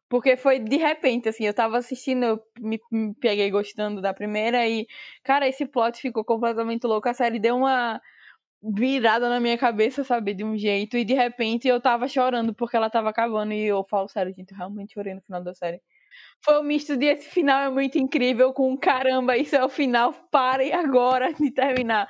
Porque 0.09 0.36
foi 0.36 0.59
de 0.59 0.76
repente, 0.76 1.28
assim, 1.28 1.46
eu 1.46 1.55
tava 1.55 1.78
assistindo, 1.78 2.24
eu 2.24 2.42
me, 2.61 2.78
me, 2.90 3.14
peguei 3.14 3.50
gostando 3.50 4.03
da 4.03 4.12
primeira 4.12 4.68
e, 4.68 4.86
cara, 5.24 5.48
esse 5.48 5.64
plot 5.64 5.98
ficou 6.00 6.24
completamente 6.24 6.84
louco. 6.86 7.09
A 7.09 7.14
série 7.14 7.38
deu 7.38 7.57
uma 7.57 7.98
virada 8.62 9.28
na 9.28 9.40
minha 9.40 9.58
cabeça, 9.58 10.04
sabe, 10.04 10.34
de 10.34 10.44
um 10.44 10.56
jeito, 10.56 10.96
e 10.96 11.04
de 11.04 11.14
repente 11.14 11.66
eu 11.66 11.80
tava 11.80 12.06
chorando 12.08 12.54
porque 12.54 12.76
ela 12.76 12.88
tava 12.90 13.10
acabando. 13.10 13.52
E 13.52 13.64
eu 13.64 13.84
falo 13.88 14.08
sério, 14.08 14.32
gente, 14.32 14.52
eu 14.52 14.56
realmente 14.58 14.94
chorei 14.94 15.14
no 15.14 15.22
final 15.22 15.42
da 15.42 15.54
série. 15.54 15.80
Foi 16.44 16.60
um 16.60 16.62
misto 16.62 16.96
de 16.96 17.06
esse 17.06 17.28
final 17.28 17.62
é 17.62 17.70
muito 17.70 17.98
incrível, 17.98 18.52
com 18.52 18.76
caramba, 18.76 19.36
isso 19.36 19.56
é 19.56 19.64
o 19.64 19.68
final, 19.68 20.12
parem 20.30 20.72
agora 20.72 21.32
de 21.32 21.50
terminar. 21.50 22.06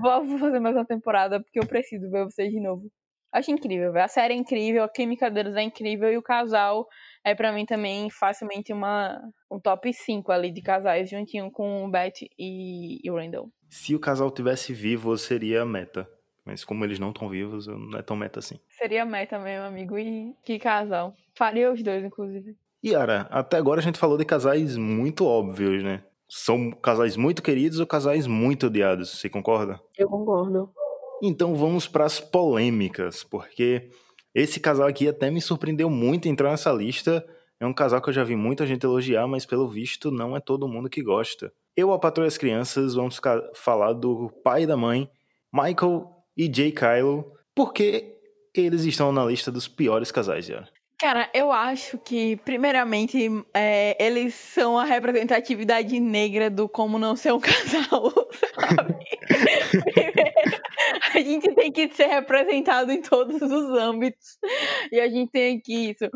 Vou 0.00 0.38
fazer 0.38 0.60
mais 0.60 0.74
uma 0.76 0.86
temporada, 0.86 1.40
porque 1.40 1.58
eu 1.58 1.66
preciso 1.66 2.10
ver 2.10 2.24
vocês 2.24 2.50
de 2.50 2.60
novo. 2.60 2.90
Acho 3.32 3.50
incrível, 3.50 3.92
velho. 3.92 4.04
A 4.04 4.08
série 4.08 4.34
é 4.34 4.36
incrível, 4.36 4.84
a 4.84 4.88
química 4.88 5.30
deles 5.30 5.56
é 5.56 5.62
incrível 5.62 6.10
e 6.12 6.16
o 6.16 6.22
casal 6.22 6.86
é 7.24 7.34
para 7.34 7.52
mim 7.52 7.66
também 7.66 8.08
facilmente 8.10 8.72
uma, 8.72 9.20
um 9.50 9.58
top 9.58 9.92
5 9.92 10.30
ali 10.30 10.52
de 10.52 10.62
casais, 10.62 11.10
juntinho 11.10 11.50
com 11.50 11.84
o 11.84 11.90
Beth 11.90 12.12
e, 12.38 13.00
e 13.02 13.10
o 13.10 13.16
Randall. 13.16 13.50
Se 13.74 13.92
o 13.92 13.98
casal 13.98 14.30
tivesse 14.30 14.72
vivo, 14.72 15.18
seria 15.18 15.64
meta. 15.64 16.08
Mas 16.44 16.62
como 16.62 16.84
eles 16.84 17.00
não 17.00 17.10
estão 17.10 17.28
vivos, 17.28 17.66
não 17.66 17.98
é 17.98 18.02
tão 18.02 18.16
meta 18.16 18.38
assim. 18.38 18.60
Seria 18.78 19.04
meta 19.04 19.36
mesmo, 19.36 19.66
amigo. 19.66 19.98
E 19.98 20.32
que 20.44 20.60
casal. 20.60 21.12
Faria 21.34 21.72
os 21.72 21.82
dois, 21.82 22.04
inclusive. 22.04 22.56
Yara, 22.86 23.26
até 23.32 23.56
agora 23.56 23.80
a 23.80 23.82
gente 23.82 23.98
falou 23.98 24.16
de 24.16 24.24
casais 24.24 24.76
muito 24.76 25.26
óbvios, 25.26 25.82
né? 25.82 26.04
São 26.28 26.70
casais 26.70 27.16
muito 27.16 27.42
queridos 27.42 27.80
ou 27.80 27.86
casais 27.86 28.28
muito 28.28 28.68
odiados, 28.68 29.18
você 29.18 29.28
concorda? 29.28 29.80
Eu 29.98 30.08
concordo. 30.08 30.70
Então 31.20 31.56
vamos 31.56 31.88
para 31.88 32.04
as 32.04 32.20
polêmicas, 32.20 33.24
porque 33.24 33.90
esse 34.32 34.60
casal 34.60 34.86
aqui 34.86 35.08
até 35.08 35.32
me 35.32 35.40
surpreendeu 35.40 35.90
muito 35.90 36.28
entrar 36.28 36.52
nessa 36.52 36.72
lista. 36.72 37.26
É 37.58 37.66
um 37.66 37.74
casal 37.74 38.00
que 38.00 38.08
eu 38.08 38.14
já 38.14 38.22
vi 38.22 38.36
muita 38.36 38.68
gente 38.68 38.86
elogiar, 38.86 39.26
mas 39.26 39.44
pelo 39.44 39.66
visto 39.66 40.12
não 40.12 40.36
é 40.36 40.40
todo 40.40 40.68
mundo 40.68 40.88
que 40.88 41.02
gosta. 41.02 41.52
Eu, 41.76 41.92
a 41.92 41.98
Patrulha 41.98 42.28
as 42.28 42.38
Crianças, 42.38 42.94
vamos 42.94 43.20
falar 43.54 43.92
do 43.92 44.30
pai 44.44 44.62
e 44.62 44.66
da 44.66 44.76
mãe, 44.76 45.10
Michael 45.52 46.08
e 46.36 46.50
Jay 46.52 46.70
Kylo, 46.70 47.32
porque 47.54 48.16
eles 48.54 48.84
estão 48.84 49.10
na 49.10 49.24
lista 49.24 49.50
dos 49.50 49.66
piores 49.66 50.12
casais, 50.12 50.46
já. 50.46 50.68
Cara, 51.00 51.28
eu 51.34 51.50
acho 51.50 51.98
que, 51.98 52.36
primeiramente, 52.36 53.28
é, 53.52 53.96
eles 54.02 54.34
são 54.34 54.78
a 54.78 54.84
representatividade 54.84 55.98
negra 55.98 56.48
do 56.48 56.68
como 56.68 56.98
não 56.98 57.16
ser 57.16 57.32
um 57.32 57.40
casal, 57.42 58.12
sabe? 58.54 58.94
a 61.14 61.18
gente 61.18 61.52
tem 61.54 61.72
que 61.72 61.92
ser 61.92 62.06
representado 62.06 62.92
em 62.92 63.02
todos 63.02 63.42
os 63.42 63.70
âmbitos. 63.76 64.38
E 64.92 65.00
a 65.00 65.08
gente 65.08 65.32
tem 65.32 65.60
que 65.60 65.90
isso. 65.90 66.08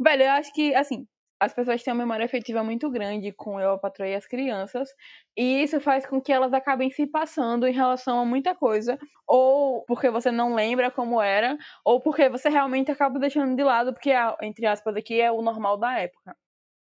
Velho, 0.00 0.22
eu 0.22 0.30
acho 0.30 0.52
que, 0.54 0.74
assim, 0.74 1.06
as 1.42 1.52
pessoas 1.52 1.82
têm 1.82 1.92
uma 1.92 2.04
memória 2.04 2.24
afetiva 2.24 2.62
muito 2.62 2.88
grande 2.88 3.32
com 3.32 3.60
Eu, 3.60 3.72
a 3.82 4.06
e 4.06 4.14
as 4.14 4.26
Crianças, 4.26 4.88
e 5.36 5.62
isso 5.64 5.80
faz 5.80 6.06
com 6.06 6.20
que 6.20 6.32
elas 6.32 6.52
acabem 6.52 6.88
se 6.90 7.04
passando 7.04 7.66
em 7.66 7.72
relação 7.72 8.20
a 8.20 8.24
muita 8.24 8.54
coisa, 8.54 8.96
ou 9.26 9.84
porque 9.86 10.08
você 10.08 10.30
não 10.30 10.54
lembra 10.54 10.88
como 10.88 11.20
era, 11.20 11.58
ou 11.84 12.00
porque 12.00 12.28
você 12.28 12.48
realmente 12.48 12.92
acaba 12.92 13.18
deixando 13.18 13.56
de 13.56 13.62
lado, 13.64 13.92
porque, 13.92 14.12
entre 14.40 14.66
aspas, 14.66 14.94
aqui 14.94 15.20
é 15.20 15.32
o 15.32 15.42
normal 15.42 15.76
da 15.76 15.98
época. 15.98 16.36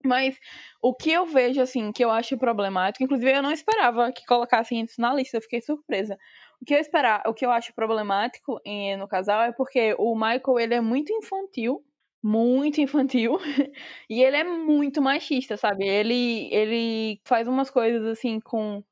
Mas 0.06 0.38
o 0.82 0.94
que 0.94 1.12
eu 1.12 1.26
vejo, 1.26 1.60
assim, 1.62 1.92
que 1.92 2.04
eu 2.06 2.12
acho 2.12 2.38
problemático, 2.38 3.04
inclusive 3.04 3.32
eu 3.32 3.42
não 3.42 3.52
esperava 3.52 4.12
que 4.12 4.26
colocassem 4.26 4.82
isso 4.82 5.02
na 5.02 5.14
lista, 5.14 5.38
eu 5.38 5.42
fiquei 5.42 5.62
surpresa. 5.62 6.18
O 6.62 6.66
que 6.66 6.76
eu 6.76 6.80
esperar, 6.80 7.24
o 7.26 7.34
que 7.34 7.46
eu 7.46 7.52
acho 7.52 7.74
problemático 7.74 8.60
em, 8.64 8.96
no 8.96 9.08
casal 9.08 9.42
é 9.42 9.52
porque 9.52 9.96
o 9.98 10.16
Michael, 10.16 10.60
ele 10.60 10.74
é 10.76 10.82
muito 10.82 11.12
infantil, 11.12 11.84
muito 12.24 12.80
infantil 12.82 13.38
e 14.10 14.24
ele 14.24 14.38
é 14.38 14.44
muito 14.44 15.02
machista, 15.02 15.58
sabe? 15.58 15.88
Ele 15.88 16.50
ele 16.54 17.20
faz 17.26 17.48
umas 17.48 17.70
coisas 17.70 18.06
assim 18.06 18.40
com 18.40 18.84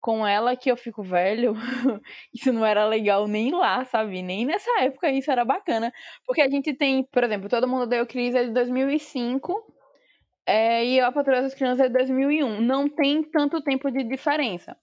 com 0.00 0.26
ela 0.26 0.56
que 0.56 0.70
eu 0.70 0.76
fico 0.76 1.02
velho. 1.02 1.54
isso 2.32 2.52
não 2.52 2.64
era 2.64 2.86
legal 2.86 3.26
nem 3.26 3.50
lá, 3.52 3.84
sabe? 3.84 4.22
Nem 4.22 4.46
nessa 4.46 4.70
época 4.82 5.10
isso 5.10 5.30
era 5.30 5.44
bacana, 5.44 5.92
porque 6.24 6.42
a 6.42 6.48
gente 6.48 6.72
tem, 6.74 7.04
por 7.10 7.24
exemplo, 7.24 7.48
todo 7.48 7.68
mundo 7.68 7.86
deu 7.86 8.06
crise 8.06 8.38
é 8.38 8.44
de 8.44 8.52
2005. 8.52 9.54
É, 10.46 10.84
e 10.84 11.00
a 11.00 11.10
Patrulha 11.10 11.42
das 11.42 11.54
Crianças 11.54 11.86
é 11.86 11.88
de 11.88 11.94
2001. 11.94 12.60
Não 12.60 12.88
tem 12.88 13.22
tanto 13.24 13.60
tempo 13.62 13.90
de 13.90 14.04
diferença. 14.04 14.76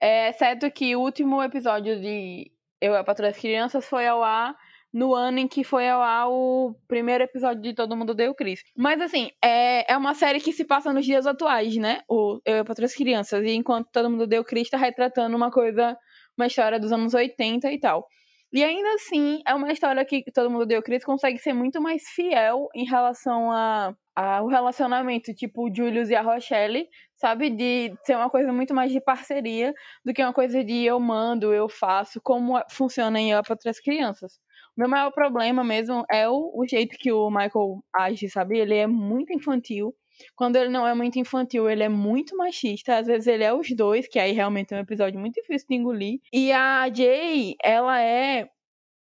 É, 0.00 0.30
exceto 0.30 0.70
que 0.70 0.94
o 0.96 1.00
último 1.00 1.42
episódio 1.42 2.00
de 2.00 2.50
Eu 2.80 2.94
a 2.96 3.04
Patrulha 3.04 3.30
das 3.32 3.40
Crianças 3.40 3.88
foi 3.88 4.06
ao 4.06 4.22
ar 4.22 4.56
no 4.92 5.14
ano 5.14 5.38
em 5.38 5.48
que 5.48 5.62
foi 5.62 5.88
ao 5.88 6.00
ar 6.00 6.28
o 6.28 6.74
primeiro 6.86 7.24
episódio 7.24 7.62
de 7.62 7.74
Todo 7.74 7.96
Mundo 7.96 8.14
Deu 8.14 8.34
Cris. 8.34 8.62
Mas 8.76 9.00
assim, 9.00 9.30
é, 9.42 9.92
é 9.92 9.96
uma 9.96 10.14
série 10.14 10.40
que 10.40 10.52
se 10.52 10.64
passa 10.64 10.92
nos 10.92 11.04
dias 11.04 11.26
atuais, 11.26 11.76
né? 11.76 12.00
O 12.08 12.40
Eu 12.44 12.64
para 12.64 12.84
as 12.84 12.94
Crianças. 12.94 13.44
E 13.44 13.50
enquanto 13.50 13.88
Todo 13.92 14.10
Mundo 14.10 14.26
Deu 14.26 14.44
Cris 14.44 14.70
tá 14.70 14.78
retratando 14.78 15.36
uma 15.36 15.50
coisa, 15.50 15.96
uma 16.36 16.46
história 16.46 16.80
dos 16.80 16.92
anos 16.92 17.14
80 17.14 17.70
e 17.70 17.78
tal. 17.78 18.06
E 18.50 18.64
ainda 18.64 18.94
assim, 18.94 19.42
é 19.46 19.54
uma 19.54 19.70
história 19.70 20.02
que 20.06 20.24
Todo 20.32 20.50
Mundo 20.50 20.64
Deu 20.64 20.82
Cris 20.82 21.04
consegue 21.04 21.38
ser 21.38 21.52
muito 21.52 21.82
mais 21.82 22.02
fiel 22.14 22.68
em 22.74 22.86
relação 22.86 23.52
a, 23.52 23.94
a 24.16 24.42
o 24.42 24.48
relacionamento, 24.48 25.34
tipo 25.34 25.68
o 25.68 25.74
Julius 25.74 26.08
e 26.08 26.14
a 26.14 26.22
Rochelle, 26.22 26.88
sabe? 27.16 27.50
De 27.50 27.94
ser 28.04 28.16
uma 28.16 28.30
coisa 28.30 28.50
muito 28.50 28.74
mais 28.74 28.90
de 28.90 29.02
parceria 29.02 29.74
do 30.02 30.14
que 30.14 30.22
uma 30.22 30.32
coisa 30.32 30.64
de 30.64 30.82
eu 30.84 30.98
mando, 30.98 31.52
eu 31.52 31.68
faço, 31.68 32.22
como 32.22 32.58
funciona 32.70 33.20
em 33.20 33.32
Eu 33.32 33.42
para 33.42 33.56
as 33.66 33.80
Crianças. 33.80 34.40
Meu 34.78 34.88
maior 34.88 35.10
problema 35.10 35.64
mesmo 35.64 36.04
é 36.08 36.28
o, 36.28 36.52
o 36.54 36.64
jeito 36.64 36.96
que 36.96 37.10
o 37.10 37.28
Michael 37.28 37.82
age, 37.92 38.30
sabe? 38.30 38.60
Ele 38.60 38.76
é 38.76 38.86
muito 38.86 39.32
infantil. 39.32 39.92
Quando 40.36 40.54
ele 40.54 40.68
não 40.68 40.86
é 40.86 40.94
muito 40.94 41.18
infantil, 41.18 41.68
ele 41.68 41.82
é 41.82 41.88
muito 41.88 42.36
machista. 42.36 42.96
Às 42.96 43.08
vezes 43.08 43.26
ele 43.26 43.42
é 43.42 43.52
os 43.52 43.68
dois, 43.74 44.06
que 44.06 44.20
aí 44.20 44.30
realmente 44.30 44.72
é 44.72 44.76
um 44.76 44.80
episódio 44.80 45.18
muito 45.18 45.34
difícil 45.34 45.66
de 45.68 45.74
engolir. 45.74 46.20
E 46.32 46.52
a 46.52 46.88
Jay, 46.94 47.56
ela 47.60 48.00
é 48.00 48.48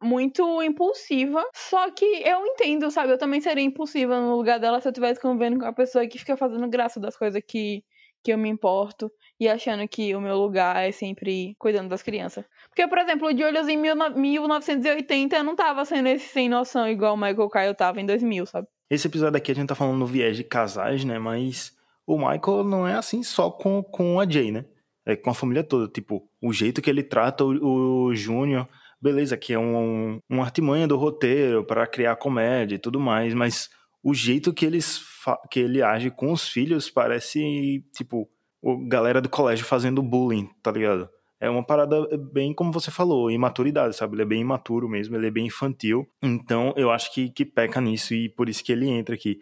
muito 0.03 0.63
impulsiva. 0.63 1.43
Só 1.55 1.91
que 1.91 2.05
eu 2.05 2.45
entendo, 2.47 2.91
sabe? 2.91 3.13
Eu 3.15 3.19
também 3.19 3.41
seria 3.41 3.65
impulsiva 3.65 4.21
no 4.21 4.37
lugar 4.37 4.61
dela 4.61 4.79
se 4.79 4.89
eu 4.89 4.91
estivesse 4.91 5.23
convivendo 5.23 5.59
com 5.59 5.65
a 5.65 5.73
pessoa 5.73 6.07
que 6.07 6.19
fica 6.19 6.37
fazendo 6.37 6.69
graça 6.69 7.01
das 7.01 7.17
coisas 7.17 7.41
que, 7.49 7.83
que 8.23 8.31
eu 8.31 8.37
me 8.37 8.51
importo 8.51 9.11
e 9.41 9.49
achando 9.49 9.89
que 9.89 10.15
o 10.15 10.21
meu 10.21 10.37
lugar 10.37 10.87
é 10.87 10.93
sempre 10.93 11.55
cuidando 11.59 11.89
das 11.89 12.03
crianças. 12.03 12.45
Porque, 12.75 12.89
por 12.89 12.99
exemplo, 12.99 13.29
o 13.29 13.37
Julius 13.37 13.69
em 13.69 13.77
1980 13.77 15.43
não 15.43 15.55
tava 15.55 15.85
sendo 15.85 16.09
esse 16.09 16.27
sem 16.29 16.49
noção 16.49 16.89
igual 16.89 17.15
o 17.15 17.19
Michael 17.19 17.51
Kyle 17.51 17.75
tava 17.77 18.01
em 18.01 18.07
2000, 18.07 18.47
sabe? 18.47 18.67
Esse 18.89 19.07
episódio 19.07 19.37
aqui 19.37 19.53
a 19.53 19.55
gente 19.55 19.69
tá 19.69 19.75
falando 19.75 19.99
no 19.99 20.07
viés 20.07 20.39
de 20.39 20.43
casais, 20.43 21.05
né? 21.05 21.19
Mas 21.19 21.73
o 22.07 22.17
Michael 22.17 22.65
não 22.65 22.89
é 22.89 22.95
assim 22.95 23.23
só 23.23 23.51
com, 23.51 23.83
com 23.83 24.19
a 24.19 24.29
Jay, 24.29 24.51
né? 24.51 24.65
É 25.05 25.15
com 25.15 25.29
a 25.29 25.35
família 25.35 25.63
toda. 25.63 25.87
Tipo, 25.87 26.27
o 26.41 26.51
jeito 26.51 26.81
que 26.81 26.89
ele 26.89 27.03
trata 27.03 27.45
o, 27.45 28.07
o 28.07 28.15
Júnior, 28.15 28.67
beleza, 29.01 29.37
que 29.37 29.53
é 29.53 29.59
um, 29.59 30.19
um 30.31 30.43
artimanha 30.43 30.89
do 30.89 30.97
roteiro 30.97 31.65
para 31.65 31.87
criar 31.87 32.17
comédia 32.17 32.77
e 32.77 32.79
tudo 32.79 32.99
mais, 32.99 33.35
mas 33.35 33.69
o 34.03 34.15
jeito 34.15 34.53
que, 34.53 34.65
eles 34.65 35.03
que 35.51 35.61
ele 35.61 35.83
age 35.83 36.11
com 36.11 36.33
os 36.33 36.49
filhos 36.49 36.89
parece, 36.89 37.85
tipo, 37.95 38.29
o 38.63 38.79
galera 38.89 39.21
do 39.21 39.29
colégio 39.29 39.67
fazendo 39.67 40.03
bullying, 40.03 40.49
tá 40.63 40.73
ligado? 40.73 41.11
É 41.43 41.51
uma 41.51 41.65
parada 41.65 42.07
bem, 42.33 42.55
como 42.55 42.71
você 42.71 42.89
falou, 42.89 43.29
imaturidade, 43.29 43.97
sabe? 43.97 44.15
Ele 44.15 44.23
é 44.23 44.25
bem 44.25 44.43
imaturo 44.43 44.89
mesmo, 44.89 45.17
ele 45.17 45.27
é 45.27 45.31
bem 45.31 45.47
infantil. 45.47 46.09
Então, 46.23 46.73
eu 46.77 46.89
acho 46.89 47.13
que, 47.13 47.31
que 47.31 47.45
peca 47.45 47.81
nisso 47.81 48.15
e 48.15 48.29
por 48.29 48.49
isso 48.49 48.63
que 48.63 48.71
ele 48.71 48.89
entra 48.89 49.17
aqui. 49.17 49.41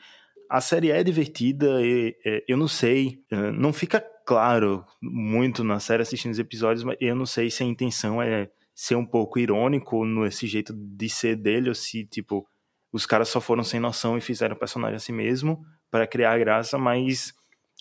A 0.48 0.62
série 0.62 0.90
é 0.90 1.04
divertida, 1.04 1.82
e, 1.82 2.16
e, 2.24 2.44
eu 2.48 2.56
não 2.56 2.66
sei, 2.66 3.22
é, 3.30 3.52
não 3.52 3.70
fica 3.70 4.00
claro 4.24 4.82
muito 5.02 5.62
na 5.62 5.78
série 5.78 6.00
assistindo 6.00 6.32
os 6.32 6.38
episódios, 6.38 6.84
mas 6.84 6.96
eu 7.02 7.14
não 7.14 7.26
sei 7.26 7.50
se 7.50 7.62
a 7.62 7.66
intenção 7.66 8.22
é 8.22 8.48
ser 8.74 8.94
um 8.94 9.04
pouco 9.04 9.38
irônico 9.38 10.02
nesse 10.06 10.46
jeito 10.46 10.72
de 10.74 11.08
ser 11.10 11.36
dele, 11.36 11.68
ou 11.68 11.74
se, 11.74 12.06
tipo, 12.06 12.48
os 12.90 13.04
caras 13.04 13.28
só 13.28 13.42
foram 13.42 13.62
sem 13.62 13.78
noção 13.78 14.16
e 14.16 14.22
fizeram 14.22 14.56
o 14.56 14.58
personagem 14.58 14.96
assim 14.96 15.12
mesmo, 15.12 15.60
para 15.90 16.06
criar 16.06 16.38
graça, 16.38 16.78
mas 16.78 17.34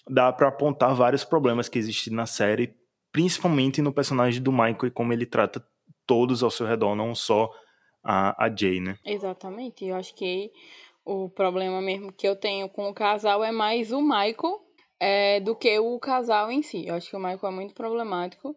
dá 0.10 0.30
para 0.34 0.50
apontar 0.50 0.94
vários 0.94 1.24
problemas 1.24 1.70
que 1.70 1.80
existem 1.80 2.14
na 2.14 2.26
série, 2.26 2.76
principalmente 3.12 3.82
no 3.82 3.94
personagem 3.94 4.42
do 4.42 4.52
Michael 4.52 4.88
e 4.88 4.92
como 4.92 5.14
ele 5.14 5.26
trata 5.26 5.64
todos 6.06 6.42
ao 6.44 6.52
seu 6.52 6.66
redor, 6.66 6.96
não 6.96 7.14
só 7.14 7.50
a, 8.04 8.46
a 8.46 8.56
Jay, 8.56 8.80
né? 8.80 8.98
Exatamente. 9.06 9.86
Eu 9.86 9.96
acho 9.96 10.16
que 10.16 10.52
o 11.06 11.30
problema 11.30 11.82
mesmo 11.82 12.12
que 12.12 12.28
eu 12.28 12.36
tenho 12.36 12.70
com 12.70 12.90
o 12.90 12.94
casal 12.94 13.44
é 13.44 13.52
mais 13.52 13.92
o 13.92 14.02
Michael 14.02 14.60
é, 15.00 15.40
do 15.40 15.56
que 15.56 15.80
o 15.80 16.00
casal 16.00 16.52
em 16.52 16.62
si. 16.62 16.88
Eu 16.88 16.96
acho 16.96 17.10
que 17.10 17.16
o 17.16 17.20
Michael 17.20 17.40
é 17.44 17.52
muito 17.52 17.74
problemático. 17.74 18.56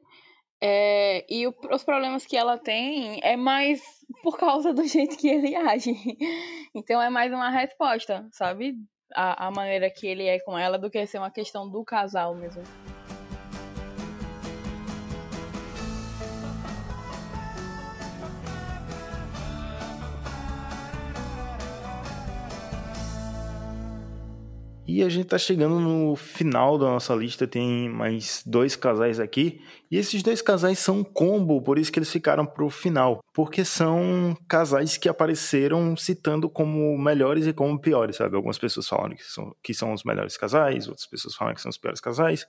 É, 0.61 1.25
e 1.29 1.47
o, 1.47 1.55
os 1.73 1.83
problemas 1.83 2.25
que 2.25 2.37
ela 2.37 2.57
tem 2.57 3.21
é 3.23 3.37
mais 3.37 3.83
por 4.23 4.39
causa 4.39 4.73
do 4.73 4.85
jeito 4.87 5.17
que 5.17 5.29
ele 5.29 5.55
age. 5.57 5.93
Então 6.75 7.03
é 7.03 7.11
mais 7.11 7.33
uma 7.33 7.51
resposta, 7.51 8.27
sabe? 8.33 8.75
A, 9.15 9.49
a 9.49 9.51
maneira 9.51 9.91
que 9.91 10.07
ele 10.07 10.25
é 10.25 10.39
com 10.41 10.59
ela 10.59 10.79
do 10.79 10.91
que 10.91 11.05
ser 11.07 11.19
uma 11.19 11.31
questão 11.31 11.69
do 11.69 11.85
casal 11.85 12.35
mesmo. 12.35 12.63
E 24.93 25.03
a 25.03 25.09
gente 25.09 25.24
tá 25.24 25.38
chegando 25.38 25.80
no 25.80 26.14
final 26.14 26.76
da 26.76 26.84
nossa 26.84 27.14
lista, 27.14 27.47
tem 27.47 27.88
mais 27.88 28.43
dois 28.45 28.76
casais 28.76 29.18
aqui. 29.18 29.62
E 29.90 29.97
esses 29.97 30.22
dois 30.22 30.43
casais 30.43 30.78
são 30.80 30.99
um 30.99 31.05
combo, 31.05 31.62
por 31.62 31.78
isso 31.78 31.90
que 31.90 31.99
eles 31.99 32.12
ficaram 32.12 32.45
pro 32.45 32.68
final. 32.68 33.24
Porque 33.32 33.64
são 33.64 34.36
casais 34.47 34.99
que 34.99 35.09
apareceram 35.09 35.97
citando 35.97 36.47
como 36.47 36.99
melhores 36.99 37.47
e 37.47 37.55
como 37.55 37.80
piores, 37.80 38.16
sabe? 38.16 38.36
Algumas 38.36 38.59
pessoas 38.59 38.86
falam 38.86 39.16
que 39.16 39.24
são, 39.24 39.57
que 39.62 39.72
são 39.72 39.95
os 39.95 40.05
melhores 40.05 40.36
casais, 40.36 40.86
outras 40.86 41.07
pessoas 41.07 41.34
falam 41.34 41.55
que 41.55 41.62
são 41.62 41.70
os 41.70 41.78
piores 41.78 41.99
casais. 41.99 42.47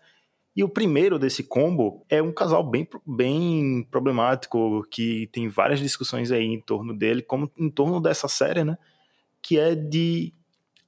E 0.53 0.65
o 0.65 0.69
primeiro 0.69 1.17
desse 1.17 1.43
combo 1.43 2.05
é 2.09 2.21
um 2.21 2.33
casal 2.33 2.61
bem, 2.61 2.85
bem 3.07 3.87
problemático, 3.89 4.85
que 4.91 5.29
tem 5.31 5.47
várias 5.47 5.79
discussões 5.79 6.29
aí 6.29 6.43
em 6.43 6.59
torno 6.59 6.93
dele, 6.93 7.21
como 7.21 7.49
em 7.57 7.69
torno 7.69 8.01
dessa 8.01 8.27
série, 8.27 8.65
né? 8.65 8.77
Que 9.41 9.57
é 9.57 9.73
de 9.73 10.33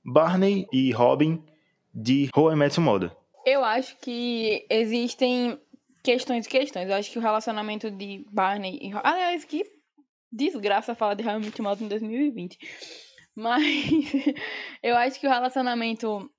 Barney 0.06 0.68
e 0.72 0.92
Robin 0.92 1.44
de 1.92 2.30
How 2.36 2.52
I 2.52 2.56
Met 2.56 2.80
Your 2.80 2.86
Mother. 2.86 3.12
Eu 3.44 3.64
acho 3.64 3.98
que 3.98 4.66
existem 4.70 5.60
questões 6.04 6.46
e 6.46 6.50
questões. 6.50 6.88
Eu 6.88 6.96
acho 6.96 7.12
que 7.12 7.18
o 7.18 7.22
relacionamento 7.22 7.90
de 7.90 8.24
Barney 8.32 8.78
e 8.82 8.92
Aliás, 9.04 9.44
que 9.44 9.64
desgraça 10.32 10.94
falar 10.94 11.16
de 11.16 11.28
How 11.28 11.38
I 11.38 11.40
Met 11.40 11.60
Your 11.60 11.70
Mother 11.70 11.86
em 11.86 11.90
2020. 11.90 12.58
Mas 13.36 13.64
eu 14.84 14.96
acho 14.96 15.20
que 15.20 15.26
o 15.26 15.30
relacionamento 15.30 16.30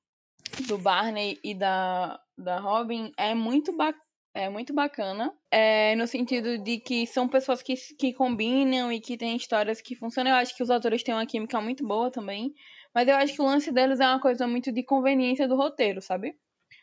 do 0.68 0.78
Barney 0.78 1.38
e 1.42 1.52
da, 1.52 2.20
da 2.38 2.60
Robin 2.60 3.12
é 3.18 3.34
muito 3.34 3.76
bacana. 3.76 4.06
É 4.32 4.50
muito 4.50 4.74
bacana, 4.74 5.32
é, 5.50 5.96
no 5.96 6.06
sentido 6.06 6.58
de 6.58 6.78
que 6.78 7.06
são 7.06 7.26
pessoas 7.26 7.62
que, 7.62 7.74
que 7.98 8.12
combinam 8.12 8.92
e 8.92 9.00
que 9.00 9.16
têm 9.16 9.34
histórias 9.34 9.80
que 9.80 9.96
funcionam. 9.96 10.30
Eu 10.30 10.36
acho 10.36 10.54
que 10.54 10.62
os 10.62 10.68
atores 10.68 11.02
têm 11.02 11.14
uma 11.14 11.24
química 11.24 11.58
muito 11.58 11.82
boa 11.86 12.10
também. 12.10 12.52
Mas 12.97 13.09
eu 13.09 13.14
acho 13.14 13.34
que 13.34 13.42
o 13.42 13.44
lance 13.44 13.70
deles 13.70 14.01
é 14.01 14.07
uma 14.07 14.18
coisa 14.18 14.49
muito 14.49 14.72
de 14.72 14.82
conveniência 14.82 15.47
do 15.47 15.55
roteiro, 15.55 16.01
sabe? 16.01 16.34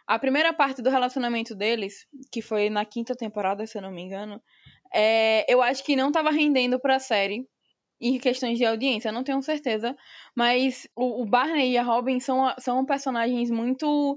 A 0.06 0.20
primeira 0.20 0.54
parte 0.54 0.80
do 0.80 0.92
relacionamento 0.92 1.56
deles, 1.56 2.06
que 2.32 2.40
foi 2.40 2.70
na 2.70 2.86
quinta 2.86 3.16
temporada, 3.16 3.66
se 3.66 3.76
eu 3.80 3.82
não 3.82 3.90
me 3.90 4.04
engano, 4.04 4.40
é, 4.94 5.44
eu 5.52 5.60
acho 5.60 5.84
que 5.84 5.96
não 5.96 6.10
estava 6.10 6.30
rendendo 6.30 6.80
pra 6.80 7.00
série 7.00 7.48
em 8.00 8.20
questões 8.20 8.60
de 8.60 8.66
audiência, 8.66 9.12
não 9.12 9.24
tenho 9.24 9.42
certeza. 9.42 9.96
Mas 10.36 10.88
o, 10.96 11.24
o 11.24 11.26
Barney 11.26 11.72
e 11.72 11.78
a 11.80 11.84
Robin 11.84 12.20
são, 12.20 12.54
são 12.60 12.86
personagens 12.86 13.50
muito 13.50 14.16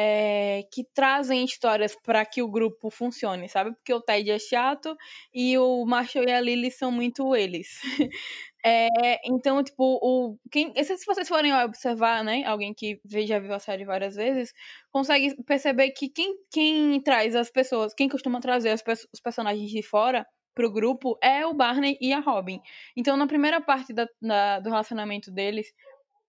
é, 0.00 0.62
que 0.72 0.84
trazem 0.94 1.44
histórias 1.44 1.96
para 2.04 2.24
que 2.24 2.42
o 2.42 2.48
grupo 2.48 2.90
funcione, 2.90 3.48
sabe? 3.48 3.72
Porque 3.74 3.92
o 3.92 4.00
Ted 4.00 4.30
é 4.30 4.38
chato 4.38 4.94
e 5.34 5.56
o 5.58 5.84
Marshall 5.86 6.24
e 6.24 6.30
a 6.32 6.40
Lily 6.40 6.70
são 6.70 6.92
muito 6.92 7.34
eles. 7.34 7.80
É, 8.64 9.20
então, 9.24 9.62
tipo, 9.62 9.98
o, 10.02 10.36
quem, 10.50 10.72
se 10.82 11.04
vocês 11.06 11.28
forem 11.28 11.54
observar, 11.54 12.24
né, 12.24 12.44
alguém 12.44 12.74
que 12.74 13.00
já 13.04 13.38
viu 13.38 13.54
a 13.54 13.58
série 13.58 13.84
várias 13.84 14.16
vezes, 14.16 14.52
consegue 14.90 15.40
perceber 15.44 15.90
que 15.90 16.08
quem, 16.08 16.36
quem 16.50 17.00
traz 17.02 17.36
as 17.36 17.50
pessoas, 17.50 17.94
quem 17.94 18.08
costuma 18.08 18.40
trazer 18.40 18.74
os, 18.74 18.82
os 19.12 19.20
personagens 19.20 19.70
de 19.70 19.82
fora 19.82 20.26
pro 20.54 20.72
grupo 20.72 21.16
é 21.22 21.46
o 21.46 21.54
Barney 21.54 21.96
e 22.00 22.12
a 22.12 22.18
Robin. 22.18 22.60
Então, 22.96 23.16
na 23.16 23.28
primeira 23.28 23.60
parte 23.60 23.92
da, 23.92 24.08
da, 24.20 24.58
do 24.58 24.70
relacionamento 24.70 25.30
deles, 25.30 25.72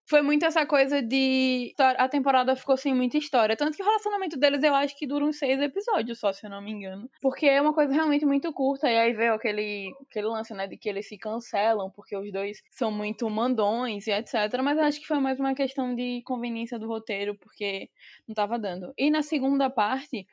foi 0.10 0.24
muito 0.24 0.43
essa 0.43 0.66
coisa 0.66 1.03
de. 1.03 1.72
A 1.78 2.10
temporada 2.10 2.55
ficou 2.55 2.76
sem 2.76 2.95
muita 2.95 3.18
história. 3.20 3.55
Tanto 3.55 3.78
que 3.78 3.84
o 3.84 3.86
relacionamento 3.86 4.38
deles 4.38 4.64
eu 4.64 4.74
acho 4.74 4.97
que 4.97 5.05
dura 5.05 5.24
uns 5.24 5.38
seis 5.38 5.62
episódios 5.62 6.20
só, 6.20 6.34
se 6.34 6.47
eu 6.47 6.49
não 6.49 6.64
me 6.64 6.72
engano. 6.72 7.07
Porque 7.22 7.45
é 7.45 7.62
uma 7.62 7.74
coisa 7.74 7.93
realmente 7.93 8.26
muito 8.26 8.51
curta. 8.51 8.89
E 8.89 8.97
aí 8.97 9.14
veio 9.14 9.36
aquele, 9.36 9.93
aquele 10.10 10.26
lance, 10.26 10.51
né, 10.55 10.66
de 10.66 10.78
que 10.78 10.89
eles 10.89 11.07
se 11.07 11.16
cancelam, 11.16 11.91
porque 11.91 12.18
os 12.18 12.32
dois 12.32 12.64
são 12.72 12.91
muito 12.91 13.30
mandões 13.30 14.07
e 14.07 14.12
etc. 14.12 14.34
Mas 14.64 14.80
eu 14.80 14.84
acho 14.86 14.99
que 14.99 15.05
foi 15.05 15.20
mais 15.20 15.39
uma 15.39 15.53
questão 15.53 15.93
de 15.93 16.24
conveniência 16.26 16.80
do 16.80 16.88
roteiro, 16.88 17.36
porque 17.36 17.88
não 18.28 18.34
tava 18.34 18.57
dando. 18.57 18.91
E 18.97 19.12
na 19.12 19.22
segunda 19.22 19.70
parte, 19.70 20.26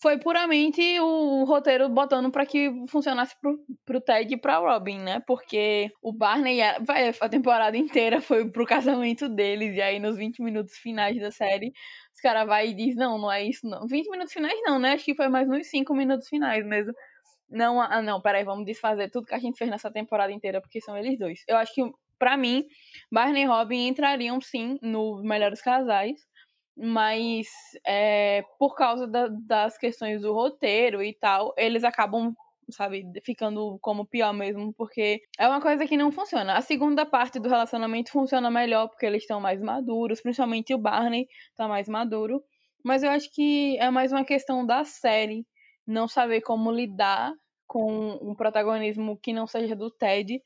foi 0.00 0.18
puramente 0.18 0.80
o 1.00 1.44
roteiro 1.44 1.88
botando 1.88 2.30
para 2.30 2.44
que 2.44 2.70
funcionasse 2.88 3.34
pro, 3.40 3.58
pro 3.84 4.00
Ted 4.00 4.34
e 4.34 4.36
pra 4.36 4.58
Robin, 4.58 4.98
né? 4.98 5.20
Porque 5.26 5.90
o 6.02 6.12
Barney, 6.12 6.60
a, 6.60 6.76
a 7.20 7.28
temporada 7.28 7.76
inteira 7.76 8.20
foi 8.20 8.50
pro 8.50 8.66
casamento 8.66 9.28
deles, 9.28 9.74
e 9.74 9.80
aí 9.80 9.98
nos 9.98 10.16
20 10.16 10.42
minutos 10.42 10.76
finais 10.76 11.18
da 11.18 11.30
série, 11.30 11.72
os 12.14 12.20
caras 12.20 12.46
vai 12.46 12.68
e 12.68 12.74
diz, 12.74 12.94
não, 12.94 13.18
não 13.18 13.32
é 13.32 13.44
isso 13.44 13.66
não. 13.66 13.86
20 13.86 14.10
minutos 14.10 14.32
finais 14.32 14.58
não, 14.64 14.78
né? 14.78 14.92
Acho 14.92 15.04
que 15.04 15.14
foi 15.14 15.28
mais 15.28 15.48
nos 15.48 15.66
5 15.68 15.94
minutos 15.94 16.28
finais 16.28 16.64
mesmo. 16.64 16.92
Não, 17.48 17.80
ah, 17.80 18.02
não, 18.02 18.20
peraí, 18.20 18.44
vamos 18.44 18.66
desfazer 18.66 19.10
tudo 19.10 19.26
que 19.26 19.34
a 19.34 19.38
gente 19.38 19.56
fez 19.56 19.70
nessa 19.70 19.90
temporada 19.90 20.32
inteira, 20.32 20.60
porque 20.60 20.80
são 20.80 20.96
eles 20.96 21.18
dois. 21.18 21.40
Eu 21.48 21.56
acho 21.56 21.72
que, 21.72 21.82
para 22.18 22.36
mim, 22.36 22.64
Barney 23.10 23.44
e 23.44 23.46
Robin 23.46 23.86
entrariam 23.86 24.40
sim 24.40 24.78
no 24.82 25.22
Melhores 25.22 25.62
Casais, 25.62 26.20
mas 26.76 27.46
é, 27.86 28.44
por 28.58 28.74
causa 28.74 29.06
da, 29.06 29.28
das 29.28 29.78
questões 29.78 30.22
do 30.22 30.32
roteiro 30.32 31.02
e 31.02 31.14
tal, 31.14 31.54
eles 31.56 31.84
acabam, 31.84 32.34
sabe, 32.70 33.04
ficando 33.24 33.78
como 33.80 34.06
pior 34.06 34.34
mesmo, 34.34 34.74
porque 34.74 35.22
é 35.38 35.48
uma 35.48 35.60
coisa 35.60 35.86
que 35.86 35.96
não 35.96 36.12
funciona. 36.12 36.54
A 36.54 36.60
segunda 36.60 37.06
parte 37.06 37.38
do 37.40 37.48
relacionamento 37.48 38.10
funciona 38.10 38.50
melhor 38.50 38.88
porque 38.88 39.06
eles 39.06 39.22
estão 39.22 39.40
mais 39.40 39.60
maduros, 39.62 40.20
principalmente 40.20 40.74
o 40.74 40.78
Barney 40.78 41.26
tá 41.56 41.66
mais 41.66 41.88
maduro, 41.88 42.42
mas 42.84 43.02
eu 43.02 43.10
acho 43.10 43.32
que 43.32 43.78
é 43.78 43.90
mais 43.90 44.12
uma 44.12 44.24
questão 44.24 44.66
da 44.66 44.84
série 44.84 45.46
não 45.86 46.06
saber 46.06 46.42
como 46.42 46.70
lidar 46.70 47.32
com 47.66 48.18
um 48.22 48.34
protagonismo 48.34 49.18
que 49.20 49.32
não 49.32 49.46
seja 49.46 49.74
do 49.74 49.90
Ted 49.90 50.40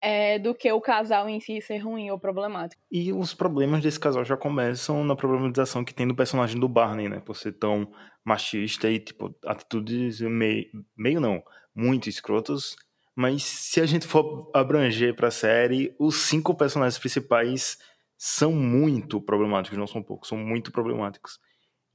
é, 0.00 0.38
do 0.38 0.54
que 0.54 0.70
o 0.70 0.80
casal 0.80 1.28
em 1.28 1.40
si 1.40 1.60
ser 1.60 1.78
ruim 1.78 2.10
ou 2.10 2.18
problemático. 2.18 2.80
E 2.90 3.12
os 3.12 3.34
problemas 3.34 3.82
desse 3.82 3.98
casal 3.98 4.24
já 4.24 4.36
começam 4.36 5.04
na 5.04 5.16
problematização 5.16 5.84
que 5.84 5.94
tem 5.94 6.06
do 6.06 6.14
personagem 6.14 6.58
do 6.58 6.68
Barney, 6.68 7.08
né? 7.08 7.20
Por 7.20 7.36
ser 7.36 7.52
tão 7.52 7.90
machista 8.24 8.90
e, 8.90 8.98
tipo, 8.98 9.34
atitudes 9.44 10.20
meio, 10.20 10.66
meio 10.96 11.20
não, 11.20 11.42
muito 11.74 12.08
escrotas. 12.08 12.76
Mas 13.14 13.44
se 13.44 13.80
a 13.80 13.86
gente 13.86 14.06
for 14.06 14.50
abranger 14.54 15.14
pra 15.14 15.30
série, 15.30 15.94
os 15.98 16.16
cinco 16.16 16.54
personagens 16.54 16.98
principais 16.98 17.78
são 18.18 18.52
muito 18.52 19.20
problemáticos, 19.20 19.78
não 19.78 19.86
são 19.86 20.02
poucos, 20.02 20.28
são 20.28 20.38
muito 20.38 20.70
problemáticos. 20.70 21.38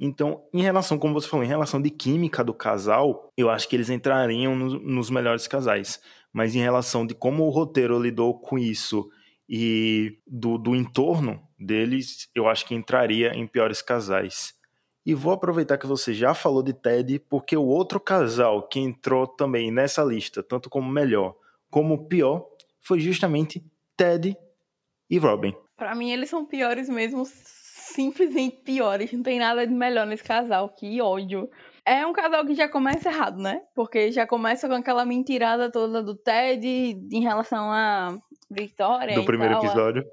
Então, 0.04 0.42
em 0.52 0.64
relação, 0.64 0.98
como 0.98 1.14
você 1.14 1.28
falou, 1.28 1.46
em 1.46 1.48
relação 1.48 1.80
de 1.80 1.92
química 1.92 2.44
do 2.44 2.56
casal, 2.56 3.30
eu 3.38 3.50
acho 3.50 3.70
que 3.70 3.76
eles 3.76 3.90
entrariam 3.90 4.56
no, 4.56 4.80
nos 4.80 5.12
melhores 5.12 5.48
casais 5.48 6.02
mas 6.34 6.56
em 6.56 6.60
relação 6.60 7.06
de 7.06 7.14
como 7.14 7.44
o 7.44 7.50
roteiro 7.50 8.00
lidou 8.00 8.40
com 8.40 8.58
isso 8.58 9.10
e 9.48 10.18
do, 10.26 10.58
do 10.58 10.76
entorno 10.76 11.42
deles, 11.60 12.30
eu 12.34 12.48
acho 12.48 12.66
que 12.66 12.74
entraria 12.74 13.34
em 13.34 13.46
piores 13.46 13.82
casais. 13.82 14.54
E 15.06 15.14
vou 15.14 15.34
aproveitar 15.34 15.78
que 15.78 15.88
você 15.88 16.14
já 16.14 16.34
falou 16.34 16.64
de 16.64 16.74
Ted, 16.74 17.20
porque 17.28 17.58
o 17.58 17.66
outro 17.66 18.00
casal 18.00 18.68
que 18.68 18.80
entrou 18.80 19.28
também 19.28 19.72
nessa 19.72 20.04
lista, 20.04 20.42
tanto 20.42 20.70
como 20.70 20.90
melhor 20.90 21.36
como 21.70 22.08
pior, 22.08 22.46
foi 22.80 23.00
justamente 23.00 23.64
Ted 23.98 24.38
e 25.10 25.18
Robin. 25.18 25.56
Para 25.76 25.96
mim, 25.96 26.12
eles 26.12 26.30
são 26.30 26.46
piores 26.46 26.88
mesmo, 26.88 27.24
simplesmente 27.94 28.58
piores. 28.64 29.12
Não 29.12 29.24
tem 29.24 29.40
nada 29.40 29.66
de 29.66 29.74
melhor 29.74 30.06
nesse 30.06 30.24
casal. 30.24 30.70
Que 30.70 31.02
ódio. 31.02 31.50
É 31.86 32.06
um 32.06 32.14
casal 32.14 32.46
que 32.46 32.54
já 32.54 32.70
começa 32.70 33.10
errado, 33.10 33.42
né? 33.42 33.62
Porque 33.76 34.12
já 34.12 34.28
começa 34.28 34.68
com 34.68 34.76
aquela 34.76 35.06
mentirada 35.06 35.72
toda 35.72 36.04
do 36.04 36.16
Ted 36.16 36.68
em 37.12 37.22
relação 37.22 37.72
a 37.72 38.18
Victoria. 38.50 39.16
Do 39.16 39.26
primeiro 39.26 39.56
tal. 39.56 39.66
episódio. 39.66 40.04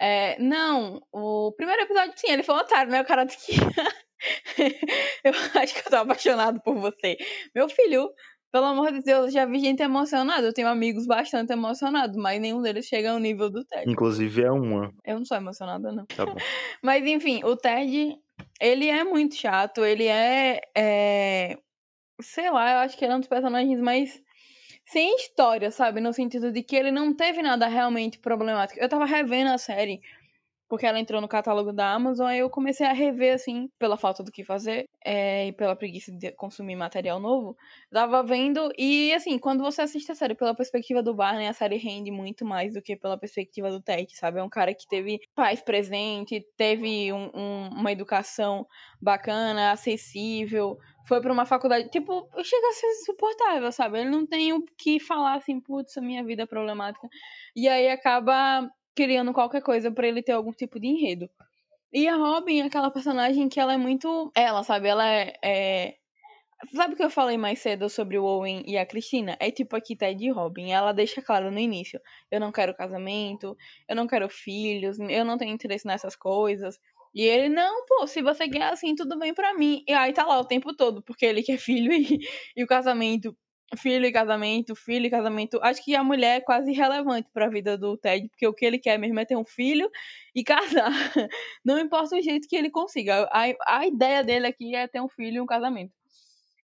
É, 0.00 0.38
não, 0.38 1.00
o 1.10 1.52
primeiro 1.56 1.82
episódio, 1.82 2.12
sim, 2.16 2.30
ele 2.30 2.42
foi 2.42 2.54
um 2.54 2.58
otário, 2.58 2.90
né? 2.90 3.00
O 3.00 3.06
cara 3.06 3.26
que. 3.26 3.52
eu 5.24 5.32
acho 5.60 5.74
que 5.74 5.80
eu 5.80 5.90
tô 5.90 5.96
apaixonado 5.96 6.60
por 6.60 6.74
você. 6.74 7.16
Meu 7.54 7.68
filho, 7.68 8.10
pelo 8.56 8.68
amor 8.68 8.90
de 8.90 9.02
Deus, 9.02 9.34
já 9.34 9.44
vi 9.44 9.58
gente 9.58 9.82
emocionada. 9.82 10.46
Eu 10.46 10.52
tenho 10.52 10.68
amigos 10.68 11.06
bastante 11.06 11.52
emocionados, 11.52 12.16
mas 12.16 12.40
nenhum 12.40 12.62
deles 12.62 12.86
chega 12.86 13.10
ao 13.10 13.18
nível 13.18 13.50
do 13.50 13.62
Ted. 13.62 13.84
Inclusive 13.86 14.44
é 14.44 14.50
uma. 14.50 14.90
Eu 15.04 15.18
não 15.18 15.26
sou 15.26 15.36
emocionada, 15.36 15.92
não. 15.92 16.06
Tá 16.06 16.24
bom. 16.24 16.34
mas 16.82 17.04
enfim, 17.04 17.44
o 17.44 17.54
Ted 17.54 18.18
ele 18.58 18.88
é 18.88 19.04
muito 19.04 19.34
chato, 19.34 19.84
ele 19.84 20.06
é, 20.06 20.62
é. 20.74 21.58
Sei 22.18 22.50
lá, 22.50 22.72
eu 22.72 22.78
acho 22.78 22.96
que 22.96 23.04
ele 23.04 23.12
é 23.12 23.16
um 23.16 23.20
dos 23.20 23.28
personagens 23.28 23.78
mais 23.78 24.22
sem 24.86 25.16
história, 25.16 25.70
sabe? 25.70 26.00
No 26.00 26.14
sentido 26.14 26.50
de 26.50 26.62
que 26.62 26.76
ele 26.76 26.90
não 26.90 27.14
teve 27.14 27.42
nada 27.42 27.66
realmente 27.66 28.18
problemático. 28.18 28.80
Eu 28.80 28.88
tava 28.88 29.04
revendo 29.04 29.50
a 29.50 29.58
série 29.58 30.00
porque 30.68 30.86
ela 30.86 30.98
entrou 30.98 31.20
no 31.20 31.28
catálogo 31.28 31.72
da 31.72 31.92
Amazon, 31.92 32.26
aí 32.26 32.38
eu 32.40 32.50
comecei 32.50 32.86
a 32.86 32.92
rever, 32.92 33.34
assim, 33.34 33.68
pela 33.78 33.96
falta 33.96 34.22
do 34.22 34.32
que 34.32 34.44
fazer 34.44 34.86
é, 35.04 35.46
e 35.46 35.52
pela 35.52 35.76
preguiça 35.76 36.10
de 36.12 36.32
consumir 36.32 36.76
material 36.76 37.20
novo. 37.20 37.56
Tava 37.90 38.22
vendo, 38.22 38.70
e 38.76 39.12
assim, 39.14 39.38
quando 39.38 39.62
você 39.62 39.82
assiste 39.82 40.10
a 40.10 40.14
série 40.14 40.34
pela 40.34 40.54
perspectiva 40.54 41.02
do 41.02 41.14
Barney, 41.14 41.46
a 41.46 41.52
série 41.52 41.76
rende 41.76 42.10
muito 42.10 42.44
mais 42.44 42.74
do 42.74 42.82
que 42.82 42.96
pela 42.96 43.18
perspectiva 43.18 43.70
do 43.70 43.80
Ted, 43.80 44.14
sabe? 44.16 44.40
É 44.40 44.42
um 44.42 44.48
cara 44.48 44.74
que 44.74 44.86
teve 44.88 45.20
pais 45.34 45.60
presente, 45.60 46.46
teve 46.56 47.12
um, 47.12 47.30
um, 47.34 47.68
uma 47.72 47.92
educação 47.92 48.66
bacana, 49.00 49.72
acessível, 49.72 50.78
foi 51.06 51.20
para 51.20 51.32
uma 51.32 51.46
faculdade, 51.46 51.88
tipo, 51.88 52.28
chega 52.42 52.68
a 52.68 52.72
ser 52.72 52.86
insuportável, 52.88 53.70
sabe? 53.70 54.00
Ele 54.00 54.10
não 54.10 54.26
tem 54.26 54.52
o 54.52 54.64
que 54.76 54.98
falar 54.98 55.36
assim, 55.36 55.60
putz, 55.60 55.96
a 55.96 56.00
minha 56.00 56.24
vida 56.24 56.42
é 56.42 56.46
problemática. 56.46 57.08
E 57.54 57.68
aí 57.68 57.88
acaba 57.88 58.68
criando 58.96 59.32
qualquer 59.32 59.62
coisa 59.62 59.92
para 59.92 60.08
ele 60.08 60.22
ter 60.22 60.32
algum 60.32 60.52
tipo 60.52 60.80
de 60.80 60.86
enredo. 60.88 61.28
E 61.92 62.08
a 62.08 62.16
Robin 62.16 62.60
é 62.60 62.64
aquela 62.64 62.90
personagem 62.90 63.48
que 63.48 63.60
ela 63.60 63.74
é 63.74 63.76
muito. 63.76 64.30
Ela, 64.34 64.62
sabe? 64.64 64.88
Ela 64.88 65.06
é. 65.08 65.32
é... 65.44 65.94
Sabe 66.74 66.94
o 66.94 66.96
que 66.96 67.04
eu 67.04 67.10
falei 67.10 67.36
mais 67.36 67.58
cedo 67.58 67.88
sobre 67.90 68.18
o 68.18 68.24
Owen 68.24 68.62
e 68.66 68.78
a 68.78 68.86
Cristina? 68.86 69.36
É 69.38 69.50
tipo 69.50 69.76
aqui 69.76 69.94
Ted 69.94 70.24
e 70.24 70.30
Robin. 70.30 70.70
Ela 70.72 70.92
deixa 70.92 71.22
claro 71.22 71.50
no 71.50 71.58
início: 71.58 72.00
eu 72.30 72.40
não 72.40 72.50
quero 72.50 72.74
casamento, 72.74 73.56
eu 73.88 73.94
não 73.96 74.06
quero 74.06 74.28
filhos, 74.28 74.98
eu 74.98 75.24
não 75.24 75.38
tenho 75.38 75.54
interesse 75.54 75.86
nessas 75.86 76.16
coisas. 76.16 76.78
E 77.14 77.22
ele, 77.22 77.48
não, 77.48 77.86
pô, 77.86 78.06
se 78.06 78.22
você 78.22 78.48
quer 78.48 78.64
assim, 78.64 78.94
tudo 78.94 79.18
bem 79.18 79.32
para 79.34 79.54
mim. 79.54 79.82
E 79.88 79.92
aí 79.92 80.12
tá 80.12 80.24
lá 80.26 80.38
o 80.40 80.44
tempo 80.44 80.74
todo, 80.76 81.02
porque 81.02 81.24
ele 81.26 81.42
quer 81.42 81.58
filho 81.58 81.92
e, 81.92 82.18
e 82.56 82.64
o 82.64 82.66
casamento 82.66 83.36
filho 83.74 84.06
e 84.06 84.12
casamento, 84.12 84.76
filho 84.76 85.06
e 85.06 85.10
casamento. 85.10 85.58
Acho 85.62 85.84
que 85.84 85.94
a 85.96 86.04
mulher 86.04 86.36
é 86.36 86.40
quase 86.40 86.70
irrelevante 86.70 87.28
para 87.32 87.46
a 87.46 87.48
vida 87.48 87.76
do 87.76 87.96
Ted, 87.96 88.28
porque 88.28 88.46
o 88.46 88.54
que 88.54 88.64
ele 88.64 88.78
quer 88.78 88.98
mesmo 88.98 89.18
é 89.18 89.24
ter 89.24 89.36
um 89.36 89.44
filho 89.44 89.90
e 90.34 90.44
casar. 90.44 90.90
Não 91.64 91.78
importa 91.78 92.16
o 92.16 92.22
jeito 92.22 92.46
que 92.48 92.56
ele 92.56 92.70
consiga. 92.70 93.28
A, 93.32 93.78
a 93.78 93.86
ideia 93.86 94.22
dele 94.22 94.46
aqui 94.46 94.74
é 94.74 94.86
ter 94.86 95.00
um 95.00 95.08
filho 95.08 95.38
e 95.38 95.40
um 95.40 95.46
casamento. 95.46 95.92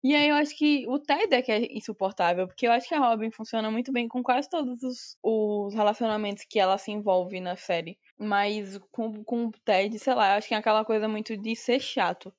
E 0.05 0.17
aí 0.17 0.29
eu 0.29 0.35
acho 0.35 0.57
que 0.57 0.85
o 0.89 0.99
Ted 0.99 1.33
é 1.33 1.43
que 1.43 1.53
é 1.53 1.77
insuportável, 1.77 2.47
porque 2.49 2.67
eu 2.67 2.73
acho 2.73 2.89
que 2.89 2.95
a 2.95 2.99
Robin 2.99 3.31
funciona 3.31 3.71
muito 3.71 3.93
bem 3.93 4.09
com 4.09 4.21
quase 4.23 4.51
todos 4.51 4.83
os, 4.83 5.17
os 5.23 5.75
relacionamentos 5.75 6.45
que 6.49 6.59
ela 6.59 6.77
se 6.77 6.91
envolve 6.91 7.41
na 7.41 7.55
série. 7.57 7.99
Mas 8.19 8.79
com, 8.91 9.23
com 9.25 9.47
o 9.47 9.53
Ted, 9.65 9.97
sei 9.99 10.15
lá, 10.15 10.33
eu 10.33 10.39
acho 10.39 10.49
que 10.49 10.55
é 10.55 10.57
aquela 10.57 10.85
coisa 10.85 11.09
muito 11.09 11.37
de 11.37 11.55
ser 11.55 11.81
chato 11.81 12.35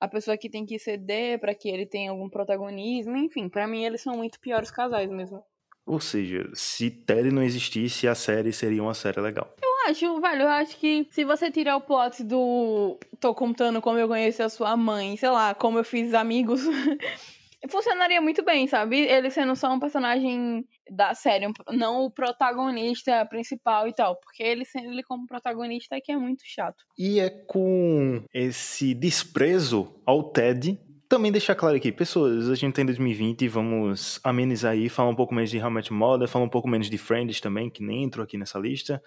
a 0.00 0.08
pessoa 0.08 0.36
que 0.36 0.48
tem 0.48 0.64
que 0.64 0.78
ceder 0.78 1.38
para 1.38 1.54
que 1.54 1.68
ele 1.68 1.86
tenha 1.86 2.10
algum 2.10 2.28
protagonismo, 2.28 3.16
enfim, 3.16 3.48
para 3.48 3.66
mim 3.66 3.84
eles 3.84 4.00
são 4.00 4.16
muito 4.16 4.38
piores 4.40 4.70
casais 4.70 5.10
mesmo. 5.10 5.42
Ou 5.84 6.00
seja, 6.00 6.50
se 6.52 6.90
Ted 6.90 7.30
não 7.30 7.42
existisse, 7.42 8.06
a 8.06 8.14
série 8.14 8.52
seria 8.52 8.82
uma 8.82 8.92
série 8.92 9.20
legal. 9.22 9.54
Eu 9.62 9.90
acho, 9.90 10.20
velho, 10.20 10.42
eu 10.42 10.48
acho 10.48 10.76
que 10.76 11.08
se 11.10 11.24
você 11.24 11.50
tirar 11.50 11.76
o 11.76 11.80
plot 11.80 12.22
do 12.22 12.98
tô 13.18 13.34
contando 13.34 13.80
como 13.80 13.98
eu 13.98 14.06
conheci 14.06 14.42
a 14.42 14.50
sua 14.50 14.76
mãe, 14.76 15.16
sei 15.16 15.30
lá, 15.30 15.54
como 15.54 15.78
eu 15.78 15.84
fiz 15.84 16.12
amigos, 16.12 16.60
funcionaria 17.68 18.20
muito 18.20 18.44
bem, 18.44 18.66
sabe? 18.66 19.00
Ele 19.00 19.30
sendo 19.30 19.56
só 19.56 19.72
um 19.72 19.80
personagem 19.80 20.64
da 20.90 21.14
série, 21.14 21.46
não 21.72 22.04
o 22.04 22.10
protagonista 22.10 23.26
principal 23.26 23.88
e 23.88 23.92
tal, 23.92 24.16
porque 24.16 24.42
ele 24.42 24.64
sendo 24.64 24.92
ele 24.92 25.02
como 25.02 25.26
protagonista 25.26 25.96
é 25.96 26.00
que 26.00 26.12
é 26.12 26.16
muito 26.16 26.42
chato. 26.44 26.84
E 26.96 27.18
é 27.18 27.30
com 27.30 28.22
esse 28.32 28.94
desprezo 28.94 30.00
ao 30.06 30.22
Ted 30.30 30.78
também 31.08 31.32
deixar 31.32 31.54
claro 31.54 31.74
aqui, 31.74 31.90
pessoas, 31.90 32.50
a 32.50 32.54
gente 32.54 32.74
tem 32.74 32.84
tá 32.84 32.92
2020 32.92 33.42
e 33.42 33.48
vamos 33.48 34.20
amenizar 34.22 34.72
aí, 34.72 34.90
falar 34.90 35.08
um 35.08 35.14
pouco 35.14 35.34
menos 35.34 35.50
de 35.50 35.58
How 35.58 35.70
Much 35.70 35.90
Mother, 35.90 36.28
falar 36.28 36.44
um 36.44 36.50
pouco 36.50 36.68
menos 36.68 36.90
de 36.90 36.98
Friends 36.98 37.40
também, 37.40 37.70
que 37.70 37.82
nem 37.82 38.04
entrou 38.04 38.22
aqui 38.22 38.36
nessa 38.36 38.58
lista. 38.58 39.02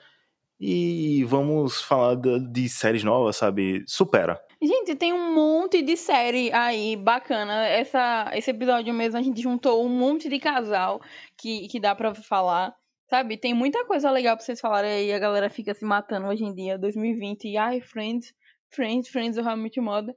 E 0.59 1.23
vamos 1.25 1.81
falar 1.81 2.15
de 2.15 2.67
séries 2.69 3.03
novas, 3.03 3.35
sabe? 3.35 3.83
Supera. 3.87 4.39
Gente, 4.63 4.95
tem 4.95 5.11
um 5.11 5.33
monte 5.33 5.81
de 5.81 5.97
série 5.97 6.53
aí 6.53 6.95
bacana. 6.95 7.65
Essa, 7.65 8.29
esse 8.35 8.51
episódio 8.51 8.93
mesmo 8.93 9.17
a 9.17 9.21
gente 9.21 9.41
juntou 9.41 9.83
um 9.83 9.89
monte 9.89 10.29
de 10.29 10.39
casal 10.39 11.01
que, 11.35 11.67
que 11.67 11.79
dá 11.79 11.95
pra 11.95 12.13
falar. 12.13 12.75
Sabe? 13.09 13.37
Tem 13.37 13.55
muita 13.55 13.83
coisa 13.85 14.11
legal 14.11 14.37
pra 14.37 14.45
vocês 14.45 14.61
falarem 14.61 14.91
aí. 14.91 15.11
A 15.11 15.17
galera 15.17 15.49
fica 15.49 15.73
se 15.73 15.83
matando 15.83 16.27
hoje 16.27 16.43
em 16.43 16.53
dia, 16.53 16.77
2020. 16.77 17.45
E 17.45 17.57
ai, 17.57 17.81
Friends, 17.81 18.33
Friends, 18.69 19.09
Friends 19.09 19.37
How 19.37 19.57
Much 19.57 19.77
Moda. 19.77 20.15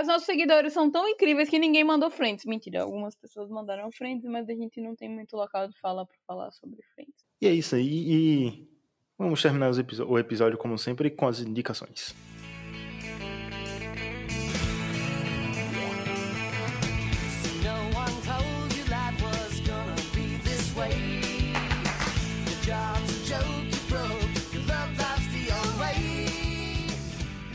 Os 0.00 0.08
nossos 0.08 0.26
seguidores 0.26 0.72
são 0.72 0.90
tão 0.90 1.08
incríveis 1.08 1.48
que 1.48 1.58
ninguém 1.58 1.84
mandou 1.84 2.10
Friends. 2.10 2.44
Mentira, 2.44 2.82
algumas 2.82 3.14
pessoas 3.14 3.48
mandaram 3.48 3.88
Friends, 3.92 4.24
mas 4.24 4.48
a 4.48 4.52
gente 4.52 4.80
não 4.80 4.96
tem 4.96 5.08
muito 5.08 5.36
local 5.36 5.68
de 5.68 5.78
fala 5.78 6.04
pra 6.04 6.16
falar 6.26 6.50
sobre 6.50 6.80
Friends. 6.92 7.24
E 7.40 7.46
é 7.46 7.52
isso 7.52 7.76
aí. 7.76 7.86
E 7.86 8.68
vamos 9.16 9.40
terminar 9.40 9.70
o 9.70 10.18
episódio, 10.18 10.58
como 10.58 10.76
sempre, 10.76 11.08
com 11.08 11.28
as 11.28 11.38
indicações. 11.38 12.35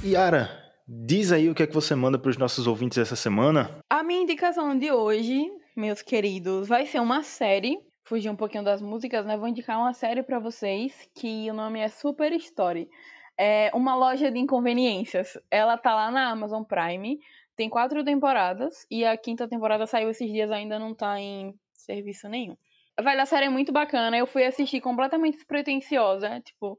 Yara, 0.03 0.49
diz 0.87 1.31
aí 1.31 1.47
o 1.47 1.53
que 1.53 1.61
é 1.61 1.67
que 1.67 1.73
você 1.73 1.93
manda 1.93 2.17
para 2.17 2.31
os 2.31 2.37
nossos 2.37 2.65
ouvintes 2.65 2.97
essa 2.97 3.15
semana. 3.15 3.69
A 3.87 4.01
minha 4.01 4.23
indicação 4.23 4.75
de 4.75 4.91
hoje, 4.91 5.47
meus 5.75 6.01
queridos, 6.01 6.67
vai 6.67 6.87
ser 6.87 6.99
uma 6.99 7.21
série. 7.21 7.77
Fugir 8.03 8.29
um 8.29 8.35
pouquinho 8.35 8.63
das 8.63 8.81
músicas, 8.81 9.27
né? 9.27 9.37
Vou 9.37 9.47
indicar 9.47 9.77
uma 9.77 9.93
série 9.93 10.23
para 10.23 10.39
vocês 10.39 11.07
que 11.13 11.49
o 11.51 11.53
nome 11.53 11.79
é 11.79 11.87
Super 11.87 12.33
Story. 12.33 12.89
É 13.37 13.69
uma 13.75 13.95
loja 13.95 14.31
de 14.31 14.39
inconveniências. 14.39 15.37
Ela 15.51 15.77
tá 15.77 15.93
lá 15.93 16.09
na 16.09 16.31
Amazon 16.31 16.63
Prime. 16.63 17.19
Tem 17.55 17.69
quatro 17.69 18.03
temporadas 18.03 18.87
e 18.89 19.05
a 19.05 19.15
quinta 19.15 19.47
temporada 19.47 19.85
saiu 19.85 20.09
esses 20.09 20.31
dias, 20.31 20.49
ainda 20.49 20.79
não 20.79 20.95
tá 20.95 21.19
em 21.19 21.53
serviço 21.73 22.27
nenhum. 22.27 22.57
Velho, 22.99 23.21
a 23.21 23.25
série 23.27 23.45
é 23.45 23.49
muito 23.49 23.71
bacana. 23.71 24.17
Eu 24.17 24.25
fui 24.25 24.43
assistir 24.45 24.81
completamente 24.81 25.35
despretensiosa. 25.35 26.39
Tipo, 26.39 26.77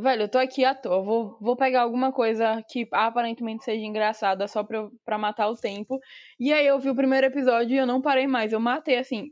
velho, 0.00 0.22
eu 0.22 0.28
tô 0.28 0.38
aqui 0.38 0.64
à 0.64 0.74
toa. 0.74 1.02
Vou, 1.02 1.36
vou 1.40 1.56
pegar 1.56 1.82
alguma 1.82 2.12
coisa 2.12 2.62
que 2.68 2.88
aparentemente 2.92 3.64
seja 3.64 3.84
engraçada 3.84 4.46
só 4.48 4.62
pra, 4.64 4.88
pra 5.04 5.18
matar 5.18 5.48
o 5.48 5.56
tempo. 5.56 5.98
E 6.38 6.52
aí 6.52 6.66
eu 6.66 6.78
vi 6.78 6.90
o 6.90 6.94
primeiro 6.94 7.26
episódio 7.26 7.74
e 7.74 7.78
eu 7.78 7.86
não 7.86 8.00
parei 8.00 8.26
mais. 8.26 8.52
Eu 8.52 8.60
matei, 8.60 8.98
assim, 8.98 9.30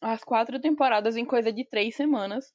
as 0.00 0.24
quatro 0.24 0.60
temporadas 0.60 1.16
em 1.16 1.24
coisa 1.24 1.52
de 1.52 1.64
três 1.64 1.94
semanas. 1.94 2.52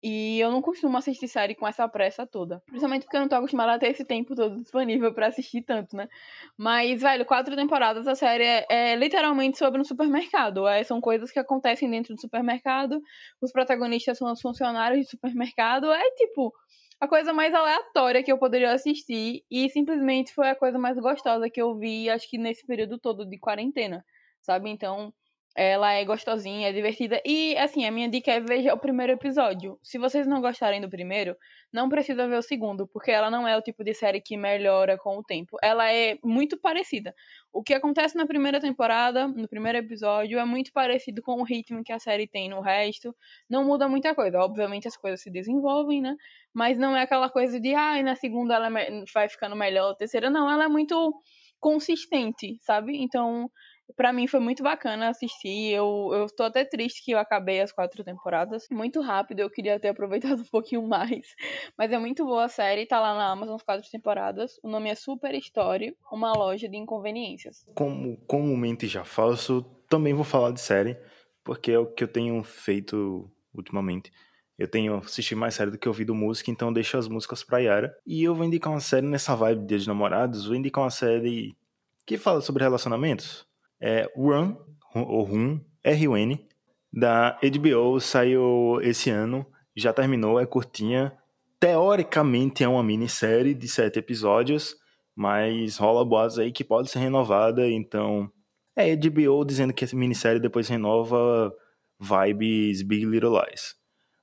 E 0.00 0.38
eu 0.38 0.52
não 0.52 0.62
costumo 0.62 0.96
assistir 0.96 1.26
série 1.26 1.56
com 1.56 1.66
essa 1.66 1.88
pressa 1.88 2.24
toda. 2.24 2.62
Principalmente 2.66 3.02
porque 3.02 3.16
eu 3.16 3.20
não 3.20 3.28
tô 3.28 3.34
acostumada 3.34 3.72
a 3.72 3.78
ter 3.78 3.88
esse 3.88 4.04
tempo 4.04 4.32
todo 4.34 4.54
disponível 4.60 5.12
para 5.12 5.26
assistir 5.26 5.62
tanto, 5.62 5.96
né? 5.96 6.08
Mas, 6.56 7.00
velho, 7.00 7.26
quatro 7.26 7.56
temporadas 7.56 8.06
a 8.06 8.14
série 8.14 8.44
é, 8.44 8.66
é 8.70 8.96
literalmente 8.96 9.58
sobre 9.58 9.80
um 9.80 9.84
supermercado. 9.84 10.68
É, 10.68 10.84
são 10.84 11.00
coisas 11.00 11.32
que 11.32 11.38
acontecem 11.40 11.90
dentro 11.90 12.14
do 12.14 12.20
supermercado. 12.20 13.02
Os 13.42 13.50
protagonistas 13.50 14.18
são 14.18 14.30
os 14.30 14.40
funcionários 14.40 15.00
de 15.00 15.10
supermercado. 15.10 15.90
É 15.90 16.10
tipo 16.12 16.54
a 17.00 17.08
coisa 17.08 17.32
mais 17.32 17.54
aleatória 17.54 18.22
que 18.22 18.32
eu 18.32 18.38
poderia 18.38 18.72
assistir. 18.72 19.44
E 19.50 19.68
simplesmente 19.70 20.34
foi 20.34 20.48
a 20.50 20.56
coisa 20.56 20.78
mais 20.78 20.98
gostosa 20.98 21.50
que 21.50 21.60
eu 21.60 21.76
vi, 21.78 22.10
acho 22.10 22.28
que 22.28 22.38
nesse 22.38 22.66
período 22.66 22.98
todo 22.98 23.24
de 23.26 23.38
quarentena. 23.38 24.04
Sabe? 24.42 24.70
Então 24.70 25.12
ela 25.58 25.92
é 25.92 26.04
gostosinha, 26.04 26.68
é 26.68 26.72
divertida. 26.72 27.20
E, 27.26 27.56
assim, 27.58 27.84
a 27.84 27.90
minha 27.90 28.08
dica 28.08 28.30
é 28.30 28.38
veja 28.38 28.72
o 28.72 28.78
primeiro 28.78 29.12
episódio. 29.14 29.76
Se 29.82 29.98
vocês 29.98 30.24
não 30.24 30.40
gostarem 30.40 30.80
do 30.80 30.88
primeiro, 30.88 31.36
não 31.72 31.88
precisa 31.88 32.28
ver 32.28 32.38
o 32.38 32.42
segundo, 32.42 32.86
porque 32.86 33.10
ela 33.10 33.28
não 33.28 33.46
é 33.46 33.56
o 33.56 33.60
tipo 33.60 33.82
de 33.82 33.92
série 33.92 34.20
que 34.20 34.36
melhora 34.36 34.96
com 34.96 35.18
o 35.18 35.24
tempo. 35.24 35.56
Ela 35.60 35.92
é 35.92 36.16
muito 36.22 36.56
parecida. 36.60 37.12
O 37.52 37.60
que 37.60 37.74
acontece 37.74 38.16
na 38.16 38.24
primeira 38.24 38.60
temporada, 38.60 39.26
no 39.26 39.48
primeiro 39.48 39.78
episódio, 39.78 40.38
é 40.38 40.44
muito 40.44 40.72
parecido 40.72 41.20
com 41.22 41.40
o 41.40 41.44
ritmo 41.44 41.82
que 41.82 41.92
a 41.92 41.98
série 41.98 42.28
tem 42.28 42.48
no 42.48 42.60
resto. 42.60 43.12
Não 43.50 43.64
muda 43.64 43.88
muita 43.88 44.14
coisa. 44.14 44.38
Obviamente 44.38 44.86
as 44.86 44.96
coisas 44.96 45.20
se 45.20 45.28
desenvolvem, 45.30 46.00
né? 46.00 46.14
Mas 46.54 46.78
não 46.78 46.96
é 46.96 47.02
aquela 47.02 47.28
coisa 47.28 47.58
de, 47.58 47.74
ah, 47.74 48.00
na 48.00 48.14
segunda 48.14 48.54
ela 48.54 48.70
vai 49.12 49.28
ficando 49.28 49.56
melhor, 49.56 49.96
terceira. 49.96 50.30
Não, 50.30 50.48
ela 50.48 50.64
é 50.64 50.68
muito 50.68 51.12
consistente, 51.58 52.56
sabe? 52.60 53.02
Então 53.02 53.50
para 53.96 54.12
mim 54.12 54.26
foi 54.26 54.40
muito 54.40 54.62
bacana 54.62 55.08
assistir. 55.08 55.72
Eu, 55.72 56.10
eu 56.12 56.26
tô 56.28 56.44
até 56.44 56.64
triste 56.64 57.04
que 57.04 57.12
eu 57.12 57.18
acabei 57.18 57.60
as 57.60 57.72
quatro 57.72 58.04
temporadas. 58.04 58.66
Muito 58.70 59.00
rápido, 59.00 59.40
eu 59.40 59.50
queria 59.50 59.78
ter 59.78 59.88
aproveitado 59.88 60.40
um 60.40 60.50
pouquinho 60.50 60.86
mais. 60.86 61.34
Mas 61.76 61.92
é 61.92 61.98
muito 61.98 62.24
boa 62.24 62.44
a 62.44 62.48
série, 62.48 62.86
tá 62.86 63.00
lá 63.00 63.14
na 63.14 63.30
Amazon 63.30 63.56
as 63.56 63.62
quatro 63.62 63.88
temporadas. 63.90 64.58
O 64.62 64.68
nome 64.68 64.90
é 64.90 64.94
Super 64.94 65.34
Story, 65.34 65.96
uma 66.12 66.32
loja 66.32 66.68
de 66.68 66.76
inconveniências. 66.76 67.64
Como 67.74 68.16
comumente 68.26 68.86
já 68.86 69.04
faço, 69.04 69.62
também 69.88 70.14
vou 70.14 70.24
falar 70.24 70.52
de 70.52 70.60
série, 70.60 70.96
porque 71.44 71.72
é 71.72 71.78
o 71.78 71.86
que 71.86 72.04
eu 72.04 72.08
tenho 72.08 72.42
feito 72.42 73.30
ultimamente. 73.54 74.12
Eu 74.58 74.68
tenho 74.68 74.96
assistido 74.96 75.38
mais 75.38 75.54
série 75.54 75.70
do 75.70 75.78
que 75.78 75.88
ouvido 75.88 76.14
música, 76.14 76.50
então 76.50 76.72
deixo 76.72 76.98
as 76.98 77.06
músicas 77.06 77.44
pra 77.44 77.58
Yara. 77.58 77.96
E 78.04 78.24
eu 78.24 78.34
vou 78.34 78.44
indicar 78.44 78.72
uma 78.72 78.80
série 78.80 79.06
nessa 79.06 79.36
vibe 79.36 79.60
de 79.60 79.66
Dia 79.66 79.78
de 79.78 79.86
Namorados, 79.86 80.46
vou 80.46 80.56
indicar 80.56 80.82
uma 80.82 80.90
série 80.90 81.56
que 82.04 82.18
fala 82.18 82.40
sobre 82.40 82.64
relacionamentos 82.64 83.47
é 83.80 84.10
Run, 84.16 84.56
ou 84.94 85.22
Run, 85.22 85.60
R-U-N. 85.82 86.46
da 86.92 87.38
HBO, 87.42 88.00
saiu 88.00 88.80
esse 88.82 89.10
ano, 89.10 89.46
já 89.76 89.92
terminou, 89.92 90.40
é 90.40 90.46
curtinha. 90.46 91.12
Teoricamente 91.60 92.64
é 92.64 92.68
uma 92.68 92.82
minissérie 92.82 93.54
de 93.54 93.68
sete 93.68 93.98
episódios, 93.98 94.76
mas 95.14 95.76
rola 95.76 96.04
boatos 96.04 96.38
aí 96.38 96.52
que 96.52 96.64
pode 96.64 96.90
ser 96.90 97.00
renovada, 97.00 97.68
então 97.68 98.30
é 98.76 98.94
HBO 98.94 99.44
dizendo 99.44 99.72
que 99.72 99.84
essa 99.84 99.96
minissérie 99.96 100.40
depois 100.40 100.68
renova 100.68 101.52
vibes 102.00 102.82
Big 102.82 103.04
Little 103.04 103.32
Lies. 103.32 103.74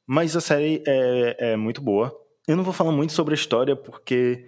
Mas 0.08 0.36
a 0.36 0.42
série 0.42 0.82
é, 0.88 1.52
é 1.52 1.56
muito 1.58 1.82
boa. 1.82 2.16
Eu 2.48 2.56
não 2.56 2.64
vou 2.64 2.74
falar 2.74 2.92
muito 2.92 3.12
sobre 3.12 3.34
a 3.34 3.36
história, 3.36 3.76
porque 3.76 4.48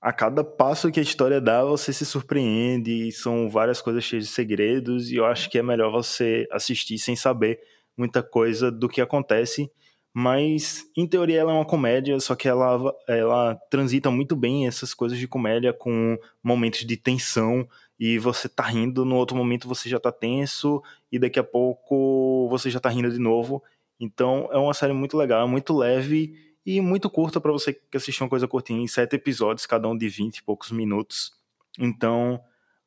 a 0.00 0.12
cada 0.12 0.44
passo 0.44 0.90
que 0.92 1.00
a 1.00 1.02
história 1.02 1.40
dá, 1.40 1.64
você 1.64 1.92
se 1.92 2.06
surpreende, 2.06 3.10
são 3.12 3.48
várias 3.50 3.82
coisas 3.82 4.04
cheias 4.04 4.26
de 4.26 4.30
segredos, 4.30 5.10
e 5.10 5.16
eu 5.16 5.26
acho 5.26 5.50
que 5.50 5.58
é 5.58 5.62
melhor 5.62 5.90
você 5.90 6.46
assistir 6.52 6.98
sem 6.98 7.16
saber 7.16 7.58
muita 7.96 8.22
coisa 8.22 8.70
do 8.70 8.88
que 8.88 9.00
acontece. 9.00 9.70
Mas, 10.14 10.84
em 10.96 11.06
teoria, 11.06 11.40
ela 11.40 11.52
é 11.52 11.54
uma 11.54 11.66
comédia, 11.66 12.18
só 12.20 12.34
que 12.34 12.48
ela, 12.48 12.92
ela 13.08 13.56
transita 13.70 14.10
muito 14.10 14.34
bem 14.36 14.66
essas 14.66 14.94
coisas 14.94 15.18
de 15.18 15.28
comédia 15.28 15.72
com 15.72 16.16
momentos 16.42 16.80
de 16.86 16.96
tensão, 16.96 17.68
e 17.98 18.18
você 18.18 18.48
tá 18.48 18.62
rindo, 18.64 19.04
no 19.04 19.16
outro 19.16 19.36
momento 19.36 19.68
você 19.68 19.88
já 19.88 19.98
tá 19.98 20.12
tenso, 20.12 20.80
e 21.10 21.18
daqui 21.18 21.38
a 21.40 21.44
pouco 21.44 22.48
você 22.48 22.70
já 22.70 22.78
tá 22.78 22.88
rindo 22.88 23.10
de 23.10 23.18
novo. 23.18 23.62
Então, 24.00 24.48
é 24.52 24.58
uma 24.58 24.74
série 24.74 24.92
muito 24.92 25.16
legal, 25.16 25.48
muito 25.48 25.76
leve 25.76 26.47
e 26.68 26.82
muito 26.82 27.08
curta 27.08 27.40
para 27.40 27.50
você 27.50 27.72
que 27.72 27.96
assistir 27.96 28.22
uma 28.22 28.28
coisa 28.28 28.46
curtinha, 28.46 28.78
em 28.78 28.86
sete 28.86 29.16
episódios, 29.16 29.64
cada 29.64 29.88
um 29.88 29.96
de 29.96 30.06
vinte 30.06 30.36
e 30.36 30.42
poucos 30.42 30.70
minutos. 30.70 31.32
Então, 31.78 32.38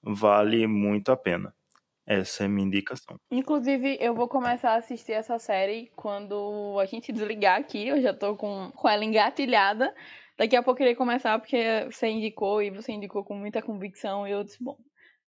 vale 0.04 0.68
muito 0.68 1.12
a 1.12 1.18
pena. 1.18 1.52
Essa 2.06 2.44
é 2.44 2.46
a 2.46 2.50
minha 2.50 2.68
indicação. 2.68 3.20
Inclusive, 3.32 3.98
eu 4.00 4.14
vou 4.14 4.28
começar 4.28 4.74
a 4.74 4.76
assistir 4.76 5.14
essa 5.14 5.40
série 5.40 5.92
quando 5.96 6.78
a 6.80 6.86
gente 6.86 7.12
desligar 7.12 7.60
aqui. 7.60 7.88
Eu 7.88 8.00
já 8.00 8.14
tô 8.14 8.36
com, 8.36 8.72
com 8.76 8.88
ela 8.88 9.04
engatilhada. 9.04 9.92
Daqui 10.38 10.56
a 10.56 10.62
pouco 10.62 10.80
eu 10.80 10.86
irei 10.86 10.96
começar 10.96 11.40
porque 11.40 11.88
você 11.90 12.08
indicou 12.08 12.62
e 12.62 12.70
você 12.70 12.92
indicou 12.92 13.24
com 13.24 13.34
muita 13.34 13.64
convicção. 13.64 14.28
E 14.28 14.32
eu 14.32 14.44
disse, 14.44 14.64
bom, 14.64 14.78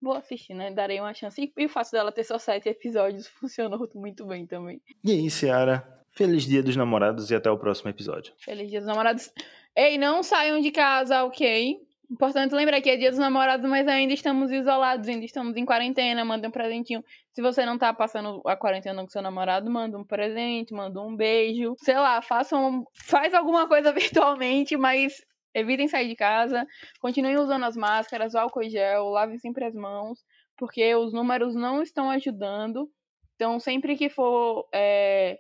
vou 0.01 0.15
assistir, 0.15 0.55
né? 0.55 0.71
Darei 0.71 0.99
uma 0.99 1.13
chance. 1.13 1.53
E 1.55 1.65
o 1.65 1.69
fato 1.69 1.91
dela 1.91 2.11
ter 2.11 2.23
só 2.23 2.39
sete 2.39 2.67
episódios 2.67 3.27
funcionou 3.39 3.87
muito 3.93 4.25
bem 4.25 4.47
também. 4.47 4.81
E 5.03 5.11
aí, 5.11 5.29
Ciara? 5.29 5.98
Feliz 6.11 6.43
Dia 6.43 6.61
dos 6.61 6.75
Namorados 6.75 7.29
e 7.31 7.35
até 7.35 7.49
o 7.49 7.57
próximo 7.57 7.89
episódio. 7.89 8.33
Feliz 8.37 8.69
Dia 8.69 8.79
dos 8.79 8.87
Namorados. 8.87 9.31
Ei, 9.75 9.97
não 9.97 10.23
saiam 10.23 10.59
de 10.59 10.71
casa, 10.71 11.23
ok? 11.23 11.77
Importante 12.11 12.55
lembrar 12.55 12.81
que 12.81 12.89
é 12.89 12.97
Dia 12.97 13.11
dos 13.11 13.19
Namorados, 13.19 13.69
mas 13.69 13.87
ainda 13.87 14.13
estamos 14.13 14.51
isolados, 14.51 15.07
ainda 15.07 15.23
estamos 15.23 15.55
em 15.55 15.63
quarentena. 15.63 16.25
Manda 16.25 16.47
um 16.47 16.51
presentinho. 16.51 17.03
Se 17.31 17.41
você 17.41 17.65
não 17.65 17.77
tá 17.77 17.93
passando 17.93 18.41
a 18.45 18.55
quarentena 18.55 19.01
com 19.01 19.09
seu 19.09 19.21
namorado, 19.21 19.69
manda 19.69 19.97
um 19.97 20.03
presente, 20.03 20.73
manda 20.73 20.99
um 20.99 21.15
beijo. 21.15 21.75
Sei 21.77 21.95
lá, 21.95 22.21
façam. 22.21 22.83
Faz 22.93 23.33
alguma 23.33 23.67
coisa 23.67 23.91
virtualmente, 23.93 24.75
mas 24.75 25.23
evitem 25.53 25.87
sair 25.87 26.07
de 26.07 26.15
casa. 26.15 26.65
Continuem 26.99 27.37
usando 27.37 27.63
as 27.65 27.77
máscaras, 27.77 28.33
o 28.33 28.39
álcool 28.39 28.67
gel, 28.67 29.09
lavem 29.09 29.37
sempre 29.37 29.65
as 29.65 29.75
mãos, 29.75 30.19
porque 30.57 30.95
os 30.95 31.13
números 31.13 31.53
não 31.53 31.83
estão 31.83 32.09
ajudando. 32.09 32.89
Então, 33.35 33.59
sempre 33.59 33.95
que 33.95 34.09
for. 34.09 34.67
É 34.73 35.39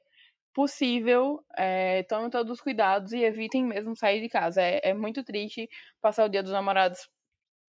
possível, 0.53 1.43
é, 1.57 2.03
tomem 2.03 2.29
todos 2.29 2.51
os 2.51 2.61
cuidados 2.61 3.11
e 3.13 3.23
evitem 3.23 3.65
mesmo 3.65 3.95
sair 3.95 4.21
de 4.21 4.29
casa. 4.29 4.61
É, 4.61 4.89
é 4.89 4.93
muito 4.93 5.23
triste 5.23 5.69
passar 6.01 6.25
o 6.25 6.29
dia 6.29 6.43
dos 6.43 6.51
namorados 6.51 7.07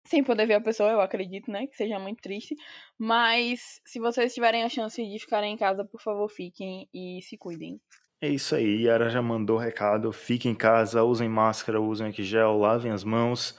sem 0.08 0.24
poder 0.24 0.46
ver 0.46 0.56
a 0.56 0.62
pessoa, 0.62 0.92
eu 0.92 1.02
acredito, 1.02 1.52
né? 1.52 1.68
Que 1.68 1.76
seja 1.76 2.00
muito 2.00 2.22
triste. 2.22 2.56
Mas 2.98 3.82
se 3.86 4.00
vocês 4.00 4.34
tiverem 4.34 4.64
a 4.64 4.70
chance 4.70 5.04
de 5.06 5.20
ficarem 5.20 5.54
em 5.54 5.58
casa, 5.58 5.84
por 5.84 6.02
favor, 6.02 6.30
fiquem 6.30 6.88
e 6.94 7.22
se 7.22 7.38
cuidem. 7.38 7.80
É 8.22 8.30
isso 8.30 8.56
aí, 8.56 8.84
Yara 8.84 9.10
já 9.10 9.22
mandou 9.22 9.58
o 9.58 9.60
recado. 9.60 10.12
Fiquem 10.12 10.54
em 10.54 10.56
casa, 10.56 11.04
usem 11.04 11.30
máscara, 11.30 11.80
usem 11.80 12.12
gel, 12.12 12.58
lavem 12.58 12.92
as 12.92 13.04
mãos. 13.04 13.52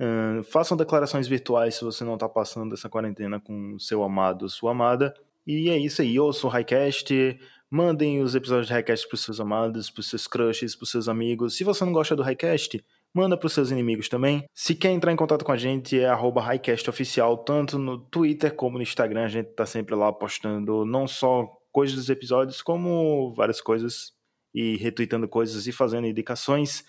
Uh, 0.00 0.42
façam 0.44 0.76
declarações 0.76 1.26
virtuais 1.26 1.74
se 1.74 1.84
você 1.84 2.04
não 2.04 2.14
está 2.14 2.28
passando 2.28 2.74
essa 2.74 2.88
quarentena 2.88 3.40
com 3.40 3.76
seu 3.78 4.04
amado 4.04 4.42
ou 4.42 4.48
sua 4.48 4.70
amada. 4.70 5.12
E 5.46 5.70
é 5.70 5.78
isso 5.78 6.02
aí, 6.02 6.14
eu 6.14 6.32
sou 6.32 6.50
o 6.50 6.52
Highcast. 6.52 7.40
Mandem 7.70 8.22
os 8.22 8.34
episódios 8.34 8.66
de 8.66 8.72
Highcast 8.72 9.06
pros 9.08 9.20
seus 9.20 9.40
amados, 9.40 9.90
pros 9.90 10.08
seus 10.08 10.26
crushes, 10.26 10.74
pros 10.74 10.90
seus 10.90 11.08
amigos. 11.08 11.56
Se 11.56 11.64
você 11.64 11.84
não 11.84 11.92
gosta 11.92 12.16
do 12.16 12.22
Highcast, 12.22 12.82
manda 13.12 13.36
pros 13.36 13.52
seus 13.52 13.70
inimigos 13.70 14.08
também. 14.08 14.44
Se 14.54 14.74
quer 14.74 14.90
entrar 14.90 15.12
em 15.12 15.16
contato 15.16 15.44
com 15.44 15.52
a 15.52 15.56
gente, 15.56 15.98
é 15.98 16.06
arroba 16.06 16.40
HighcastOficial, 16.40 17.36
tanto 17.38 17.78
no 17.78 17.98
Twitter 17.98 18.54
como 18.54 18.78
no 18.78 18.82
Instagram. 18.82 19.24
A 19.24 19.28
gente 19.28 19.50
tá 19.50 19.66
sempre 19.66 19.94
lá 19.94 20.10
postando 20.10 20.86
não 20.86 21.06
só 21.06 21.46
coisas 21.70 21.94
dos 21.94 22.08
episódios, 22.08 22.62
como 22.62 23.34
várias 23.34 23.60
coisas 23.60 24.12
e 24.54 24.76
retweetando 24.78 25.28
coisas 25.28 25.66
e 25.66 25.72
fazendo 25.72 26.06
indicações. 26.06 26.84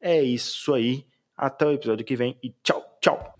É 0.00 0.22
isso 0.22 0.72
aí. 0.72 1.04
Até 1.36 1.66
o 1.66 1.72
episódio 1.72 2.04
que 2.04 2.14
vem 2.14 2.38
e 2.42 2.54
tchau, 2.62 2.98
tchau! 3.00 3.34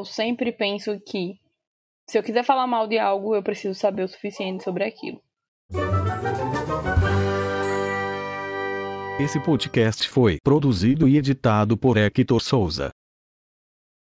Eu 0.00 0.04
sempre 0.04 0.50
penso 0.50 0.98
que 1.00 1.38
se 2.08 2.18
eu 2.18 2.22
quiser 2.22 2.42
falar 2.42 2.66
mal 2.66 2.88
de 2.88 2.98
algo, 2.98 3.36
eu 3.36 3.42
preciso 3.42 3.78
saber 3.78 4.02
o 4.02 4.08
suficiente 4.08 4.64
sobre 4.64 4.84
aquilo. 4.84 5.20
Esse 9.20 9.38
podcast 9.44 10.08
foi 10.08 10.38
produzido 10.42 11.06
e 11.06 11.18
editado 11.18 11.76
por 11.76 11.98
Hector 11.98 12.40
Souza. 12.40 12.90